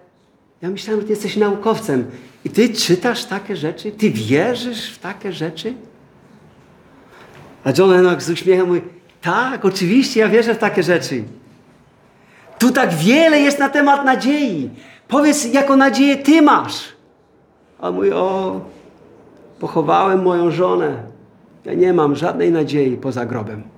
ja 0.62 0.71
myślałem, 0.71 1.01
że 1.01 1.07
ty 1.07 1.12
jesteś 1.12 1.37
naukowcem. 1.37 2.05
I 2.44 2.51
ty 2.51 2.68
czytasz 2.68 3.25
takie 3.25 3.57
rzeczy? 3.57 3.92
Ty 3.92 4.11
wierzysz 4.11 4.90
w 4.90 4.99
takie 4.99 5.33
rzeczy? 5.33 5.75
A 7.64 7.73
John 7.79 7.90
Lennox 7.90 8.25
z 8.25 8.31
uśmiechem 8.31 8.66
mówi, 8.66 8.81
tak, 9.21 9.64
oczywiście, 9.64 10.21
ja 10.21 10.29
wierzę 10.29 10.55
w 10.55 10.59
takie 10.59 10.83
rzeczy. 10.83 11.25
Tu 12.59 12.71
tak 12.71 12.94
wiele 12.94 13.40
jest 13.40 13.59
na 13.59 13.68
temat 13.68 14.05
nadziei. 14.05 14.71
Powiedz, 15.09 15.53
jaką 15.53 15.77
nadzieję 15.77 16.16
ty 16.16 16.42
masz. 16.42 16.88
A 17.81 17.90
mówi, 17.90 18.12
o, 18.12 18.61
pochowałem 19.61 20.23
moją 20.23 20.51
żonę. 20.51 21.03
Ja 21.64 21.75
nie 21.75 21.92
mam 21.92 22.16
żadnej 22.16 22.53
nadziei 22.53 22.97
poza 22.97 23.27
grobem. 23.27 23.77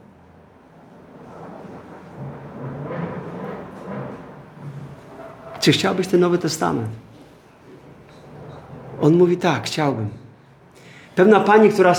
Czy 5.61 5.73
chciałbyś 5.73 6.07
ten 6.07 6.20
Nowy 6.20 6.38
Testament? 6.38 6.88
On 9.01 9.14
mówi 9.16 9.37
tak, 9.37 9.62
chciałbym. 9.66 10.09
Pewna 11.14 11.40
pani, 11.40 11.68
która 11.68 11.94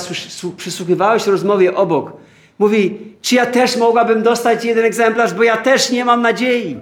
przysłuchiwała 0.58 1.19
się 1.19 1.32
rozmowie 1.32 1.76
obok, 1.76 2.13
mówi, 2.60 3.00
czy 3.21 3.36
ja 3.36 3.45
też 3.45 3.78
mogłabym 3.78 4.24
dostać 4.24 4.65
jeden 4.65 4.86
egzemplarz, 4.86 5.34
bo 5.34 5.43
ja 5.43 5.58
też 5.58 5.91
nie 5.91 6.06
mam 6.06 6.21
nadziei. 6.21 6.78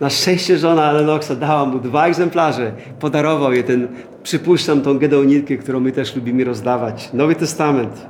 Na 0.00 0.10
szczęście 0.10 0.58
żona 0.58 0.92
Lennoxa 0.92 1.34
dała 1.40 1.64
mu 1.64 1.78
dwa 1.78 2.06
egzemplarze. 2.06 2.72
Podarował 3.00 3.52
je 3.52 3.64
ten, 3.64 3.88
przypuszczam, 4.22 4.80
tą 4.80 4.98
gedeonitkę, 4.98 5.56
którą 5.56 5.80
my 5.80 5.92
też 5.92 6.16
lubimy 6.16 6.44
rozdawać. 6.44 7.10
Nowy 7.12 7.34
Testament. 7.34 8.06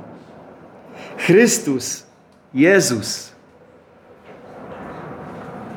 Chrystus, 1.17 2.03
Jezus. 2.53 3.31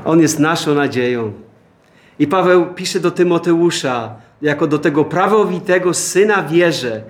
On 0.05 0.21
jest 0.21 0.39
naszą 0.39 0.75
nadzieją. 0.75 1.33
I 2.23 2.27
Paweł 2.27 2.67
pisze 2.67 3.01
do 3.01 3.11
Tymoteusza, 3.11 4.15
jako 4.43 4.67
do 4.67 4.79
tego 4.79 5.05
prawowitego 5.05 5.95
syna 5.95 6.43
wierze. 6.43 7.03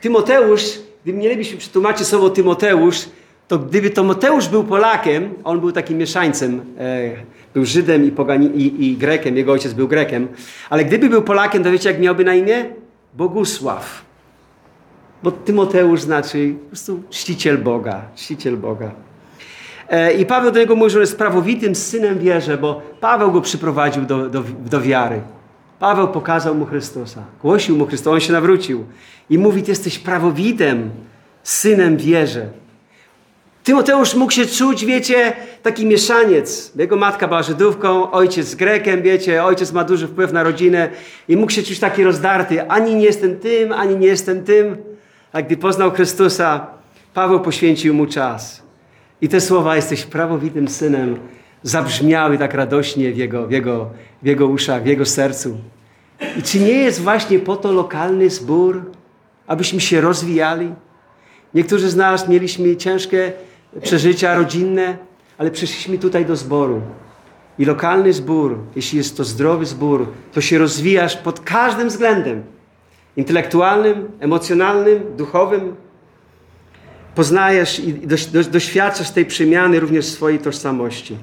Tymoteusz, 0.00 0.62
gdy 1.04 1.12
mielibyśmy 1.12 1.58
przetłumaczyć 1.58 2.06
słowo 2.06 2.30
Tymoteusz, 2.30 3.08
to 3.48 3.58
gdyby 3.58 3.90
Tymoteusz 3.90 4.48
był 4.48 4.64
Polakiem, 4.64 5.34
on 5.44 5.60
był 5.60 5.72
takim 5.72 5.98
mieszańcem, 5.98 6.60
e, 6.78 7.10
był 7.54 7.64
Żydem 7.64 8.04
i, 8.04 8.10
pogani, 8.10 8.46
i, 8.46 8.90
i, 8.90 8.96
Grekiem, 8.96 9.36
jego 9.36 9.52
ojciec 9.52 9.72
był 9.72 9.88
Grekiem, 9.88 10.28
ale 10.70 10.84
gdyby 10.84 11.08
był 11.08 11.22
Polakiem, 11.22 11.64
to 11.64 11.70
wiecie 11.70 11.90
jak 11.90 12.00
miałby 12.00 12.24
na 12.24 12.34
imię? 12.34 12.64
Bogusław. 13.14 14.04
Bo 15.22 15.30
Tymoteusz 15.30 16.00
znaczy 16.00 16.54
po 16.62 16.66
prostu 16.66 17.02
czciciel 17.10 17.58
Boga, 17.58 18.02
czciciel 18.16 18.56
Boga. 18.56 18.90
E, 19.90 20.12
I 20.12 20.26
Paweł 20.26 20.52
do 20.52 20.60
niego 20.60 20.76
mówi, 20.76 20.90
że 20.90 21.00
jest 21.00 21.18
prawowitym 21.18 21.74
synem 21.74 22.18
wierze, 22.18 22.58
bo 22.58 22.82
Paweł 23.00 23.32
go 23.32 23.40
przyprowadził 23.40 24.04
do, 24.04 24.28
do, 24.28 24.44
do 24.70 24.80
wiary. 24.80 25.20
Paweł 25.78 26.08
pokazał 26.08 26.54
mu 26.54 26.66
Chrystusa, 26.66 27.22
głosił 27.42 27.76
mu 27.76 27.86
Chrystusa, 27.86 28.10
on 28.10 28.20
się 28.20 28.32
nawrócił 28.32 28.84
i 29.30 29.38
mówi, 29.38 29.62
ty 29.62 29.70
jesteś 29.70 29.98
prawowitym 29.98 30.90
synem 31.42 31.96
wierze. 31.96 32.46
Tymoteusz 33.64 34.14
mógł 34.14 34.32
się 34.32 34.46
czuć, 34.46 34.84
wiecie, 34.84 35.32
taki 35.62 35.86
mieszaniec. 35.86 36.72
Jego 36.76 36.96
matka 36.96 37.28
była 37.28 37.42
Żydówką, 37.42 38.10
ojciec 38.10 38.54
Grekiem, 38.54 39.02
wiecie, 39.02 39.44
ojciec 39.44 39.72
ma 39.72 39.84
duży 39.84 40.08
wpływ 40.08 40.32
na 40.32 40.42
rodzinę 40.42 40.88
i 41.28 41.36
mógł 41.36 41.52
się 41.52 41.62
czuć 41.62 41.80
taki 41.80 42.04
rozdarty. 42.04 42.70
Ani 42.70 42.94
nie 42.94 43.04
jestem 43.04 43.38
tym, 43.38 43.72
ani 43.72 43.96
nie 43.96 44.06
jestem 44.06 44.44
tym. 44.44 44.76
A 45.32 45.42
gdy 45.42 45.56
poznał 45.56 45.90
Chrystusa, 45.90 46.66
Paweł 47.14 47.40
poświęcił 47.40 47.94
mu 47.94 48.06
czas. 48.06 48.69
I 49.22 49.28
te 49.28 49.40
słowa, 49.40 49.76
jesteś 49.76 50.04
prawowitym 50.04 50.68
synem, 50.68 51.18
zabrzmiały 51.62 52.38
tak 52.38 52.54
radośnie 52.54 53.12
w 53.12 53.16
jego, 53.16 53.46
w, 53.46 53.50
jego, 53.50 53.90
w 54.22 54.26
jego 54.26 54.46
uszach, 54.46 54.82
w 54.82 54.86
jego 54.86 55.06
sercu. 55.06 55.58
I 56.36 56.42
czy 56.42 56.60
nie 56.60 56.72
jest 56.72 57.00
właśnie 57.02 57.38
po 57.38 57.56
to 57.56 57.72
lokalny 57.72 58.30
zbór, 58.30 58.90
abyśmy 59.46 59.80
się 59.80 60.00
rozwijali? 60.00 60.74
Niektórzy 61.54 61.90
z 61.90 61.96
nas 61.96 62.28
mieliśmy 62.28 62.76
ciężkie 62.76 63.32
przeżycia 63.82 64.34
rodzinne, 64.34 64.98
ale 65.38 65.50
przyszliśmy 65.50 65.98
tutaj 65.98 66.26
do 66.26 66.36
zboru. 66.36 66.82
I 67.58 67.64
lokalny 67.64 68.12
zbór, 68.12 68.58
jeśli 68.76 68.98
jest 68.98 69.16
to 69.16 69.24
zdrowy 69.24 69.66
zbór, 69.66 70.06
to 70.32 70.40
się 70.40 70.58
rozwijasz 70.58 71.16
pod 71.16 71.40
każdym 71.40 71.88
względem 71.88 72.42
intelektualnym, 73.16 74.08
emocjonalnym, 74.20 75.02
duchowym. 75.16 75.76
Poznajesz 77.20 77.78
i 77.78 77.94
doświadczasz 78.50 79.10
tej 79.10 79.26
przemiany 79.26 79.80
również 79.80 80.06
swojej 80.06 80.38
tożsamości. 80.38 81.16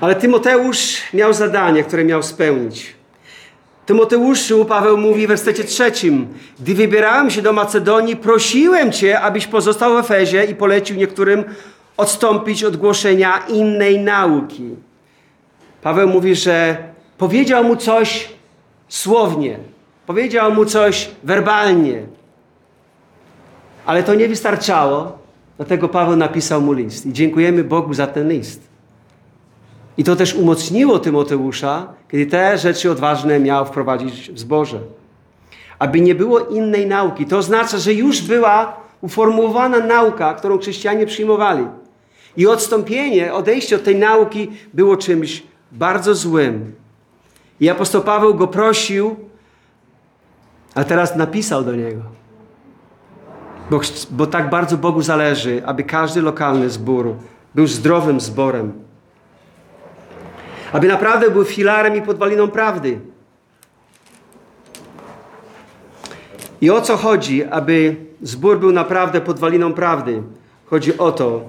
Ale 0.00 0.14
Tymoteusz 0.14 1.02
miał 1.14 1.32
zadanie, 1.32 1.84
które 1.84 2.04
miał 2.04 2.22
spełnić. 2.22 2.94
Tymoteuszu, 3.86 4.64
Paweł 4.64 4.96
mówi 4.96 5.26
w 5.26 5.28
wersecie 5.28 5.64
trzecim, 5.64 6.28
gdy 6.60 6.74
wybierałem 6.74 7.30
się 7.30 7.42
do 7.42 7.52
Macedonii, 7.52 8.16
prosiłem 8.16 8.92
Cię, 8.92 9.20
abyś 9.20 9.46
pozostał 9.46 9.94
w 9.94 9.98
Efezie 9.98 10.44
i 10.44 10.54
polecił 10.54 10.96
niektórym 10.96 11.44
odstąpić 11.96 12.64
od 12.64 12.76
głoszenia 12.76 13.38
innej 13.48 13.98
nauki. 13.98 14.70
Paweł 15.82 16.08
mówi, 16.08 16.34
że 16.34 16.76
powiedział 17.18 17.64
mu 17.64 17.76
coś 17.76 18.28
słownie, 18.88 19.58
powiedział 20.06 20.54
mu 20.54 20.64
coś 20.64 21.10
werbalnie, 21.24 22.19
ale 23.90 24.02
to 24.02 24.14
nie 24.14 24.28
wystarczało, 24.28 25.18
dlatego 25.56 25.88
Paweł 25.88 26.16
napisał 26.16 26.62
mu 26.62 26.72
list. 26.72 27.06
I 27.06 27.12
dziękujemy 27.12 27.64
Bogu 27.64 27.94
za 27.94 28.06
ten 28.06 28.28
list. 28.28 28.62
I 29.96 30.04
to 30.04 30.16
też 30.16 30.34
umocniło 30.34 30.98
Tymoteusza, 30.98 31.92
kiedy 32.10 32.26
te 32.26 32.58
rzeczy 32.58 32.90
odważne 32.90 33.40
miał 33.40 33.66
wprowadzić 33.66 34.30
w 34.30 34.38
zboże. 34.38 34.78
Aby 35.78 36.00
nie 36.00 36.14
było 36.14 36.40
innej 36.40 36.86
nauki. 36.86 37.26
To 37.26 37.38
oznacza, 37.38 37.78
że 37.78 37.94
już 37.94 38.22
była 38.22 38.76
uformułowana 39.00 39.78
nauka, 39.78 40.34
którą 40.34 40.58
chrześcijanie 40.58 41.06
przyjmowali. 41.06 41.66
I 42.36 42.46
odstąpienie, 42.46 43.34
odejście 43.34 43.76
od 43.76 43.84
tej 43.84 43.96
nauki 43.96 44.50
było 44.74 44.96
czymś 44.96 45.42
bardzo 45.72 46.14
złym. 46.14 46.74
I 47.60 47.68
apostoł 47.68 48.02
Paweł 48.02 48.34
go 48.34 48.46
prosił, 48.48 49.16
a 50.74 50.84
teraz 50.84 51.16
napisał 51.16 51.64
do 51.64 51.76
niego. 51.76 52.19
Bo, 53.70 53.80
bo 54.10 54.26
tak 54.26 54.50
bardzo 54.50 54.76
Bogu 54.76 55.02
zależy, 55.02 55.62
aby 55.66 55.84
każdy 55.84 56.22
lokalny 56.22 56.70
zbór 56.70 57.14
był 57.54 57.66
zdrowym 57.66 58.20
zborem 58.20 58.72
aby 60.72 60.88
naprawdę 60.88 61.30
był 61.30 61.44
filarem 61.44 61.96
i 61.96 62.02
podwaliną 62.02 62.48
prawdy. 62.48 63.00
I 66.60 66.70
o 66.70 66.80
co 66.80 66.96
chodzi, 66.96 67.44
aby 67.44 67.96
zbór 68.22 68.60
był 68.60 68.72
naprawdę 68.72 69.20
podwaliną 69.20 69.72
prawdy? 69.72 70.22
Chodzi 70.66 70.98
o 70.98 71.12
to, 71.12 71.42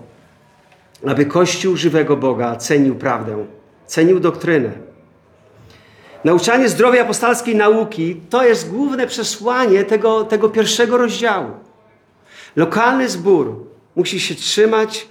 aby 1.08 1.26
Kościół 1.26 1.76
żywego 1.76 2.18
Boga 2.18 2.56
cenił 2.56 2.96
prawdę, 2.96 3.46
cenił 3.86 4.20
doktrynę. 4.20 4.72
Nauczanie 6.24 6.70
zdrowej 6.70 7.00
apostolskiej 7.00 7.56
nauki 7.56 8.22
to 8.30 8.46
jest 8.46 8.70
główne 8.70 9.08
przesłanie 9.08 9.84
tego, 9.84 10.24
tego 10.24 10.50
pierwszego 10.50 10.98
rozdziału. 10.98 11.52
Lokalny 12.56 13.10
zbór 13.10 13.66
musi 13.96 14.20
się 14.20 14.36
trzymać 14.36 15.08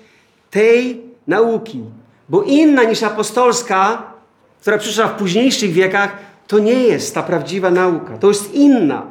tej 0.50 1.00
nauki, 1.26 1.84
bo 2.28 2.42
inna 2.42 2.84
niż 2.84 3.02
apostolska, 3.02 4.02
która 4.60 4.78
przyszła 4.78 5.06
w 5.06 5.16
późniejszych 5.16 5.72
wiekach, 5.72 6.16
to 6.46 6.58
nie 6.58 6.72
jest 6.72 7.14
ta 7.14 7.22
prawdziwa 7.22 7.70
nauka. 7.70 8.18
To 8.18 8.28
jest 8.28 8.54
inna. 8.54 9.02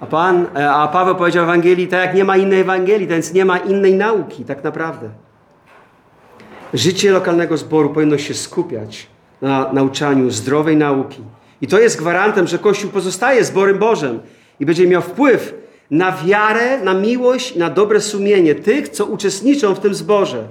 A, 0.00 0.06
Pan, 0.06 0.46
e, 0.56 0.70
a 0.70 0.88
Paweł 0.88 1.14
powiedział 1.14 1.46
w 1.46 1.48
Ewangelii, 1.48 1.88
tak 1.88 2.06
jak 2.06 2.14
nie 2.14 2.24
ma 2.24 2.36
innej 2.36 2.60
Ewangelii, 2.60 3.06
więc 3.06 3.32
nie 3.32 3.44
ma 3.44 3.58
innej 3.58 3.94
nauki 3.94 4.44
tak 4.44 4.64
naprawdę. 4.64 5.08
Życie 6.74 7.10
lokalnego 7.10 7.56
zboru 7.56 7.90
powinno 7.90 8.18
się 8.18 8.34
skupiać 8.34 9.06
na 9.42 9.72
nauczaniu 9.72 10.30
zdrowej 10.30 10.76
nauki. 10.76 11.22
I 11.60 11.66
to 11.66 11.78
jest 11.78 11.98
gwarantem, 11.98 12.46
że 12.46 12.58
Kościół 12.58 12.90
pozostaje 12.90 13.44
zborem 13.44 13.78
Bożym 13.78 14.20
i 14.60 14.66
będzie 14.66 14.86
miał 14.86 15.02
wpływ 15.02 15.54
na 15.90 16.12
wiarę, 16.12 16.80
na 16.80 16.94
miłość, 16.94 17.56
na 17.56 17.70
dobre 17.70 18.00
sumienie 18.00 18.54
tych, 18.54 18.88
co 18.88 19.06
uczestniczą 19.06 19.74
w 19.74 19.80
tym 19.80 19.94
zborze. 19.94 20.48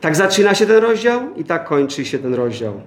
Tak 0.00 0.16
zaczyna 0.16 0.54
się 0.54 0.66
ten 0.66 0.76
rozdział 0.76 1.20
i 1.36 1.44
tak 1.44 1.64
kończy 1.64 2.04
się 2.04 2.18
ten 2.18 2.34
rozdział. 2.34 2.80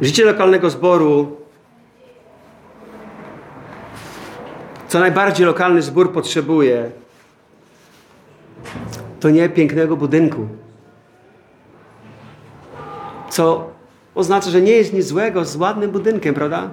Życie 0.00 0.24
lokalnego 0.24 0.70
zboru, 0.70 1.36
co 4.88 5.00
najbardziej 5.00 5.46
lokalny 5.46 5.82
zbór 5.82 6.12
potrzebuje, 6.12 6.90
to 9.20 9.30
nie 9.30 9.48
pięknego 9.48 9.96
budynku. 9.96 10.48
Co 13.30 13.70
oznacza, 14.14 14.50
że 14.50 14.60
nie 14.60 14.72
jest 14.72 14.92
nic 14.92 15.06
złego 15.06 15.44
z 15.44 15.56
ładnym 15.56 15.90
budynkiem, 15.90 16.34
prawda? 16.34 16.70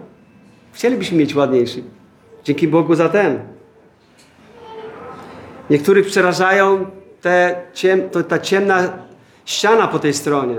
Chcielibyśmy 0.74 1.18
mieć 1.18 1.36
ładniejszy. 1.36 1.84
Dzięki 2.44 2.68
Bogu 2.68 2.96
za 2.96 3.10
ten. 3.10 3.40
Niektórych 5.70 6.08
przerażają 6.08 6.86
te 7.22 7.62
ciem, 7.74 8.10
to, 8.10 8.24
ta 8.24 8.40
ciemna 8.40 8.90
ściana 9.46 9.88
po 9.88 10.00
tej 10.00 10.14
stronie. 10.14 10.56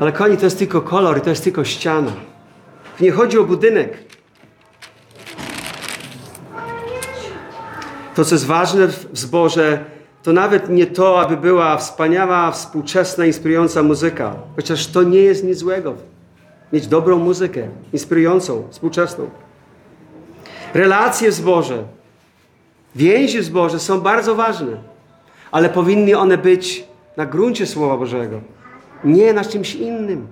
Ale 0.00 0.12
koni 0.12 0.36
to 0.36 0.44
jest 0.44 0.58
tylko 0.58 0.80
kolor 0.80 1.18
i 1.18 1.20
to 1.20 1.30
jest 1.30 1.44
tylko 1.44 1.64
ściana. 1.64 2.12
Nie 3.00 3.10
chodzi 3.10 3.38
o 3.38 3.44
budynek. 3.44 3.98
To, 8.14 8.24
co 8.24 8.34
jest 8.34 8.46
ważne 8.46 8.86
w 8.86 9.08
zborze, 9.12 9.84
to 10.22 10.32
nawet 10.32 10.68
nie 10.68 10.86
to, 10.86 11.20
aby 11.20 11.36
była 11.36 11.76
wspaniała, 11.76 12.50
współczesna, 12.50 13.26
inspirująca 13.26 13.82
muzyka. 13.82 14.34
Chociaż 14.56 14.86
to 14.86 15.02
nie 15.02 15.18
jest 15.18 15.44
nic 15.44 15.58
złego. 15.58 15.94
Mieć 16.72 16.86
dobrą 16.86 17.18
muzykę, 17.18 17.68
inspirującą, 17.92 18.68
współczesną. 18.70 19.30
Relacje 20.74 21.30
w 21.30 21.34
zborze, 21.34 21.84
więzi 22.96 23.38
w 23.38 23.44
zborze 23.44 23.78
są 23.78 24.00
bardzo 24.00 24.34
ważne, 24.34 24.76
ale 25.50 25.68
powinny 25.68 26.18
one 26.18 26.38
być 26.38 26.84
na 27.16 27.26
gruncie 27.26 27.66
Słowa 27.66 27.96
Bożego, 27.96 28.40
nie 29.04 29.32
na 29.32 29.44
czymś 29.44 29.74
innym. 29.74 30.26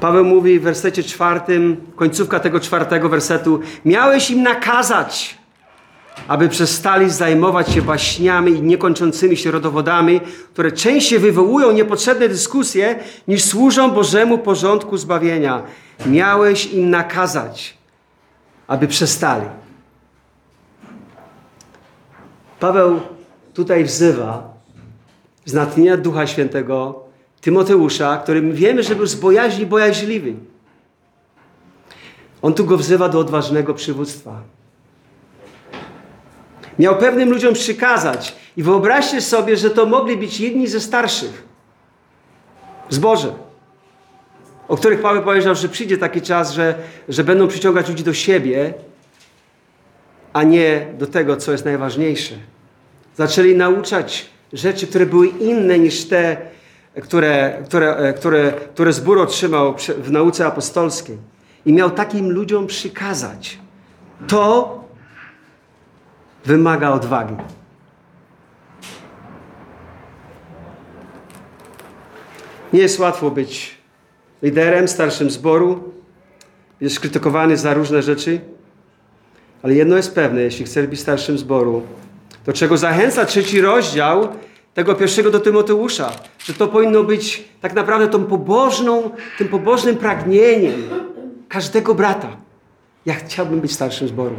Paweł 0.00 0.24
mówi 0.24 0.58
w 0.58 0.62
wersecie 0.62 1.02
czwartym, 1.02 1.76
końcówka 1.96 2.40
tego 2.40 2.60
czwartego 2.60 3.08
wersetu: 3.08 3.60
Miałeś 3.84 4.30
im 4.30 4.42
nakazać, 4.42 5.35
aby 6.28 6.48
przestali 6.48 7.10
zajmować 7.10 7.68
się 7.68 7.82
baśniami 7.82 8.52
i 8.52 8.62
niekończącymi 8.62 9.36
się 9.36 9.50
rodowodami, 9.50 10.20
które 10.52 10.72
częściej 10.72 11.18
wywołują 11.18 11.72
niepotrzebne 11.72 12.28
dyskusje, 12.28 12.98
niż 13.28 13.44
służą 13.44 13.90
Bożemu 13.90 14.38
porządku 14.38 14.96
zbawienia. 14.96 15.62
Miałeś 16.06 16.72
im 16.72 16.90
nakazać, 16.90 17.76
aby 18.66 18.88
przestali. 18.88 19.46
Paweł 22.60 23.00
tutaj 23.54 23.84
wzywa 23.84 24.54
z 25.44 25.54
natchnienia 25.54 25.96
Ducha 25.96 26.26
Świętego 26.26 27.06
Tymoteusza, 27.40 28.16
którym 28.16 28.52
wiemy, 28.52 28.82
że 28.82 28.94
był 28.94 29.06
z 29.06 29.14
bojaźni 29.14 29.66
bojaźliwy. 29.66 30.34
On 32.42 32.54
tu 32.54 32.64
go 32.64 32.76
wzywa 32.76 33.08
do 33.08 33.18
odważnego 33.18 33.74
przywództwa. 33.74 34.55
Miał 36.78 36.96
pewnym 36.96 37.30
ludziom 37.30 37.54
przykazać 37.54 38.36
i 38.56 38.62
wyobraźcie 38.62 39.20
sobie, 39.20 39.56
że 39.56 39.70
to 39.70 39.86
mogli 39.86 40.16
być 40.16 40.40
jedni 40.40 40.68
ze 40.68 40.80
starszych 40.80 41.44
w 42.88 42.94
zborze, 42.94 43.32
o 44.68 44.76
których 44.76 45.02
Paweł 45.02 45.22
powiedział, 45.22 45.54
że 45.54 45.68
przyjdzie 45.68 45.98
taki 45.98 46.22
czas, 46.22 46.52
że, 46.52 46.74
że 47.08 47.24
będą 47.24 47.48
przyciągać 47.48 47.88
ludzi 47.88 48.04
do 48.04 48.14
siebie, 48.14 48.74
a 50.32 50.42
nie 50.42 50.86
do 50.98 51.06
tego, 51.06 51.36
co 51.36 51.52
jest 51.52 51.64
najważniejsze. 51.64 52.34
Zaczęli 53.16 53.56
nauczać 53.56 54.26
rzeczy, 54.52 54.86
które 54.86 55.06
były 55.06 55.26
inne 55.26 55.78
niż 55.78 56.04
te, 56.04 56.36
które, 57.02 57.62
które, 57.64 58.14
które, 58.16 58.52
które 58.52 58.92
zbór 58.92 59.18
otrzymał 59.18 59.74
w 59.98 60.10
nauce 60.10 60.46
apostolskiej. 60.46 61.18
I 61.66 61.72
miał 61.72 61.90
takim 61.90 62.30
ludziom 62.30 62.66
przykazać. 62.66 63.58
To 64.28 64.85
wymaga 66.46 66.90
odwagi. 66.90 67.34
Nie 72.72 72.80
jest 72.80 72.98
łatwo 72.98 73.30
być 73.30 73.78
liderem, 74.42 74.88
starszym 74.88 75.30
zboru. 75.30 75.92
Jest 76.80 77.00
krytykowany 77.00 77.56
za 77.56 77.74
różne 77.74 78.02
rzeczy. 78.02 78.40
Ale 79.62 79.74
jedno 79.74 79.96
jest 79.96 80.14
pewne, 80.14 80.40
jeśli 80.40 80.64
chcesz 80.64 80.86
być 80.86 81.00
starszym 81.00 81.38
zboru, 81.38 81.82
do 82.46 82.52
czego 82.52 82.76
zachęca 82.76 83.24
trzeci 83.24 83.60
rozdział 83.60 84.28
tego 84.74 84.94
pierwszego 84.94 85.30
do 85.30 85.40
Tymoteusza, 85.40 86.12
że 86.38 86.54
to 86.54 86.68
powinno 86.68 87.02
być 87.02 87.44
tak 87.60 87.74
naprawdę 87.74 88.08
tą 88.08 88.24
pobożną, 88.24 89.10
tym 89.38 89.48
pobożnym 89.48 89.96
pragnieniem 89.96 90.82
każdego 91.48 91.94
brata. 91.94 92.36
Ja 93.06 93.14
chciałbym 93.14 93.60
być 93.60 93.72
starszym 93.72 94.08
zboru. 94.08 94.36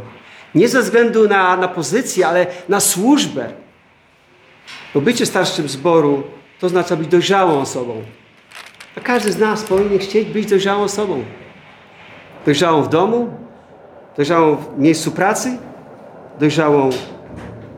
Nie 0.54 0.68
ze 0.68 0.82
względu 0.82 1.28
na, 1.28 1.56
na 1.56 1.68
pozycję, 1.68 2.28
ale 2.28 2.46
na 2.68 2.80
służbę. 2.80 3.52
Bo 4.94 5.00
bycie 5.00 5.26
starszym 5.26 5.68
zboru 5.68 6.22
to 6.60 6.66
oznacza 6.66 6.96
być 6.96 7.08
dojrzałą 7.08 7.60
osobą. 7.60 8.02
A 8.96 9.00
każdy 9.00 9.32
z 9.32 9.38
nas 9.38 9.62
powinien 9.62 9.98
chcieć 9.98 10.28
być 10.28 10.46
dojrzałą 10.46 10.82
osobą. 10.82 11.24
Dojrzałą 12.44 12.82
w 12.82 12.88
domu, 12.88 13.30
dojrzałą 14.16 14.56
w 14.56 14.78
miejscu 14.78 15.10
pracy, 15.10 15.58
dojrzałą 16.40 16.90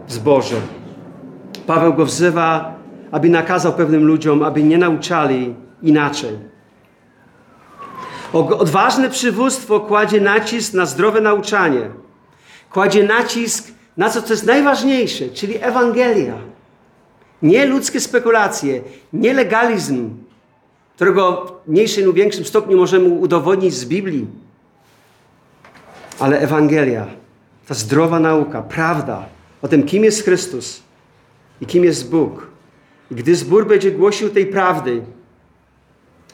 w 0.06 0.12
zborze. 0.12 0.56
Paweł 1.66 1.94
go 1.94 2.04
wzywa, 2.04 2.74
aby 3.10 3.28
nakazał 3.28 3.72
pewnym 3.72 4.04
ludziom, 4.04 4.42
aby 4.42 4.62
nie 4.62 4.78
nauczali 4.78 5.54
inaczej. 5.82 6.38
Odważne 8.32 9.10
przywództwo 9.10 9.80
kładzie 9.80 10.20
nacisk 10.20 10.74
na 10.74 10.86
zdrowe 10.86 11.20
nauczanie. 11.20 11.90
Kładzie 12.70 13.04
nacisk 13.04 13.72
na 13.96 14.10
co, 14.10 14.22
co 14.22 14.32
jest 14.32 14.46
najważniejsze, 14.46 15.28
czyli 15.28 15.54
Ewangelia. 15.60 16.38
Nie 17.42 17.66
ludzkie 17.66 18.00
spekulacje, 18.00 18.82
nie 19.12 19.34
legalizm, 19.34 20.10
którego 20.94 21.46
w 21.66 21.70
mniejszym 21.70 22.04
lub 22.04 22.16
większym 22.16 22.44
stopniu 22.44 22.76
możemy 22.76 23.08
udowodnić 23.08 23.74
z 23.74 23.84
Biblii, 23.84 24.26
ale 26.18 26.40
Ewangelia, 26.40 27.06
ta 27.66 27.74
zdrowa 27.74 28.20
nauka, 28.20 28.62
prawda 28.62 29.28
o 29.62 29.68
tym, 29.68 29.82
kim 29.82 30.04
jest 30.04 30.24
Chrystus, 30.24 30.82
i 31.60 31.66
kim 31.66 31.84
jest 31.84 32.10
Bóg. 32.10 32.46
I 33.10 33.14
gdy 33.14 33.34
zbór 33.34 33.66
będzie 33.66 33.90
głosił 33.90 34.30
tej 34.30 34.46
prawdy, 34.46 35.02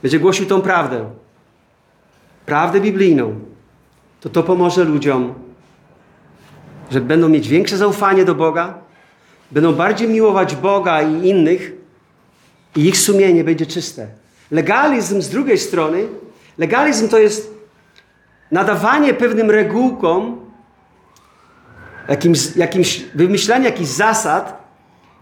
będzie 0.03 0.19
głosił 0.19 0.47
tą 0.47 0.63
prawdę, 0.63 1.11
prawdę 2.47 2.81
biblijną, 2.81 3.41
to 4.21 4.29
to 4.29 4.43
pomoże 4.43 4.85
ludziom, 4.85 5.35
że 6.91 7.01
będą 7.01 7.29
mieć 7.29 7.49
większe 7.49 7.77
zaufanie 7.77 8.25
do 8.25 8.35
Boga, 8.35 8.75
będą 9.51 9.75
bardziej 9.75 10.09
miłować 10.09 10.57
Boga 10.57 11.03
i 11.03 11.29
innych 11.29 11.73
i 12.77 12.89
ich 12.89 12.99
sumienie 12.99 13.45
będzie 13.45 13.67
czyste. 13.67 14.07
Legalizm 14.51 15.23
z 15.23 15.29
drugiej 15.29 15.59
strony, 15.59 16.07
legalizm 16.59 17.09
to 17.09 17.19
jest 17.19 17.55
nadawanie 18.51 19.15
pewnym 19.15 19.51
regułkom, 19.51 20.41
jakimś, 22.09 22.57
jakimś 22.57 23.05
wymyślanie 23.15 23.65
jakichś 23.65 23.91
zasad, 23.91 24.65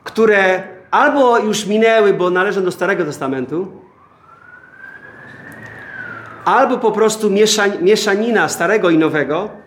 które 0.04 0.62
albo 0.90 1.38
już 1.38 1.66
minęły, 1.66 2.14
bo 2.14 2.30
należą 2.30 2.64
do 2.64 2.72
Starego 2.72 3.04
Testamentu, 3.04 3.72
albo 6.44 6.78
po 6.78 6.92
prostu 6.92 7.30
mieszanina 7.80 8.48
Starego 8.48 8.90
i 8.90 8.98
Nowego 8.98 9.63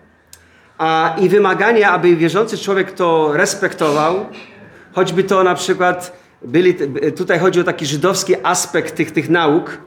a, 0.78 1.16
i 1.20 1.28
wymaganie, 1.28 1.88
aby 1.88 2.16
wierzący 2.16 2.58
człowiek 2.58 2.92
to 2.92 3.32
respektował, 3.32 4.26
choćby 4.92 5.24
to 5.24 5.42
na 5.42 5.54
przykład 5.54 6.12
byli, 6.42 6.74
tutaj 7.16 7.38
chodzi 7.38 7.60
o 7.60 7.64
taki 7.64 7.86
żydowski 7.86 8.34
aspekt 8.42 8.96
tych, 8.96 9.10
tych 9.10 9.28
nauk. 9.30 9.78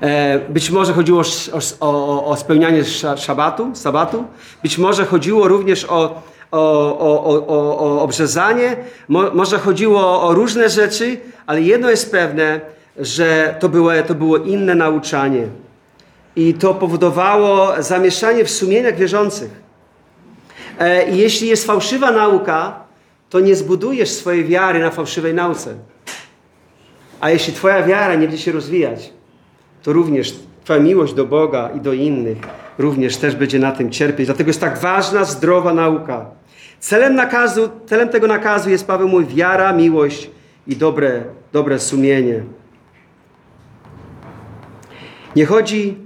E, 0.00 0.38
być 0.38 0.70
może 0.70 0.92
chodziło 0.92 1.22
o, 1.52 1.86
o, 1.86 2.26
o 2.26 2.36
spełnianie 2.36 2.84
szabatu, 3.16 3.70
sabatu, 3.74 4.24
być 4.62 4.78
może 4.78 5.06
chodziło 5.06 5.48
również 5.48 5.84
o, 5.84 6.22
o 6.50 8.00
obrzezanie, 8.02 8.76
Mo, 9.08 9.30
może 9.34 9.58
chodziło 9.58 10.22
o 10.22 10.34
różne 10.34 10.68
rzeczy, 10.68 11.20
ale 11.46 11.62
jedno 11.62 11.90
jest 11.90 12.10
pewne, 12.10 12.60
że 12.96 13.54
to 13.60 13.68
było, 13.68 13.90
to 14.06 14.14
było 14.14 14.36
inne 14.36 14.74
nauczanie. 14.74 15.48
I 16.36 16.54
to 16.54 16.74
powodowało 16.74 17.82
zamieszanie 17.82 18.44
w 18.44 18.50
sumieniach 18.50 18.96
wierzących. 18.96 19.50
E, 20.78 21.10
I 21.10 21.18
jeśli 21.18 21.48
jest 21.48 21.66
fałszywa 21.66 22.10
nauka, 22.10 22.84
to 23.30 23.40
nie 23.40 23.56
zbudujesz 23.56 24.10
swojej 24.10 24.44
wiary 24.44 24.80
na 24.80 24.90
fałszywej 24.90 25.34
nauce. 25.34 25.74
A 27.20 27.30
jeśli 27.30 27.52
Twoja 27.52 27.82
wiara 27.82 28.14
nie 28.14 28.28
będzie 28.28 28.42
się 28.44 28.52
rozwijać, 28.52 29.12
to 29.82 29.92
również 29.92 30.34
Twoja 30.64 30.80
miłość 30.80 31.14
do 31.14 31.24
Boga 31.24 31.70
i 31.76 31.80
do 31.80 31.92
innych 31.92 32.38
również 32.78 33.16
też 33.16 33.36
będzie 33.36 33.58
na 33.58 33.72
tym 33.72 33.90
cierpieć. 33.90 34.26
Dlatego 34.26 34.48
jest 34.48 34.60
tak 34.60 34.78
ważna, 34.78 35.24
zdrowa 35.24 35.74
nauka. 35.74 36.26
Celem, 36.80 37.14
nakazu, 37.14 37.68
celem 37.86 38.08
tego 38.08 38.26
nakazu 38.26 38.70
jest, 38.70 38.86
Paweł 38.86 39.08
mówi, 39.08 39.34
wiara, 39.34 39.72
miłość 39.72 40.30
i 40.66 40.76
dobre, 40.76 41.24
dobre 41.52 41.78
sumienie. 41.78 42.42
Nie 45.36 45.46
chodzi, 45.46 45.96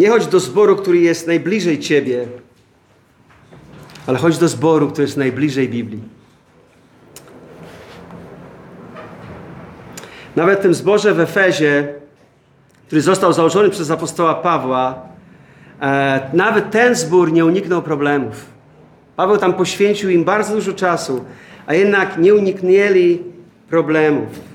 Nie 0.00 0.10
chodź 0.10 0.26
do 0.26 0.40
zboru, 0.40 0.76
który 0.76 0.98
jest 0.98 1.26
najbliżej 1.26 1.78
Ciebie, 1.78 2.26
ale 4.06 4.18
chodź 4.18 4.38
do 4.38 4.48
zboru, 4.48 4.88
który 4.88 5.04
jest 5.04 5.16
najbliżej 5.16 5.68
Biblii. 5.68 6.02
Nawet 10.36 10.58
w 10.58 10.62
tym 10.62 10.74
zborze 10.74 11.14
w 11.14 11.20
Efezie, 11.20 11.88
który 12.86 13.00
został 13.02 13.32
założony 13.32 13.70
przez 13.70 13.90
apostoła 13.90 14.34
Pawła, 14.34 15.02
e, 15.80 16.30
nawet 16.32 16.70
ten 16.70 16.94
zbór 16.94 17.32
nie 17.32 17.44
uniknął 17.44 17.82
problemów. 17.82 18.46
Paweł 19.16 19.36
tam 19.36 19.54
poświęcił 19.54 20.10
im 20.10 20.24
bardzo 20.24 20.54
dużo 20.54 20.72
czasu, 20.72 21.24
a 21.66 21.74
jednak 21.74 22.18
nie 22.18 22.34
uniknęli 22.34 23.22
problemów. 23.68 24.49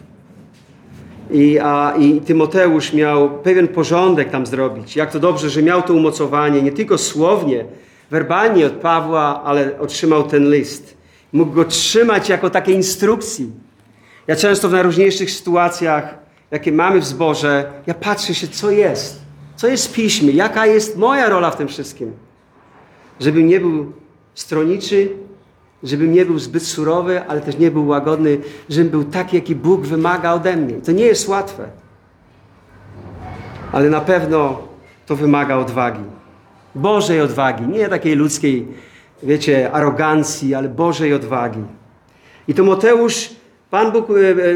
I, 1.32 1.60
a, 1.60 1.94
I 2.00 2.22
Tymoteusz 2.22 2.94
miał 2.94 3.30
pewien 3.30 3.68
porządek 3.68 4.32
tam 4.32 4.46
zrobić. 4.46 4.96
Jak 4.96 5.12
to 5.12 5.20
dobrze, 5.20 5.50
że 5.50 5.64
miał 5.64 5.82
to 5.82 5.94
umocowanie, 5.94 6.62
nie 6.62 6.72
tylko 6.72 6.98
słownie, 6.98 7.66
werbalnie 8.12 8.66
od 8.66 8.74
Pawła, 8.74 9.44
ale 9.44 9.80
otrzymał 9.80 10.24
ten 10.24 10.52
list. 10.52 10.98
Mógł 11.34 11.52
go 11.52 11.66
trzymać 11.66 12.30
jako 12.30 12.50
takiej 12.50 12.76
instrukcji. 12.76 13.52
Ja 14.28 14.36
często 14.36 14.70
w 14.70 14.72
najróżniejszych 14.72 15.32
sytuacjach, 15.32 16.16
jakie 16.52 16.72
mamy 16.72 17.00
w 17.00 17.06
zborze, 17.06 17.72
ja 17.88 17.94
patrzę 17.94 18.36
się, 18.36 18.48
co 18.48 18.72
jest. 18.72 19.22
Co 19.56 19.68
jest 19.68 19.88
w 19.88 19.94
piśmie, 19.94 20.32
jaka 20.32 20.66
jest 20.66 20.98
moja 20.98 21.30
rola 21.30 21.52
w 21.52 21.58
tym 21.58 21.68
wszystkim. 21.68 22.12
Żebym 23.20 23.48
nie 23.48 23.60
był 23.60 23.94
stroniczy, 24.36 25.10
żebym 25.86 26.14
nie 26.14 26.26
był 26.26 26.40
zbyt 26.40 26.64
surowy, 26.64 27.24
ale 27.28 27.42
też 27.42 27.58
nie 27.58 27.72
był 27.72 27.88
łagodny, 27.88 28.38
żebym 28.70 28.90
był 28.90 29.04
taki, 29.04 29.36
jaki 29.36 29.56
Bóg 29.56 29.82
wymaga 29.82 30.34
ode 30.34 30.56
mnie. 30.56 30.74
To 30.74 30.92
nie 30.92 31.06
jest 31.06 31.28
łatwe. 31.28 31.70
Ale 33.72 33.90
na 33.90 34.02
pewno 34.02 34.62
to 35.06 35.16
wymaga 35.16 35.58
odwagi. 35.58 36.04
Bożej 36.76 37.22
odwagi, 37.22 37.68
nie 37.68 37.88
takiej 37.88 38.16
ludzkiej, 38.16 38.68
wiecie, 39.24 39.72
arogancji, 39.72 40.56
ale 40.56 40.70
Bożej 40.70 41.14
odwagi. 41.14 41.62
I 42.48 42.54
Tymoteusz, 42.54 43.30
Pan 43.70 43.92
Bóg 43.92 44.10
e, 44.10 44.14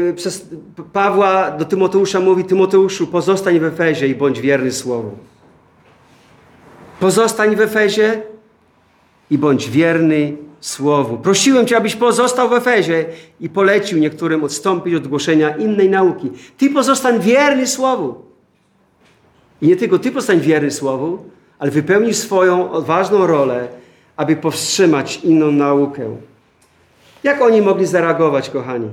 e, 0.08 0.12
przez 0.12 0.48
Pawła 0.92 1.50
do 1.50 1.64
Tymoteusza 1.64 2.20
mówi: 2.20 2.44
Tymoteuszu, 2.44 3.06
pozostań 3.06 3.60
w 3.60 3.64
Efezie 3.64 4.06
i 4.06 4.14
bądź 4.14 4.40
wierny 4.40 4.72
Słowu. 4.72 5.10
Pozostań 7.00 7.56
w 7.56 7.60
Efezie 7.60 8.22
i 9.30 9.38
bądź 9.38 9.70
wierny 9.70 10.36
Słowu. 10.60 11.18
Prosiłem 11.18 11.66
Cię, 11.66 11.76
abyś 11.76 11.96
pozostał 11.96 12.48
w 12.48 12.52
Efezie 12.52 13.04
i 13.40 13.48
polecił 13.48 13.98
niektórym 13.98 14.44
odstąpić 14.44 14.94
od 14.94 15.08
głoszenia 15.08 15.56
innej 15.56 15.90
nauki. 15.90 16.30
Ty 16.58 16.70
pozostań 16.70 17.20
wierny 17.20 17.66
Słowu. 17.66 18.22
I 19.62 19.66
nie 19.66 19.76
tylko 19.76 19.98
Ty 19.98 20.12
pozostań 20.12 20.40
wierny 20.40 20.70
Słowu, 20.70 21.24
ale 21.58 21.70
wypełnisz 21.70 22.16
swoją 22.16 22.70
odważną 22.70 23.26
rolę, 23.26 23.68
aby 24.16 24.36
powstrzymać 24.36 25.16
inną 25.16 25.50
naukę. 25.50 26.16
Jak 27.22 27.42
oni 27.42 27.62
mogli 27.62 27.86
zareagować, 27.86 28.50
kochani? 28.50 28.88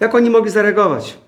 Jak 0.00 0.14
oni 0.14 0.30
mogli 0.30 0.50
zareagować? 0.50 1.18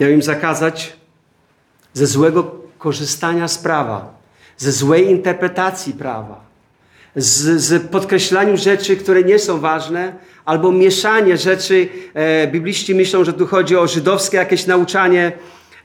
Miał 0.00 0.10
im 0.10 0.22
zakazać 0.22 0.97
ze 1.98 2.06
złego 2.06 2.54
korzystania 2.78 3.48
z 3.48 3.58
prawa, 3.58 4.14
ze 4.56 4.72
złej 4.72 5.10
interpretacji 5.10 5.92
prawa, 5.92 6.40
z, 7.16 7.60
z 7.60 7.90
podkreślaniu 7.90 8.56
rzeczy, 8.56 8.96
które 8.96 9.22
nie 9.22 9.38
są 9.38 9.60
ważne, 9.60 10.12
albo 10.44 10.72
mieszanie 10.72 11.36
rzeczy. 11.36 11.88
E, 12.14 12.46
bibliści 12.46 12.94
myślą, 12.94 13.24
że 13.24 13.32
tu 13.32 13.46
chodzi 13.46 13.76
o 13.76 13.86
żydowskie 13.86 14.36
jakieś 14.36 14.66
nauczanie, 14.66 15.32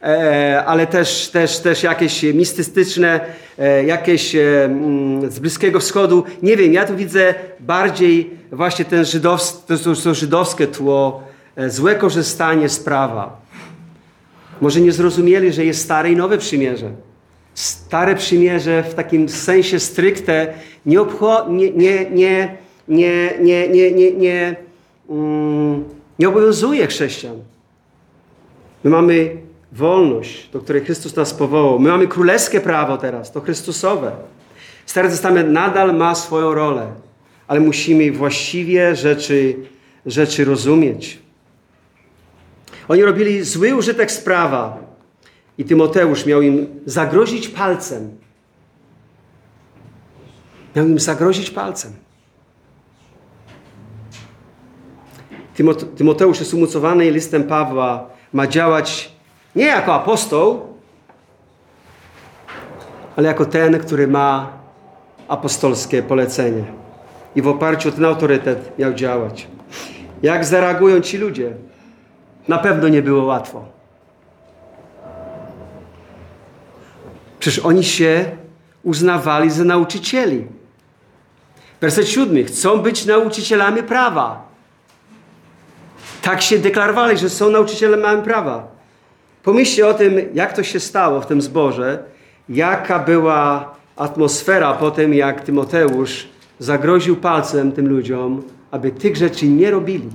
e, 0.01 0.63
ale 0.65 0.87
też, 0.87 1.29
też, 1.29 1.59
też 1.59 1.83
jakieś 1.83 2.23
mistystyczne, 2.23 3.19
e, 3.59 3.83
jakieś 3.83 4.35
e, 4.35 4.65
mm, 4.65 5.31
z 5.31 5.39
Bliskiego 5.39 5.79
Wschodu. 5.79 6.23
Nie 6.43 6.57
wiem, 6.57 6.73
ja 6.73 6.85
tu 6.85 6.95
widzę 6.95 7.33
bardziej 7.59 8.29
właśnie 8.51 8.85
ten 8.85 9.05
żydowskie, 9.05 9.57
to, 9.67 9.95
to 10.03 10.13
żydowskie 10.13 10.67
tło, 10.67 11.23
e, 11.55 11.69
złe 11.69 11.95
korzystanie 11.95 12.69
z 12.69 12.79
prawa. 12.79 13.42
Może 14.63 14.81
nie 14.81 14.91
zrozumieli, 14.91 15.53
że 15.53 15.65
jest 15.65 15.81
stare 15.81 16.11
i 16.11 16.15
nowe 16.15 16.37
przymierze. 16.37 16.91
Stare 17.53 18.15
przymierze 18.15 18.83
w 18.83 18.93
takim 18.93 19.29
sensie 19.29 19.79
stricte 19.79 20.53
nie, 20.85 20.99
obcho- 20.99 21.49
nie, 21.49 21.71
nie, 21.71 22.05
nie, 22.09 22.57
nie, 22.87 23.33
nie, 23.41 23.69
nie, 23.69 23.91
nie, 23.91 24.11
nie, 24.11 24.55
mm, 25.09 25.83
nie 26.19 26.29
obowiązuje 26.29 26.87
chrześcijan. 26.87 27.35
My 28.83 28.89
mamy 28.89 29.37
wolność, 29.71 30.49
do 30.53 30.59
której 30.59 30.81
Chrystus 30.85 31.15
nas 31.15 31.33
powołał. 31.33 31.79
My 31.79 31.89
mamy 31.89 32.07
królewskie 32.07 32.61
prawo 32.61 32.97
teraz, 32.97 33.31
to 33.31 33.41
Chrystusowe. 33.41 34.11
Stary 34.85 35.09
Testament 35.09 35.49
nadal 35.49 35.95
ma 35.95 36.15
swoją 36.15 36.53
rolę, 36.53 36.87
ale 37.47 37.59
musimy 37.59 38.11
właściwie 38.11 38.95
rzeczy, 38.95 39.55
rzeczy 40.05 40.45
rozumieć. 40.45 41.22
Oni 42.87 43.03
robili 43.03 43.43
zły 43.43 43.75
użytek 43.75 44.11
z 44.11 44.21
prawa 44.21 44.77
i 45.57 45.65
Tymoteusz 45.65 46.25
miał 46.25 46.41
im 46.41 46.67
zagrozić 46.85 47.47
palcem. 47.47 48.17
Miał 50.75 50.87
im 50.87 50.99
zagrozić 50.99 51.49
palcem. 51.49 51.93
Tymoteusz 55.97 56.39
jest 56.39 56.53
umocowany 56.53 57.11
listem 57.11 57.43
Pawła. 57.43 58.09
Ma 58.33 58.47
działać 58.47 59.13
nie 59.55 59.65
jako 59.65 59.93
apostoł, 59.93 60.61
ale 63.15 63.27
jako 63.27 63.45
ten, 63.45 63.79
który 63.79 64.07
ma 64.07 64.49
apostolskie 65.27 66.03
polecenie. 66.03 66.63
I 67.35 67.41
w 67.41 67.47
oparciu 67.47 67.89
o 67.89 67.91
ten 67.91 68.05
autorytet 68.05 68.79
miał 68.79 68.93
działać. 68.93 69.47
Jak 70.23 70.45
zareagują 70.45 71.01
ci 71.01 71.17
ludzie? 71.17 71.53
Na 72.47 72.57
pewno 72.57 72.87
nie 72.87 73.01
było 73.01 73.23
łatwo. 73.23 73.65
Przecież 77.39 77.65
oni 77.65 77.83
się 77.83 78.25
uznawali 78.83 79.49
za 79.51 79.63
nauczycieli. 79.63 80.47
Werset 81.81 82.09
siódmy. 82.09 82.43
Chcą 82.43 82.77
być 82.77 83.05
nauczycielami 83.05 83.83
prawa. 83.83 84.47
Tak 86.21 86.41
się 86.41 86.59
deklarowali, 86.59 87.17
że 87.17 87.29
są 87.29 87.49
nauczycielami 87.49 88.23
prawa. 88.23 88.67
Pomyślcie 89.43 89.87
o 89.87 89.93
tym, 89.93 90.15
jak 90.33 90.53
to 90.53 90.63
się 90.63 90.79
stało 90.79 91.21
w 91.21 91.25
tym 91.25 91.41
zborze, 91.41 92.03
jaka 92.49 92.99
była 92.99 93.75
atmosfera 93.95 94.73
po 94.73 94.91
tym, 94.91 95.13
jak 95.13 95.41
Tymoteusz 95.41 96.27
zagroził 96.59 97.15
palcem 97.15 97.71
tym 97.71 97.89
ludziom, 97.89 98.43
aby 98.71 98.91
tych 98.91 99.15
rzeczy 99.15 99.47
nie 99.47 99.71
robili. 99.71 100.09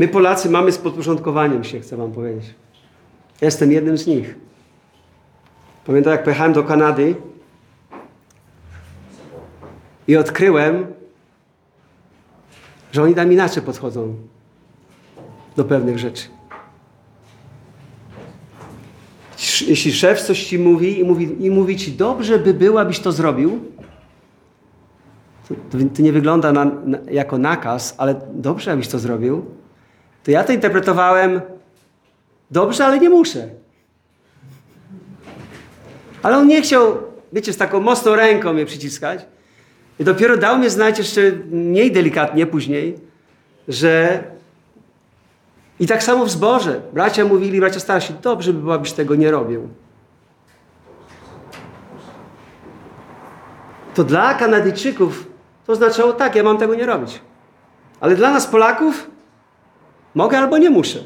My 0.00 0.08
Polacy 0.08 0.50
mamy 0.50 0.72
z 0.72 0.78
podporządkowaniem 0.78 1.64
się, 1.64 1.80
chcę 1.80 1.96
wam 1.96 2.12
powiedzieć. 2.12 2.54
Jestem 3.40 3.72
jednym 3.72 3.98
z 3.98 4.06
nich. 4.06 4.34
Pamiętam, 5.86 6.12
jak 6.12 6.24
pojechałem 6.24 6.52
do 6.52 6.64
Kanady 6.64 7.14
i 10.08 10.16
odkryłem, 10.16 10.86
że 12.92 13.02
oni 13.02 13.14
tam 13.14 13.32
inaczej 13.32 13.62
podchodzą 13.62 14.14
do 15.56 15.64
pewnych 15.64 15.98
rzeczy. 15.98 16.28
Jeśli 19.66 19.92
szef 19.92 20.22
coś 20.22 20.44
ci 20.44 20.58
mówi 20.58 21.00
i 21.00 21.04
mówi, 21.04 21.44
i 21.46 21.50
mówi 21.50 21.76
ci, 21.76 21.92
dobrze 21.92 22.38
by 22.38 22.54
było, 22.54 22.80
abyś 22.80 23.00
to 23.00 23.12
zrobił, 23.12 23.60
to, 25.48 25.54
to 25.96 26.02
nie 26.02 26.12
wygląda 26.12 26.52
na, 26.52 26.64
na, 26.64 26.98
jako 27.10 27.38
nakaz, 27.38 27.94
ale 27.98 28.20
dobrze, 28.34 28.72
abyś 28.72 28.88
to 28.88 28.98
zrobił, 28.98 29.59
to 30.24 30.30
ja 30.30 30.44
to 30.44 30.52
interpretowałem 30.52 31.40
dobrze, 32.50 32.84
ale 32.84 32.98
nie 32.98 33.10
muszę. 33.10 33.48
Ale 36.22 36.38
on 36.38 36.46
nie 36.46 36.62
chciał, 36.62 36.98
wiecie, 37.32 37.52
z 37.52 37.56
taką 37.56 37.80
mocną 37.80 38.16
ręką 38.16 38.52
mnie 38.52 38.66
przyciskać. 38.66 39.26
I 39.98 40.04
dopiero 40.04 40.36
dał 40.36 40.58
mnie 40.58 40.70
znać 40.70 40.98
jeszcze 40.98 41.20
mniej 41.50 41.92
delikatnie 41.92 42.46
później, 42.46 42.98
że 43.68 44.24
i 45.80 45.86
tak 45.86 46.02
samo 46.02 46.24
w 46.24 46.30
zborze. 46.30 46.80
Bracia 46.92 47.24
mówili, 47.24 47.60
bracia 47.60 47.80
starsi, 47.80 48.14
dobrze 48.22 48.52
by 48.52 48.60
było, 48.60 48.74
abyś 48.74 48.92
tego 48.92 49.14
nie 49.14 49.30
robił. 49.30 49.68
To 53.94 54.04
dla 54.04 54.34
Kanadyjczyków 54.34 55.26
to 55.66 55.72
oznaczało 55.72 56.12
tak, 56.12 56.34
ja 56.34 56.42
mam 56.42 56.58
tego 56.58 56.74
nie 56.74 56.86
robić. 56.86 57.20
Ale 58.00 58.16
dla 58.16 58.30
nas 58.30 58.46
Polaków 58.46 59.10
mogę 60.14 60.38
albo 60.38 60.58
nie 60.58 60.70
muszę. 60.70 60.98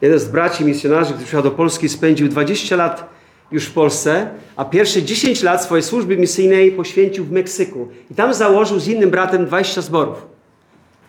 Jeden 0.00 0.18
z 0.18 0.24
braci 0.24 0.64
misjonarzy, 0.64 1.12
który 1.12 1.26
przyjechał 1.26 1.50
do 1.50 1.56
Polski, 1.56 1.88
spędził 1.88 2.28
20 2.28 2.76
lat 2.76 3.10
już 3.50 3.64
w 3.64 3.72
Polsce, 3.72 4.30
a 4.56 4.64
pierwsze 4.64 5.02
10 5.02 5.42
lat 5.42 5.64
swojej 5.64 5.82
służby 5.82 6.16
misyjnej 6.16 6.72
poświęcił 6.72 7.24
w 7.24 7.30
Meksyku. 7.30 7.88
I 8.10 8.14
tam 8.14 8.34
założył 8.34 8.78
z 8.78 8.88
innym 8.88 9.10
bratem 9.10 9.46
20 9.46 9.80
zborów. 9.80 10.26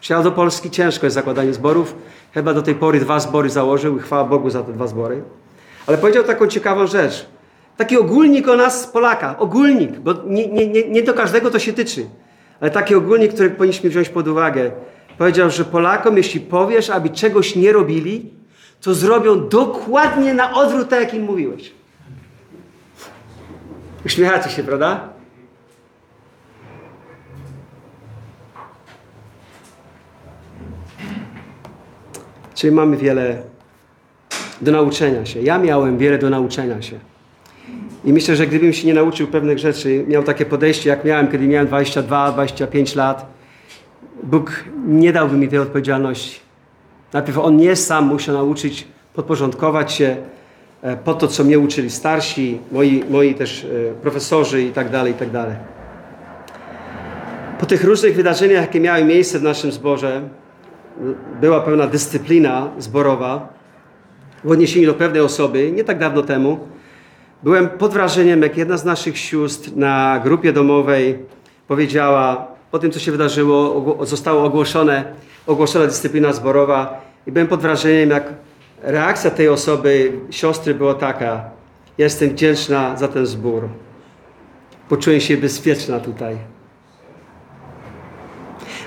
Przyjechał 0.02 0.24
do 0.24 0.32
Polski, 0.32 0.72
ciężko 0.72 1.06
jest 1.06 1.14
zakładanie 1.14 1.54
zborów. 1.54 1.96
Chyba 2.34 2.54
do 2.54 2.62
tej 2.62 2.76
pory 2.76 3.00
dwa 3.00 3.20
zbory 3.20 3.50
założył 3.50 3.98
i 3.98 4.02
chwała 4.02 4.24
Bogu 4.24 4.50
za 4.50 4.64
te 4.64 4.74
dwa 4.74 4.88
zbory. 4.88 5.24
Ale 5.88 5.98
powiedział 5.98 6.24
taką 6.24 6.48
ciekawą 6.48 6.88
rzecz. 6.88 7.26
Taki 7.78 7.98
ogólnik 7.98 8.48
o 8.48 8.56
nas, 8.56 8.88
Polaka. 8.88 9.38
Ogólnik, 9.38 10.00
bo 10.00 10.14
nie, 10.26 10.48
nie, 10.48 10.90
nie, 10.90 11.04
do 11.04 11.14
każdego 11.14 11.52
to 11.52 11.60
się 11.60 11.74
tyczy. 11.74 12.06
Ale 12.60 12.72
taki 12.72 12.96
ogólnik, 12.96 13.34
który 13.34 13.50
powinniśmy 13.50 13.90
wziąć 13.90 14.10
pod 14.10 14.28
uwagę. 14.28 14.72
Powiedział, 15.20 15.50
że 15.50 15.66
Polakom, 15.66 16.18
jeśli 16.18 16.40
powiesz, 16.40 16.90
aby 16.90 17.10
czegoś 17.10 17.56
nie 17.56 17.72
robili, 17.72 18.30
to 18.82 18.94
zrobią 18.94 19.50
dokładnie 19.50 20.34
na 20.34 20.54
odwrót, 20.54 20.90
tak 20.90 21.00
jak 21.00 21.14
im 21.14 21.24
mówiłeś. 21.24 21.72
Uśmiechacie 24.06 24.50
się, 24.50 24.64
prawda? 24.64 25.10
Czyli 32.56 32.74
mamy 32.74 32.98
wiele 32.98 33.42
do 34.62 34.72
nauczenia 34.72 35.26
się. 35.26 35.42
Ja 35.42 35.58
miałem 35.58 35.98
wiele 35.98 36.18
do 36.18 36.30
nauczenia 36.30 36.82
się. 36.82 37.00
I 38.06 38.14
myślę, 38.14 38.36
że 38.36 38.48
gdybym 38.48 38.74
się 38.74 38.88
nie 38.88 38.94
nauczył 38.94 39.28
pewnych 39.28 39.60
rzeczy, 39.60 40.06
miał 40.08 40.24
takie 40.24 40.46
podejście, 40.46 40.90
jak 40.90 41.06
miałem, 41.06 41.28
kiedy 41.28 41.48
miałem 41.48 41.68
22-25 41.68 42.96
lat, 42.96 43.39
Bóg 44.24 44.64
nie 44.86 45.14
dałby 45.14 45.38
mi 45.38 45.48
tej 45.48 45.60
odpowiedzialności. 45.60 46.40
Najpierw 47.14 47.38
On 47.38 47.58
nie 47.58 47.76
sam 47.76 48.06
musiał 48.06 48.36
nauczyć 48.36 48.88
podporządkować 49.14 49.94
się 49.94 50.18
e, 50.82 50.98
po 50.98 51.14
to, 51.14 51.28
co 51.28 51.44
mnie 51.44 51.60
uczyli 51.60 51.90
starsi, 51.90 52.60
moi, 52.72 53.04
moi 53.10 53.36
też 53.36 53.66
e, 53.66 53.94
profesorzy 53.94 54.62
i 54.62 54.72
tak 54.72 54.90
dalej, 54.90 55.14
i 55.14 55.16
tak 55.16 55.32
dalej. 55.32 55.56
Po 57.60 57.66
tych 57.66 57.84
różnych 57.84 58.16
wydarzeniach, 58.16 58.62
jakie 58.62 58.80
miały 58.80 59.06
miejsce 59.06 59.40
w 59.40 59.44
naszym 59.44 59.72
zborze, 59.72 60.22
była 61.42 61.62
pewna 61.62 61.88
dyscyplina 61.88 62.70
zborowa 62.78 63.54
w 64.44 64.52
odniesieniu 64.52 64.88
do 64.88 64.94
pewnej 64.94 65.22
osoby, 65.22 65.72
nie 65.72 65.84
tak 65.84 66.00
dawno 66.00 66.22
temu. 66.22 66.60
Byłem 67.44 67.70
pod 67.70 67.94
wrażeniem, 67.94 68.42
jak 68.42 68.58
jedna 68.58 68.78
z 68.78 68.86
naszych 68.86 69.18
sióstr 69.18 69.76
na 69.76 70.22
grupie 70.24 70.54
domowej 70.54 71.20
powiedziała, 71.68 72.48
po 72.72 72.80
tym 72.80 72.92
co 72.92 73.00
się 73.00 73.12
wydarzyło, 73.12 73.98
została 74.06 74.44
ogłoszone, 74.44 75.14
ogłoszona 75.48 75.86
dyscyplina 75.86 76.34
zborowa 76.34 77.02
i 77.28 77.32
byłem 77.32 77.48
pod 77.48 77.62
wrażeniem, 77.62 78.10
jak 78.10 78.34
reakcja 78.82 79.32
tej 79.32 79.50
osoby, 79.50 80.20
siostry 80.30 80.74
była 80.74 80.94
taka, 80.94 81.50
jestem 81.98 82.30
wdzięczna 82.30 82.98
za 82.98 83.08
ten 83.08 83.26
zbór. 83.26 83.70
Poczułem 84.90 85.20
się 85.20 85.38
bezpieczna 85.38 86.00
tutaj. 86.00 86.38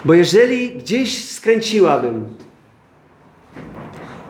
Bo 0.05 0.15
jeżeli 0.15 0.71
gdzieś 0.71 1.29
skręciłabym, 1.29 2.37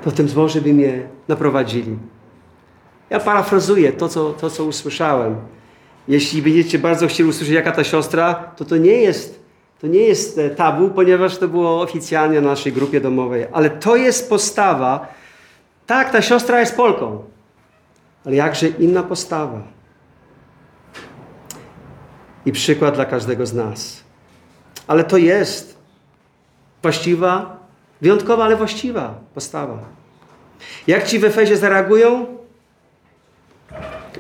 to 0.05 0.11
w 0.11 0.15
tym 0.15 0.29
zborze 0.29 0.61
by 0.61 0.75
mnie 0.75 1.03
naprowadzili. 1.29 1.97
Ja 3.11 3.21
parafrazuję 3.21 3.93
to 3.93 4.09
co, 4.09 4.33
to, 4.33 4.51
co 4.51 4.65
usłyszałem. 4.65 5.37
Jeśli 6.09 6.43
będziecie 6.43 6.79
bardzo 6.79 7.07
chcieli 7.07 7.29
usłyszeć, 7.29 7.55
jaka 7.55 7.73
ta 7.73 7.85
siostra, 7.85 8.35
to 8.35 8.65
to 8.65 8.77
nie 8.77 8.93
jest, 8.93 9.42
to 9.83 9.87
nie 9.87 10.01
jest 10.01 10.39
e, 10.39 10.51
tabu, 10.51 10.91
ponieważ 10.91 11.39
to 11.39 11.49
było 11.49 11.83
oficjalnie 11.83 12.41
na 12.41 12.49
naszej 12.49 12.73
grupie 12.73 13.01
domowej. 13.01 13.47
Ale 13.53 13.71
to 13.71 13.97
jest 13.97 14.29
postawa. 14.29 15.09
Tak, 15.87 16.11
ta 16.11 16.23
siostra 16.23 16.61
jest 16.61 16.77
Polką. 16.77 17.25
Ale 18.27 18.37
jakże 18.37 18.69
inna 18.69 19.03
postawa. 19.03 19.63
I 22.47 22.53
przykład 22.53 22.95
dla 22.95 23.05
każdego 23.05 23.47
z 23.47 23.55
nas. 23.55 24.05
Ale 24.87 25.05
to 25.05 25.17
jest 25.17 25.79
właściwa, 26.83 27.57
wyjątkowa, 28.01 28.45
ale 28.45 28.57
właściwa 28.57 29.15
postawa. 29.35 29.79
Jak 30.87 31.07
ci 31.07 31.19
w 31.19 31.25
Efezie 31.25 31.57
zareagują? 31.57 32.27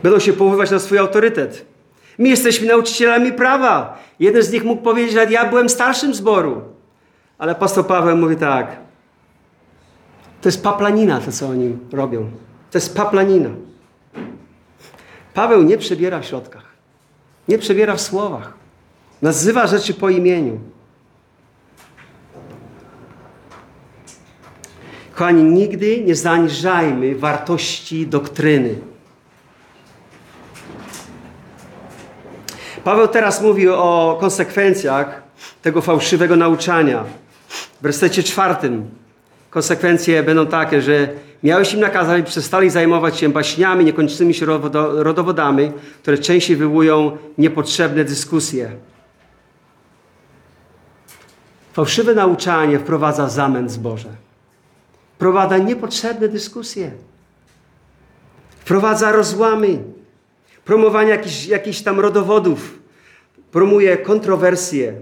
Będą 0.03 0.19
się 0.19 0.33
powoływać 0.33 0.71
na 0.71 0.79
swój 0.79 0.99
autorytet. 0.99 1.72
My 2.19 2.29
jesteśmy 2.29 2.67
nauczycielami 2.67 3.33
prawa. 3.33 3.99
Jeden 4.21 4.43
z 4.43 4.53
nich 4.53 4.65
mógł 4.65 4.83
powiedzieć, 4.83 5.13
że 5.13 5.25
ja 5.25 5.45
byłem 5.45 5.69
starszym 5.69 6.15
zboru. 6.15 6.63
Ale 7.39 7.53
apostoł 7.53 7.85
Paweł 7.85 8.17
mówi 8.17 8.37
tak. 8.37 8.77
To 10.41 10.49
jest 10.49 10.63
paplanina, 10.63 11.21
to 11.21 11.33
co 11.33 11.49
oni 11.49 11.77
robią. 11.93 12.31
To 12.71 12.79
jest 12.79 12.97
paplanina. 12.97 13.51
Paweł 15.35 15.63
nie 15.63 15.79
przebiera 15.79 16.21
w 16.21 16.25
środkach. 16.25 16.65
Nie 17.49 17.59
przebiera 17.59 17.97
w 17.97 18.01
słowach. 18.01 18.53
Nazywa 19.23 19.67
rzeczy 19.67 19.95
po 19.95 20.11
imieniu. 20.11 20.61
Kochani, 25.13 25.45
nigdy 25.45 26.05
nie 26.05 26.15
zaniżajmy 26.15 27.15
wartości 27.15 28.07
doktryny. 28.07 28.92
Paweł 32.85 33.09
teraz 33.09 33.43
mówi 33.43 33.69
o 33.69 34.17
konsekwencjach 34.21 35.23
tego 35.63 35.83
fałszywego 35.83 36.37
nauczania. 36.37 37.05
W 37.49 37.83
wersecie 37.83 38.23
czwartym 38.23 38.91
konsekwencje 39.51 40.23
będą 40.23 40.47
takie, 40.47 40.83
że 40.83 41.09
miałeś 41.43 41.75
im 41.75 41.81
nakazać, 41.81 42.15
aby 42.15 42.29
przestali 42.29 42.71
zajmować 42.71 43.19
się 43.19 43.29
baśniami, 43.29 43.85
niekończącymi 43.85 44.35
się 44.35 44.47
rodowodami, 44.97 45.73
które 46.03 46.19
częściej 46.19 46.57
wywołują 46.57 47.17
niepotrzebne 47.39 48.05
dyskusje. 48.05 48.71
Fałszywe 51.73 52.15
nauczanie 52.15 52.79
wprowadza 52.79 53.29
zamęt 53.29 53.71
zboże. 53.71 54.09
Wprowadza 55.15 55.59
niepotrzebne 55.59 56.29
dyskusje. 56.29 56.91
Wprowadza 58.61 59.13
rozłamy. 59.13 59.79
Promowanie 60.65 61.11
jakichś, 61.11 61.47
jakichś 61.47 61.81
tam 61.81 62.01
rodowodów. 62.01 62.79
Promuje 63.53 63.97
kontrowersje. 63.97 64.95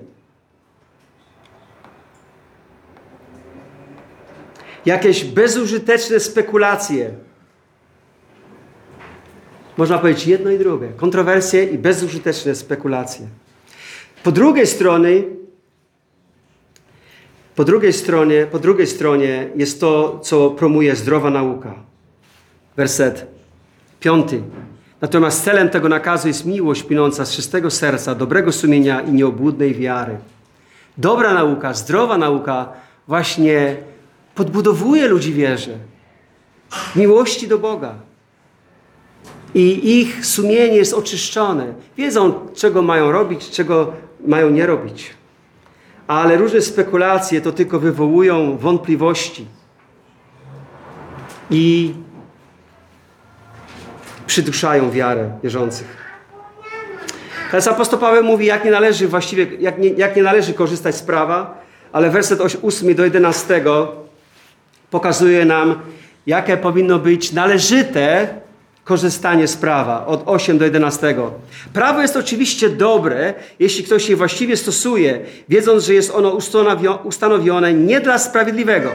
Jakieś 4.87 5.25
bezużyteczne 5.25 6.21
spekulacje. 6.21 7.15
Można 9.77 9.99
powiedzieć 9.99 10.27
jedno 10.27 10.51
i 10.51 10.59
drugie. 10.59 10.89
Kontrowersje 10.89 11.65
i 11.65 11.79
bezużyteczne 11.79 12.55
spekulacje. 12.55 13.27
Po 14.23 14.33
drugiej 14.33 14.67
stronie 14.67 15.23
po 17.61 17.65
drugiej 17.65 17.93
stronie, 17.93 18.47
po 18.51 18.59
drugiej 18.59 18.87
stronie 18.87 19.51
jest 19.57 19.81
to, 19.81 20.21
co 20.23 20.51
promuje 20.51 20.97
zdrowa 20.97 21.31
nauka. 21.31 21.75
Werset 22.77 23.27
piąty. 24.01 24.43
Natomiast 25.01 25.45
celem 25.45 25.69
tego 25.69 25.89
nakazu 25.89 26.29
jest 26.29 26.47
miłość 26.47 26.83
płynąca 26.83 27.25
z 27.25 27.33
czystego 27.33 27.71
serca, 27.71 28.15
dobrego 28.15 28.53
sumienia 28.53 29.01
i 29.01 29.13
nieobłudnej 29.13 29.75
wiary. 29.75 30.19
Dobra 30.99 31.35
nauka, 31.35 31.75
zdrowa 31.75 32.19
nauka 32.19 32.69
właśnie 33.09 33.77
podbudowuje 34.35 35.09
ludzi 35.09 35.33
wierze. 35.33 35.79
Miłości 36.97 37.49
do 37.49 37.59
Boga. 37.59 37.95
I 39.55 40.01
ich 40.01 40.27
sumienie 40.27 40.77
jest 40.77 40.95
oczyszczone. 40.95 41.75
Wiedzą, 41.97 42.35
czego 42.55 42.83
mają 42.83 43.13
robić, 43.13 43.51
czego 43.51 43.93
mają 44.27 44.51
nie 44.51 44.67
robić 44.67 45.21
ale 46.11 46.37
różne 46.37 46.61
spekulacje 46.61 47.41
to 47.41 47.53
tylko 47.53 47.81
wywołują 47.81 48.57
wątpliwości 48.59 49.47
i 51.51 51.95
przyduszają 54.31 54.91
wiarę 54.91 55.31
wierzących. 55.43 55.87
Teraz 57.51 57.69
apostoł 57.69 57.99
Paweł 57.99 58.25
mówi, 58.25 58.47
jak 58.47 58.65
nie 58.65 58.71
należy 58.71 59.09
właściwie, 59.09 59.47
jak 59.61 59.79
nie, 59.79 59.89
jak 59.89 60.17
nie 60.17 60.23
należy 60.23 60.55
korzystać 60.55 60.95
z 60.95 61.03
prawa, 61.03 61.65
ale 61.93 62.11
werset 62.11 62.41
8 62.63 62.95
do 62.95 63.05
11 63.05 63.65
pokazuje 64.91 65.45
nam, 65.45 65.81
jakie 66.27 66.57
powinno 66.57 66.99
być 66.99 67.33
należyte 67.33 68.29
korzystanie 68.85 69.49
z 69.49 69.57
prawa 69.57 70.07
od 70.07 70.23
8 70.27 70.59
do 70.59 70.65
11. 70.65 71.15
Prawo 71.73 72.03
jest 72.03 72.17
oczywiście 72.17 72.69
dobre, 72.69 73.35
jeśli 73.59 73.85
ktoś 73.85 74.09
je 74.09 74.17
właściwie 74.17 74.57
stosuje, 74.57 75.21
wiedząc, 75.49 75.85
że 75.85 75.95
jest 75.95 76.11
ono 76.15 76.39
ustanowione 77.05 77.75
nie 77.75 78.01
dla 78.01 78.19
sprawiedliwego, 78.19 78.91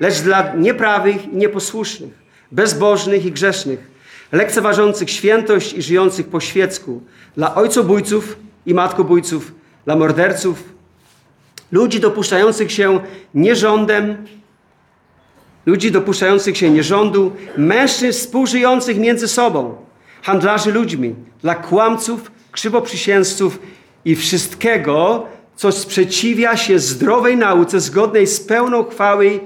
lecz 0.00 0.20
dla 0.20 0.54
nieprawych 0.54 1.32
i 1.32 1.36
nieposłusznych, 1.36 2.12
bezbożnych 2.52 3.26
i 3.26 3.32
grzesznych, 3.32 3.93
lekceważących 4.34 5.10
świętość 5.10 5.72
i 5.72 5.82
żyjących 5.82 6.28
po 6.28 6.40
świecku, 6.40 7.02
dla 7.36 7.54
ojcobójców 7.54 8.36
i 8.66 8.74
matkobójców, 8.74 9.52
dla 9.84 9.96
morderców, 9.96 10.64
ludzi 11.72 12.00
dopuszczających 12.00 12.72
się 12.72 13.00
nierządem 13.34 14.16
ludzi 15.66 15.92
dopuszczających 15.92 16.56
się 16.56 16.70
nierządu, 16.70 17.32
mężczyzn 17.56 18.20
współżyjących 18.20 18.98
między 18.98 19.28
sobą, 19.28 19.76
handlarzy 20.22 20.72
ludźmi, 20.72 21.14
dla 21.42 21.54
kłamców, 21.54 22.30
krzywoprzysięzców 22.52 23.58
i 24.04 24.16
wszystkiego, 24.16 25.26
co 25.56 25.72
sprzeciwia 25.72 26.56
się 26.56 26.78
zdrowej 26.78 27.36
nauce 27.36 27.80
zgodnej 27.80 28.26
z 28.26 28.40
pełną 28.40 28.84
chwały, 28.84 29.40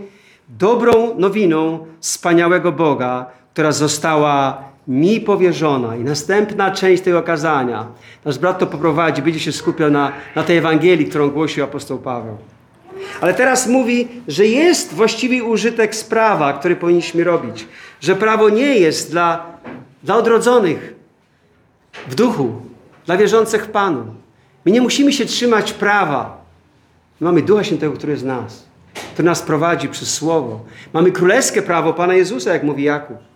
dobrą 0.48 1.18
nowiną 1.18 1.86
wspaniałego 2.00 2.72
Boga, 2.72 3.26
która 3.52 3.72
została 3.72 4.67
mi 4.88 5.20
powierzona. 5.20 5.96
I 5.96 6.04
następna 6.04 6.70
część 6.70 7.02
tego 7.02 7.22
kazania, 7.22 7.86
nasz 8.24 8.38
brat 8.38 8.58
to 8.58 8.66
poprowadzi, 8.66 9.22
będzie 9.22 9.40
się 9.40 9.52
skupiał 9.52 9.90
na, 9.90 10.12
na 10.36 10.42
tej 10.42 10.56
Ewangelii, 10.56 11.06
którą 11.06 11.30
głosił 11.30 11.64
apostoł 11.64 11.98
Paweł. 11.98 12.36
Ale 13.20 13.34
teraz 13.34 13.66
mówi, 13.66 14.08
że 14.28 14.46
jest 14.46 14.94
właściwy 14.94 15.44
użytek 15.44 15.96
z 15.96 16.04
prawa, 16.04 16.52
który 16.52 16.76
powinniśmy 16.76 17.24
robić. 17.24 17.66
Że 18.00 18.16
prawo 18.16 18.48
nie 18.48 18.74
jest 18.74 19.10
dla, 19.10 19.46
dla 20.02 20.16
odrodzonych 20.16 20.94
w 22.08 22.14
duchu, 22.14 22.52
dla 23.06 23.16
wierzących 23.16 23.64
w 23.64 23.68
Panu. 23.68 24.04
My 24.64 24.72
nie 24.72 24.80
musimy 24.80 25.12
się 25.12 25.24
trzymać 25.24 25.72
prawa. 25.72 26.44
Mamy 27.20 27.42
Ducha 27.42 27.64
Świętego, 27.64 27.92
który 27.92 28.12
jest 28.12 28.24
nas, 28.24 28.66
który 29.12 29.26
nas 29.26 29.42
prowadzi 29.42 29.88
przez 29.88 30.14
Słowo. 30.14 30.60
Mamy 30.92 31.12
królewskie 31.12 31.62
prawo 31.62 31.92
Pana 31.92 32.14
Jezusa, 32.14 32.52
jak 32.52 32.62
mówi 32.62 32.84
Jakub. 32.84 33.27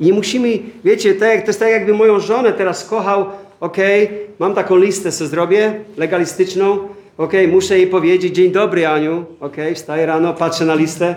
I 0.00 0.12
musimy, 0.12 0.58
wiecie, 0.84 1.14
to 1.14 1.24
jest 1.24 1.60
tak 1.60 1.70
jakby 1.70 1.94
moją 1.94 2.20
żonę 2.20 2.52
teraz 2.52 2.84
kochał, 2.84 3.26
okej, 3.60 4.04
okay, 4.04 4.18
mam 4.38 4.54
taką 4.54 4.76
listę, 4.76 5.12
co 5.12 5.26
zrobię, 5.26 5.74
legalistyczną, 5.96 6.72
okej, 7.18 7.44
okay, 7.44 7.48
muszę 7.48 7.78
jej 7.78 7.86
powiedzieć, 7.86 8.34
dzień 8.34 8.52
dobry 8.52 8.86
Aniu, 8.86 9.26
okej, 9.40 9.64
okay, 9.64 9.74
wstaję 9.74 10.06
rano, 10.06 10.34
patrzę 10.34 10.64
na 10.64 10.74
listę, 10.74 11.16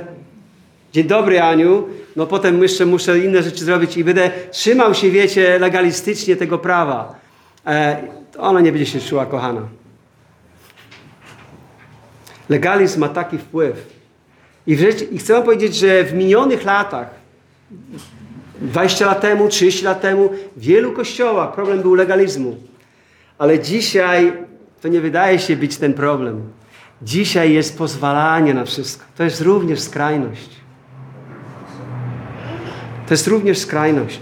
dzień 0.94 1.04
dobry 1.04 1.42
Aniu, 1.42 1.88
no 2.16 2.28
potem 2.28 2.62
jeszcze 2.62 2.86
muszę 2.86 3.20
inne 3.20 3.44
rzeczy 3.44 3.66
zrobić 3.66 3.98
i 3.98 4.04
będę 4.04 4.32
trzymał 4.52 4.94
się, 4.94 5.10
wiecie, 5.10 5.60
legalistycznie 5.60 6.36
tego 6.36 6.58
prawa. 6.58 7.16
E, 7.68 7.98
ona 8.38 8.62
nie 8.62 8.72
będzie 8.72 8.86
się 8.86 9.00
czuła 9.00 9.26
kochana. 9.26 9.62
Legalizm 12.50 13.00
ma 13.00 13.10
taki 13.10 13.38
wpływ. 13.38 13.86
I, 14.68 14.78
rzecz, 14.78 15.12
I 15.12 15.18
chcę 15.18 15.42
powiedzieć, 15.42 15.76
że 15.76 16.04
w 16.04 16.14
minionych 16.14 16.66
latach 16.66 17.10
20 18.62 19.06
lat 19.06 19.22
temu, 19.22 19.48
30 19.48 19.86
lat 19.86 20.02
temu 20.02 20.30
w 20.58 20.62
wielu 20.62 20.92
kościołach 20.92 21.54
problem 21.54 21.82
był 21.82 21.96
legalizmu. 21.96 22.58
Ale 23.38 23.60
dzisiaj 23.60 24.34
to 24.82 24.88
nie 24.88 25.02
wydaje 25.02 25.40
się 25.40 25.56
być 25.56 25.78
ten 25.78 25.94
problem. 25.94 26.42
Dzisiaj 27.02 27.54
jest 27.54 27.78
pozwalanie 27.78 28.54
na 28.54 28.66
wszystko. 28.66 29.06
To 29.18 29.24
jest 29.24 29.42
również 29.42 29.80
skrajność. 29.80 30.50
To 33.08 33.14
jest 33.14 33.28
również 33.28 33.58
skrajność. 33.58 34.20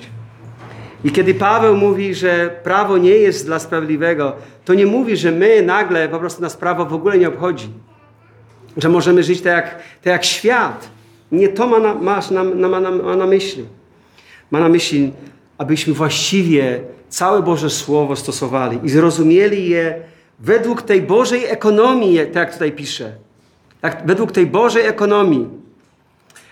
I 1.03 1.11
kiedy 1.11 1.33
Paweł 1.33 1.77
mówi, 1.77 2.15
że 2.15 2.59
prawo 2.63 2.97
nie 2.97 3.09
jest 3.09 3.45
dla 3.45 3.59
sprawiedliwego, 3.59 4.35
to 4.65 4.73
nie 4.73 4.85
mówi, 4.85 5.17
że 5.17 5.31
my 5.31 5.61
nagle 5.61 6.09
po 6.09 6.19
prostu 6.19 6.41
nas 6.41 6.57
prawo 6.57 6.85
w 6.85 6.93
ogóle 6.93 7.17
nie 7.17 7.27
obchodzi. 7.27 7.69
Że 8.77 8.89
możemy 8.89 9.23
żyć 9.23 9.41
tak 9.41 9.53
jak, 9.53 9.75
tak 9.75 10.05
jak 10.05 10.25
świat. 10.25 10.89
Nie 11.31 11.49
to 11.49 11.67
ma 11.67 11.79
na, 11.79 11.95
masz 11.95 12.29
na, 12.29 12.43
na, 12.43 12.79
na, 12.79 13.15
na 13.15 13.25
myśli. 13.25 13.65
Ma 14.51 14.59
na 14.59 14.69
myśli, 14.69 15.11
abyśmy 15.57 15.93
właściwie 15.93 16.81
całe 17.09 17.43
Boże 17.43 17.69
Słowo 17.69 18.15
stosowali 18.15 18.79
i 18.83 18.89
zrozumieli 18.89 19.69
je 19.69 20.01
według 20.39 20.81
tej 20.81 21.01
Bożej 21.01 21.45
ekonomii, 21.45 22.17
tak 22.17 22.35
jak 22.35 22.53
tutaj 22.53 22.71
pisze. 22.71 23.15
Tak, 23.81 24.01
według 24.05 24.31
tej 24.31 24.45
Bożej 24.45 24.85
ekonomii. 24.85 25.47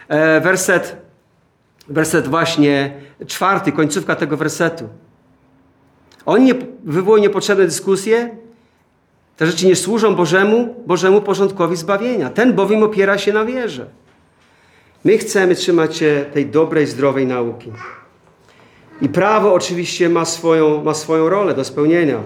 E, 0.07 0.41
werset, 0.41 0.95
werset 1.87 2.27
właśnie 2.27 2.93
czwarty, 3.27 3.71
końcówka 3.71 4.15
tego 4.15 4.37
wersetu. 4.37 4.89
Oni 6.25 6.45
nie, 6.45 6.53
wywołują 6.83 7.23
niepotrzebne 7.23 7.65
dyskusje. 7.65 8.37
Te 9.37 9.47
rzeczy 9.47 9.67
nie 9.67 9.75
służą 9.75 10.15
Bożemu, 10.15 10.83
Bożemu 10.87 11.21
porządkowi 11.21 11.75
zbawienia. 11.75 12.29
Ten 12.29 12.53
bowiem 12.53 12.83
opiera 12.83 13.17
się 13.17 13.33
na 13.33 13.45
wierze. 13.45 13.85
My 15.07 15.17
chcemy 15.17 15.55
trzymać 15.55 15.97
się 15.97 16.25
tej 16.33 16.45
dobrej, 16.45 16.87
zdrowej 16.87 17.27
nauki. 17.27 17.71
I 19.01 19.09
prawo 19.09 19.53
oczywiście 19.53 20.09
ma 20.09 20.25
swoją, 20.25 20.83
ma 20.83 20.93
swoją 20.93 21.29
rolę 21.29 21.53
do 21.53 21.63
spełnienia. 21.63 22.23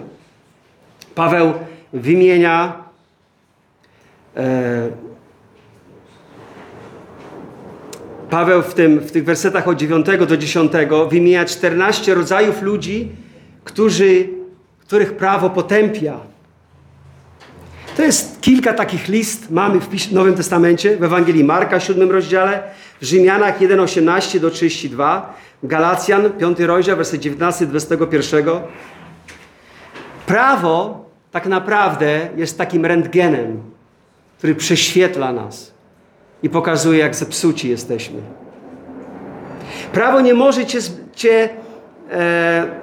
Paweł 1.15 1.53
wymienia 1.93 2.83
e, 4.37 4.89
Paweł 8.29 8.61
w, 8.61 8.73
tym, 8.73 8.99
w 8.99 9.11
tych 9.11 9.25
wersetach 9.25 9.67
od 9.67 9.77
9 9.77 10.05
do 10.27 10.37
10 10.37 10.71
wymienia 11.09 11.45
14 11.45 12.15
rodzajów 12.15 12.61
ludzi, 12.61 13.09
którzy, 13.63 14.29
których 14.79 15.13
prawo 15.13 15.49
potępia. 15.49 16.30
To 17.97 18.03
jest 18.03 18.41
kilka 18.41 18.73
takich 18.73 19.07
list 19.07 19.51
mamy 19.51 19.79
w 19.79 20.11
Nowym 20.11 20.35
Testamencie, 20.35 20.97
w 20.97 21.03
Ewangelii 21.03 21.43
Marka, 21.43 21.79
7 21.79 22.11
rozdziale, 22.11 22.63
w 23.01 23.05
Rzymianach 23.05 23.61
1, 23.61 23.79
18 23.79 24.39
do 24.39 24.51
32, 24.51 25.33
Galacjan, 25.63 26.31
5 26.31 26.59
rozdział, 26.59 26.97
werset 26.97 27.21
19 27.21 27.65
do 27.65 27.71
21. 27.71 28.45
Prawo 30.25 31.05
tak 31.31 31.45
naprawdę 31.45 32.29
jest 32.37 32.57
takim 32.57 32.85
rentgenem, 32.85 33.61
który 34.37 34.55
prześwietla 34.55 35.33
nas 35.33 35.73
i 36.43 36.49
pokazuje, 36.49 36.99
jak 36.99 37.15
zepsuci 37.15 37.69
jesteśmy. 37.69 38.21
Prawo 39.93 40.21
nie 40.21 40.33
może 40.33 40.65
cię, 40.65 40.79
cię 41.15 41.49
e, 42.11 42.81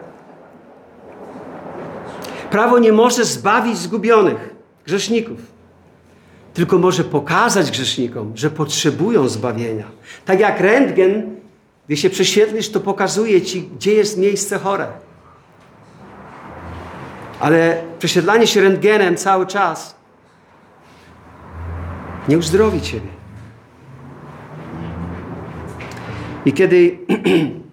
prawo 2.51 2.79
nie 2.79 2.93
może 2.93 3.25
zbawić 3.25 3.79
zgubionych 3.79 4.58
grzeszników, 4.89 5.39
tylko 6.55 6.78
może 6.78 7.05
pokazać 7.05 7.70
grzesznikom, 7.70 8.32
że 8.34 8.51
potrzebują 8.51 9.28
zbawienia. 9.28 9.84
Tak 10.24 10.41
jak 10.41 10.61
rentgen, 10.61 11.36
gdy 11.86 11.97
się 11.97 12.11
prześwietlisz, 12.11 12.68
to 12.68 12.80
pokazuje 12.80 13.43
ci, 13.43 13.62
gdzie 13.62 13.95
jest 13.95 14.18
miejsce 14.18 14.59
chore. 14.59 14.89
Ale 17.41 17.82
prześwietlanie 17.99 18.47
się 18.47 18.61
rentgenem 18.61 19.16
cały 19.16 19.47
czas 19.47 19.97
nie 22.28 22.39
uzdrowi 22.39 22.80
ciebie. 22.80 23.09
I 26.45 26.53
kiedy 26.53 26.99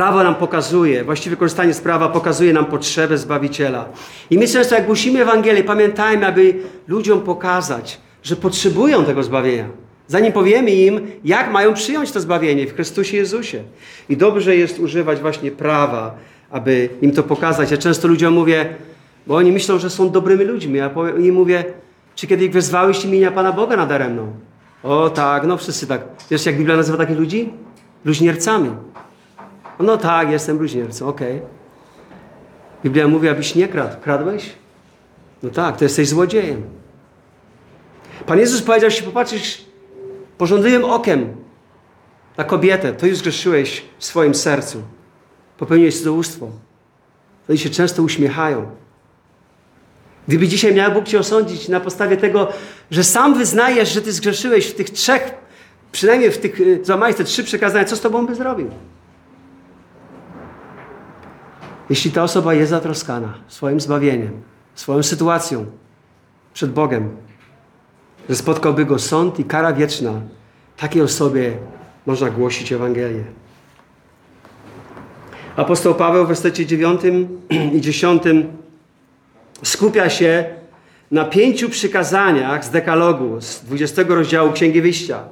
prawo 0.00 0.22
nam 0.24 0.34
pokazuje, 0.34 1.04
właściwe 1.04 1.36
korzystanie 1.36 1.74
z 1.74 1.80
prawa 1.80 2.08
pokazuje 2.08 2.52
nam 2.52 2.66
potrzebę 2.66 3.18
Zbawiciela. 3.18 3.88
I 4.30 4.38
my 4.38 4.48
często 4.48 4.74
jak 4.74 4.86
głosimy 4.86 5.22
Ewangelię, 5.22 5.64
pamiętajmy, 5.64 6.26
aby 6.26 6.54
ludziom 6.88 7.20
pokazać, 7.20 8.00
że 8.22 8.36
potrzebują 8.36 9.04
tego 9.04 9.22
zbawienia. 9.22 9.68
Zanim 10.06 10.32
powiemy 10.32 10.70
im, 10.70 11.00
jak 11.24 11.52
mają 11.52 11.74
przyjąć 11.74 12.12
to 12.12 12.20
zbawienie 12.20 12.66
w 12.66 12.74
Chrystusie 12.74 13.16
Jezusie. 13.16 13.62
I 14.08 14.16
dobrze 14.16 14.56
jest 14.56 14.78
używać 14.78 15.20
właśnie 15.20 15.50
prawa, 15.50 16.14
aby 16.50 16.88
im 17.02 17.12
to 17.12 17.22
pokazać. 17.22 17.70
Ja 17.70 17.76
często 17.76 18.08
ludziom 18.08 18.34
mówię, 18.34 18.74
bo 19.26 19.36
oni 19.36 19.52
myślą, 19.52 19.78
że 19.78 19.90
są 19.90 20.10
dobrymi 20.10 20.44
ludźmi. 20.44 20.78
Ja 20.78 20.90
im 21.18 21.34
mówię, 21.34 21.64
czy 22.14 22.26
kiedy 22.26 22.44
ich 22.44 22.52
wezwałeś 22.52 23.04
imienia 23.04 23.30
Pana 23.30 23.52
Boga 23.52 23.76
nadaremną? 23.76 24.32
O 24.82 25.10
tak, 25.10 25.46
no 25.46 25.56
wszyscy 25.56 25.86
tak. 25.86 26.00
Wiesz, 26.30 26.46
jak 26.46 26.56
Biblia 26.56 26.76
nazywa 26.76 26.98
takich 26.98 27.18
ludzi? 27.18 27.52
Bluźniercami. 28.04 28.70
No 29.80 29.96
tak, 29.96 30.30
jestem 30.30 30.58
bluźniercą, 30.58 31.08
okej. 31.08 31.36
Okay. 31.36 31.48
Biblia 32.84 33.08
mówi, 33.08 33.28
abyś 33.28 33.54
nie 33.54 33.68
kradł. 33.68 33.96
Kradłeś? 34.02 34.52
No 35.42 35.50
tak, 35.50 35.76
to 35.76 35.84
jesteś 35.84 36.08
złodziejem. 36.08 36.62
Pan 38.26 38.38
Jezus 38.38 38.62
powiedział, 38.62 38.90
jeśli 38.90 39.06
popatrzysz 39.06 39.64
porządliwym 40.38 40.84
okiem 40.84 41.36
na 42.36 42.44
kobietę, 42.44 42.92
to 42.92 43.06
już 43.06 43.18
zgrzeszyłeś 43.18 43.84
w 43.98 44.04
swoim 44.04 44.34
sercu. 44.34 44.82
Popełniłeś 45.58 45.98
cudzołóstwo. 45.98 46.48
Oni 47.48 47.58
się 47.58 47.70
często 47.70 48.02
uśmiechają. 48.02 48.70
Gdyby 50.28 50.48
dzisiaj 50.48 50.74
miał 50.74 50.92
Bóg 50.92 51.04
Cię 51.04 51.18
osądzić 51.18 51.68
na 51.68 51.80
podstawie 51.80 52.16
tego, 52.16 52.48
że 52.90 53.04
sam 53.04 53.38
wyznajesz, 53.38 53.92
że 53.92 54.02
Ty 54.02 54.12
zgrzeszyłeś 54.12 54.66
w 54.66 54.74
tych 54.74 54.90
trzech 54.90 55.34
przynajmniej 55.92 56.30
w 56.30 56.38
tych, 56.38 56.60
y, 56.60 56.80
złamałeś 56.84 57.16
te 57.16 57.24
trzy 57.24 57.44
przekazania, 57.44 57.84
co 57.84 57.96
z 57.96 58.00
tobą 58.00 58.26
by 58.26 58.34
zrobił? 58.34 58.70
Jeśli 61.90 62.10
ta 62.10 62.22
osoba 62.22 62.54
jest 62.54 62.70
zatroskana 62.70 63.34
swoim 63.48 63.80
zbawieniem, 63.80 64.42
swoją 64.74 65.02
sytuacją 65.02 65.66
przed 66.54 66.72
Bogiem, 66.72 67.16
że 68.28 68.36
spotkałby 68.36 68.84
go 68.84 68.98
sąd 68.98 69.40
i 69.40 69.44
kara 69.44 69.72
wieczna, 69.72 70.20
takiej 70.76 71.02
osobie 71.02 71.56
można 72.06 72.30
głosić 72.30 72.72
Ewangelię. 72.72 73.24
Apostoł 75.56 75.94
Paweł 75.94 76.24
w 76.24 76.28
wersecie 76.28 76.66
9 76.66 77.00
i 77.76 77.80
10 77.80 78.22
skupia 79.62 80.10
się 80.10 80.44
na 81.10 81.24
pięciu 81.24 81.68
przykazaniach 81.68 82.64
z 82.64 82.70
dekalogu, 82.70 83.40
z 83.40 83.60
20 83.64 84.02
rozdziału 84.08 84.52
Księgi 84.52 84.82
Wyjścia. 84.82 85.24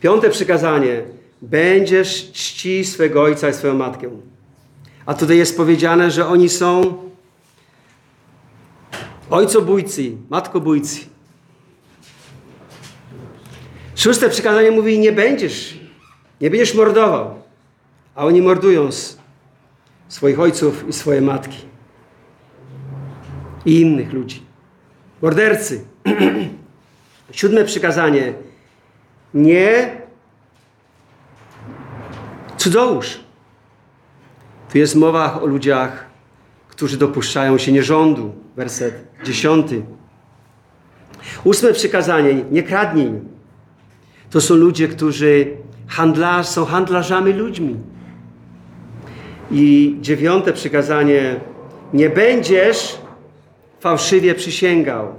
Piąte 0.00 0.30
przykazanie. 0.30 1.02
Będziesz 1.42 2.32
czci 2.32 2.84
swego 2.84 3.22
ojca 3.22 3.48
i 3.48 3.54
swoją 3.54 3.74
matkę. 3.74 4.31
A 5.12 5.14
tutaj 5.14 5.36
jest 5.36 5.56
powiedziane, 5.56 6.10
że 6.10 6.26
oni 6.26 6.48
są 6.48 6.94
ojcobójcy, 9.30 10.12
matkobójcy. 10.30 11.00
Szóste 13.96 14.28
przykazanie 14.30 14.70
mówi, 14.70 14.98
nie 14.98 15.12
będziesz, 15.12 15.78
nie 16.40 16.50
będziesz 16.50 16.74
mordował. 16.74 17.34
A 18.14 18.24
oni 18.24 18.42
mordują 18.42 18.88
swoich 20.08 20.40
ojców 20.40 20.88
i 20.88 20.92
swoje 20.92 21.20
matki. 21.20 21.58
I 23.64 23.80
innych 23.80 24.12
ludzi. 24.12 24.42
Mordercy. 25.22 25.84
Siódme 27.32 27.64
przykazanie. 27.64 28.34
Nie 29.34 29.96
cudzołóż. 32.56 33.21
Tu 34.72 34.78
jest 34.78 34.94
mowa 34.94 35.40
o 35.40 35.46
ludziach, 35.46 36.06
którzy 36.68 36.96
dopuszczają 36.96 37.58
się 37.58 37.72
nierządu. 37.72 38.34
Werset 38.56 39.04
dziesiąty. 39.24 39.82
Ósme 41.44 41.72
przykazanie. 41.72 42.44
Nie 42.50 42.62
kradnij. 42.62 43.12
To 44.30 44.40
są 44.40 44.54
ludzie, 44.54 44.88
którzy 44.88 45.56
handlarz, 45.86 46.46
są 46.46 46.64
handlarzami 46.64 47.32
ludźmi. 47.32 47.76
I 49.50 49.96
dziewiąte 50.00 50.52
przykazanie. 50.52 51.40
Nie 51.92 52.10
będziesz 52.10 52.98
fałszywie 53.80 54.34
przysięgał. 54.34 55.14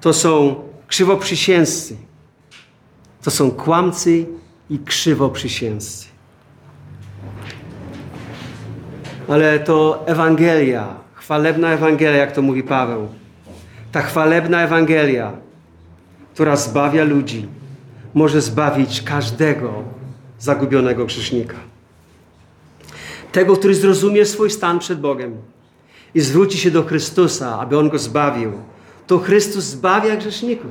To 0.00 0.12
są 0.12 0.62
krzywoprzysięzcy. 0.86 1.96
To 3.22 3.30
są 3.30 3.50
kłamcy 3.50 4.26
i 4.70 4.78
krzywoprzysięzcy. 4.78 6.13
Ale 9.28 9.60
to 9.60 10.02
Ewangelia, 10.06 10.86
chwalebna 11.14 11.72
Ewangelia, 11.72 12.16
jak 12.16 12.32
to 12.32 12.42
mówi 12.42 12.62
Paweł. 12.62 13.08
Ta 13.92 14.02
chwalebna 14.02 14.62
Ewangelia, 14.62 15.32
która 16.34 16.56
zbawia 16.56 17.04
ludzi, 17.04 17.48
może 18.14 18.40
zbawić 18.40 19.02
każdego 19.02 19.82
zagubionego 20.38 21.04
grzesznika. 21.04 21.56
Tego, 23.32 23.56
który 23.56 23.74
zrozumie 23.74 24.26
swój 24.26 24.50
stan 24.50 24.78
przed 24.78 25.00
Bogiem 25.00 25.36
i 26.14 26.20
zwróci 26.20 26.58
się 26.58 26.70
do 26.70 26.82
Chrystusa, 26.82 27.60
aby 27.60 27.78
On 27.78 27.88
go 27.88 27.98
zbawił. 27.98 28.52
To 29.06 29.18
Chrystus 29.18 29.64
zbawia 29.64 30.16
grzeszników. 30.16 30.70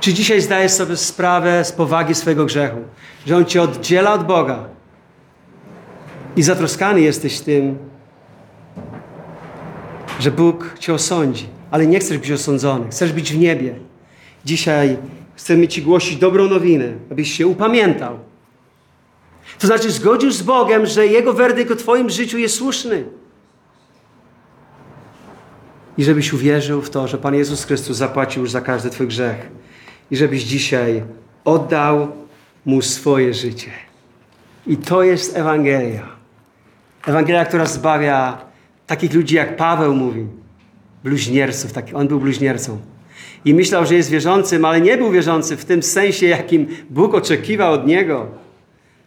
Czy 0.00 0.14
dzisiaj 0.14 0.40
zdajesz 0.40 0.72
sobie 0.72 0.96
sprawę 0.96 1.64
z 1.64 1.72
powagi 1.72 2.14
swojego 2.14 2.44
grzechu, 2.44 2.78
że 3.26 3.36
On 3.36 3.44
cię 3.44 3.62
oddziela 3.62 4.12
od 4.12 4.26
Boga 4.26 4.73
i 6.36 6.42
zatroskany 6.42 7.00
jesteś 7.00 7.40
tym, 7.40 7.78
że 10.20 10.30
Bóg 10.30 10.76
cię 10.78 10.94
osądzi, 10.94 11.46
ale 11.70 11.86
nie 11.86 11.98
chcesz 11.98 12.18
być 12.18 12.32
osądzony, 12.32 12.88
chcesz 12.90 13.12
być 13.12 13.32
w 13.32 13.38
niebie. 13.38 13.74
Dzisiaj 14.44 14.96
chcemy 15.34 15.68
Ci 15.68 15.82
głosić 15.82 16.16
dobrą 16.16 16.48
nowinę, 16.48 16.92
abyś 17.10 17.32
się 17.32 17.46
upamiętał. 17.46 18.18
To 19.58 19.66
znaczy 19.66 19.90
zgodził 19.90 20.30
z 20.30 20.42
Bogiem, 20.42 20.86
że 20.86 21.06
Jego 21.06 21.32
werdykt 21.32 21.70
o 21.70 21.76
Twoim 21.76 22.10
życiu 22.10 22.38
jest 22.38 22.54
słuszny. 22.54 23.04
I 25.98 26.04
żebyś 26.04 26.32
uwierzył 26.32 26.82
w 26.82 26.90
to, 26.90 27.08
że 27.08 27.18
Pan 27.18 27.34
Jezus 27.34 27.64
Chrystus 27.64 27.96
zapłacił 27.96 28.42
już 28.42 28.50
za 28.50 28.60
każdy 28.60 28.90
Twój 28.90 29.06
grzech. 29.06 29.48
I 30.10 30.16
żebyś 30.16 30.42
dzisiaj 30.42 31.02
oddał 31.44 32.12
Mu 32.66 32.82
swoje 32.82 33.34
życie. 33.34 33.70
I 34.66 34.76
to 34.76 35.02
jest 35.02 35.36
Ewangelia. 35.36 36.13
Ewangelia, 37.06 37.44
która 37.44 37.66
zbawia 37.66 38.38
takich 38.86 39.14
ludzi, 39.14 39.34
jak 39.34 39.56
Paweł 39.56 39.94
mówi, 39.94 40.26
bluźnierców. 41.04 41.72
Taki, 41.72 41.94
on 41.94 42.08
był 42.08 42.20
bluźniercą. 42.20 42.78
I 43.44 43.54
myślał, 43.54 43.86
że 43.86 43.94
jest 43.94 44.10
wierzącym, 44.10 44.64
ale 44.64 44.80
nie 44.80 44.96
był 44.96 45.10
wierzący 45.10 45.56
w 45.56 45.64
tym 45.64 45.82
sensie, 45.82 46.26
jakim 46.26 46.66
Bóg 46.90 47.14
oczekiwał 47.14 47.72
od 47.72 47.86
niego. 47.86 48.26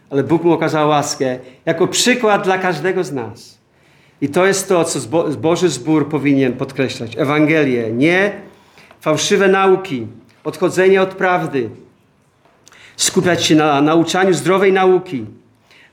Ale 0.09 0.23
Bóg 0.23 0.43
mu 0.43 0.51
okazał 0.51 0.89
łaskę 0.89 1.39
jako 1.65 1.87
przykład 1.87 2.43
dla 2.43 2.57
każdego 2.57 3.03
z 3.03 3.11
nas. 3.11 3.57
I 4.21 4.29
to 4.29 4.45
jest 4.45 4.69
to, 4.69 4.83
co 4.83 4.99
Boży 5.37 5.69
Zbór 5.69 6.09
powinien 6.09 6.53
podkreślać. 6.53 7.17
Ewangelię, 7.17 7.91
nie 7.91 8.31
fałszywe 9.01 9.47
nauki, 9.47 10.07
odchodzenie 10.43 11.01
od 11.01 11.09
prawdy, 11.09 11.69
skupiać 12.95 13.45
się 13.45 13.55
na 13.55 13.81
nauczaniu 13.81 14.33
zdrowej 14.33 14.73
nauki, 14.73 15.25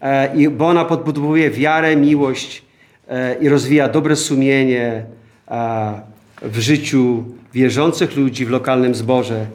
e, 0.04 0.50
bo 0.50 0.68
ona 0.68 0.84
podbudowuje 0.84 1.50
wiarę, 1.50 1.96
miłość 1.96 2.62
e, 3.08 3.34
i 3.34 3.48
rozwija 3.48 3.88
dobre 3.88 4.16
sumienie 4.16 5.04
e, 5.48 6.00
w 6.42 6.58
życiu 6.58 7.24
wierzących 7.52 8.16
ludzi 8.16 8.46
w 8.46 8.50
lokalnym 8.50 8.94
zborze. 8.94 9.46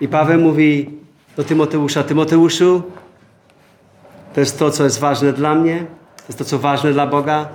I 0.00 0.08
Paweł 0.08 0.40
mówi 0.40 0.90
do 1.36 1.44
Tymoteusza, 1.44 2.02
Tymoteuszu, 2.02 2.82
to 4.34 4.40
jest 4.40 4.58
to, 4.58 4.70
co 4.70 4.84
jest 4.84 4.98
ważne 4.98 5.32
dla 5.32 5.54
mnie, 5.54 5.78
to 6.16 6.24
jest 6.28 6.38
to, 6.38 6.44
co 6.44 6.58
ważne 6.58 6.92
dla 6.92 7.06
Boga. 7.06 7.48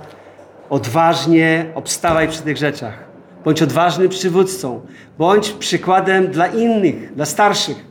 Odważnie 0.70 1.66
obstawaj 1.74 2.28
przy 2.28 2.42
tych 2.42 2.56
rzeczach. 2.56 3.04
Bądź 3.44 3.62
odważnym 3.62 4.08
przywódcą. 4.08 4.80
Bądź 5.18 5.50
przykładem 5.50 6.26
dla 6.26 6.46
innych, 6.46 7.14
dla 7.14 7.26
starszych. 7.26 7.84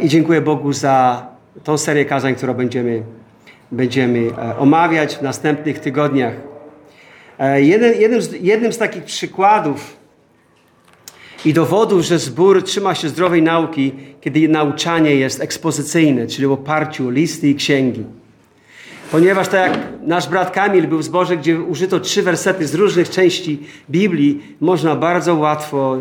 I 0.00 0.08
dziękuję 0.08 0.40
Bogu 0.40 0.72
za 0.72 1.26
tą 1.64 1.78
serię 1.78 2.04
kazań, 2.04 2.34
którą 2.34 2.54
będziemy, 2.54 3.02
będziemy 3.72 4.30
e, 4.38 4.56
omawiać 4.56 5.16
w 5.16 5.22
następnych 5.22 5.78
tygodniach. 5.78 6.34
E, 7.38 7.62
jeden, 7.62 8.00
jednym, 8.00 8.22
z, 8.22 8.32
jednym 8.32 8.72
z 8.72 8.78
takich 8.78 9.04
przykładów 9.04 9.96
i 11.44 11.52
dowodów, 11.52 12.02
że 12.02 12.18
zbór 12.18 12.62
trzyma 12.62 12.94
się 12.94 13.08
zdrowej 13.08 13.42
nauki, 13.42 13.92
kiedy 14.20 14.48
nauczanie 14.48 15.14
jest 15.14 15.40
ekspozycyjne, 15.40 16.26
czyli 16.26 16.46
w 16.46 16.52
oparciu 16.52 17.10
listy 17.10 17.48
i 17.48 17.54
księgi. 17.54 18.04
Ponieważ 19.10 19.48
tak 19.48 19.70
jak 19.70 19.80
nasz 20.02 20.28
brat 20.28 20.50
Kamil 20.50 20.88
był 20.88 20.98
w 20.98 21.04
zborze, 21.04 21.36
gdzie 21.36 21.60
użyto 21.60 22.00
trzy 22.00 22.22
wersety 22.22 22.66
z 22.66 22.74
różnych 22.74 23.10
części 23.10 23.58
Biblii, 23.90 24.42
można 24.60 24.96
bardzo 24.96 25.34
łatwo, 25.34 25.98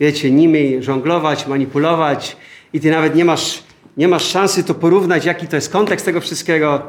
wiecie, 0.00 0.30
nimi 0.30 0.82
żonglować, 0.82 1.46
manipulować 1.46 2.36
i 2.72 2.80
ty 2.80 2.90
nawet 2.90 3.14
nie 3.14 3.24
masz, 3.24 3.62
nie 4.00 4.08
masz 4.08 4.24
szansy 4.24 4.64
to 4.64 4.74
porównać, 4.74 5.24
jaki 5.24 5.46
to 5.46 5.56
jest 5.56 5.70
kontekst 5.70 6.06
tego 6.06 6.20
wszystkiego. 6.20 6.82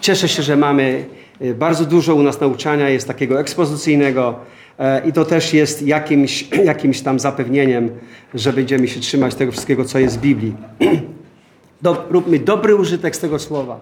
Cieszę 0.00 0.28
się, 0.28 0.42
że 0.42 0.56
mamy 0.56 1.06
y, 1.42 1.54
bardzo 1.54 1.84
dużo 1.84 2.14
u 2.14 2.22
nas 2.22 2.40
nauczania, 2.40 2.88
jest 2.88 3.08
takiego 3.08 3.40
ekspozycyjnego 3.40 4.38
e, 4.78 5.08
i 5.08 5.12
to 5.12 5.24
też 5.24 5.54
jest 5.54 5.82
jakimś, 5.82 6.48
jakimś 6.72 7.00
tam 7.00 7.20
zapewnieniem, 7.20 7.90
że 8.34 8.52
będziemy 8.52 8.88
się 8.88 9.00
trzymać 9.00 9.34
tego 9.34 9.52
wszystkiego, 9.52 9.84
co 9.84 9.98
jest 9.98 10.18
w 10.18 10.20
Biblii. 10.20 10.54
Do, 11.82 12.06
róbmy 12.10 12.38
dobry 12.38 12.76
użytek 12.76 13.16
z 13.16 13.18
tego 13.18 13.38
słowa. 13.38 13.80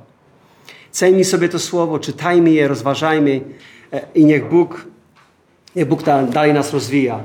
Cejmy 0.90 1.24
sobie 1.24 1.48
to 1.48 1.58
słowo, 1.58 1.98
czytajmy 1.98 2.50
je, 2.50 2.68
rozważajmy 2.68 3.40
e, 3.92 4.00
i 4.14 4.24
niech 4.24 4.48
Bóg, 4.48 4.86
niech 5.76 5.88
Bóg 5.88 6.02
dalej 6.32 6.54
nas 6.54 6.72
rozwija. 6.72 7.20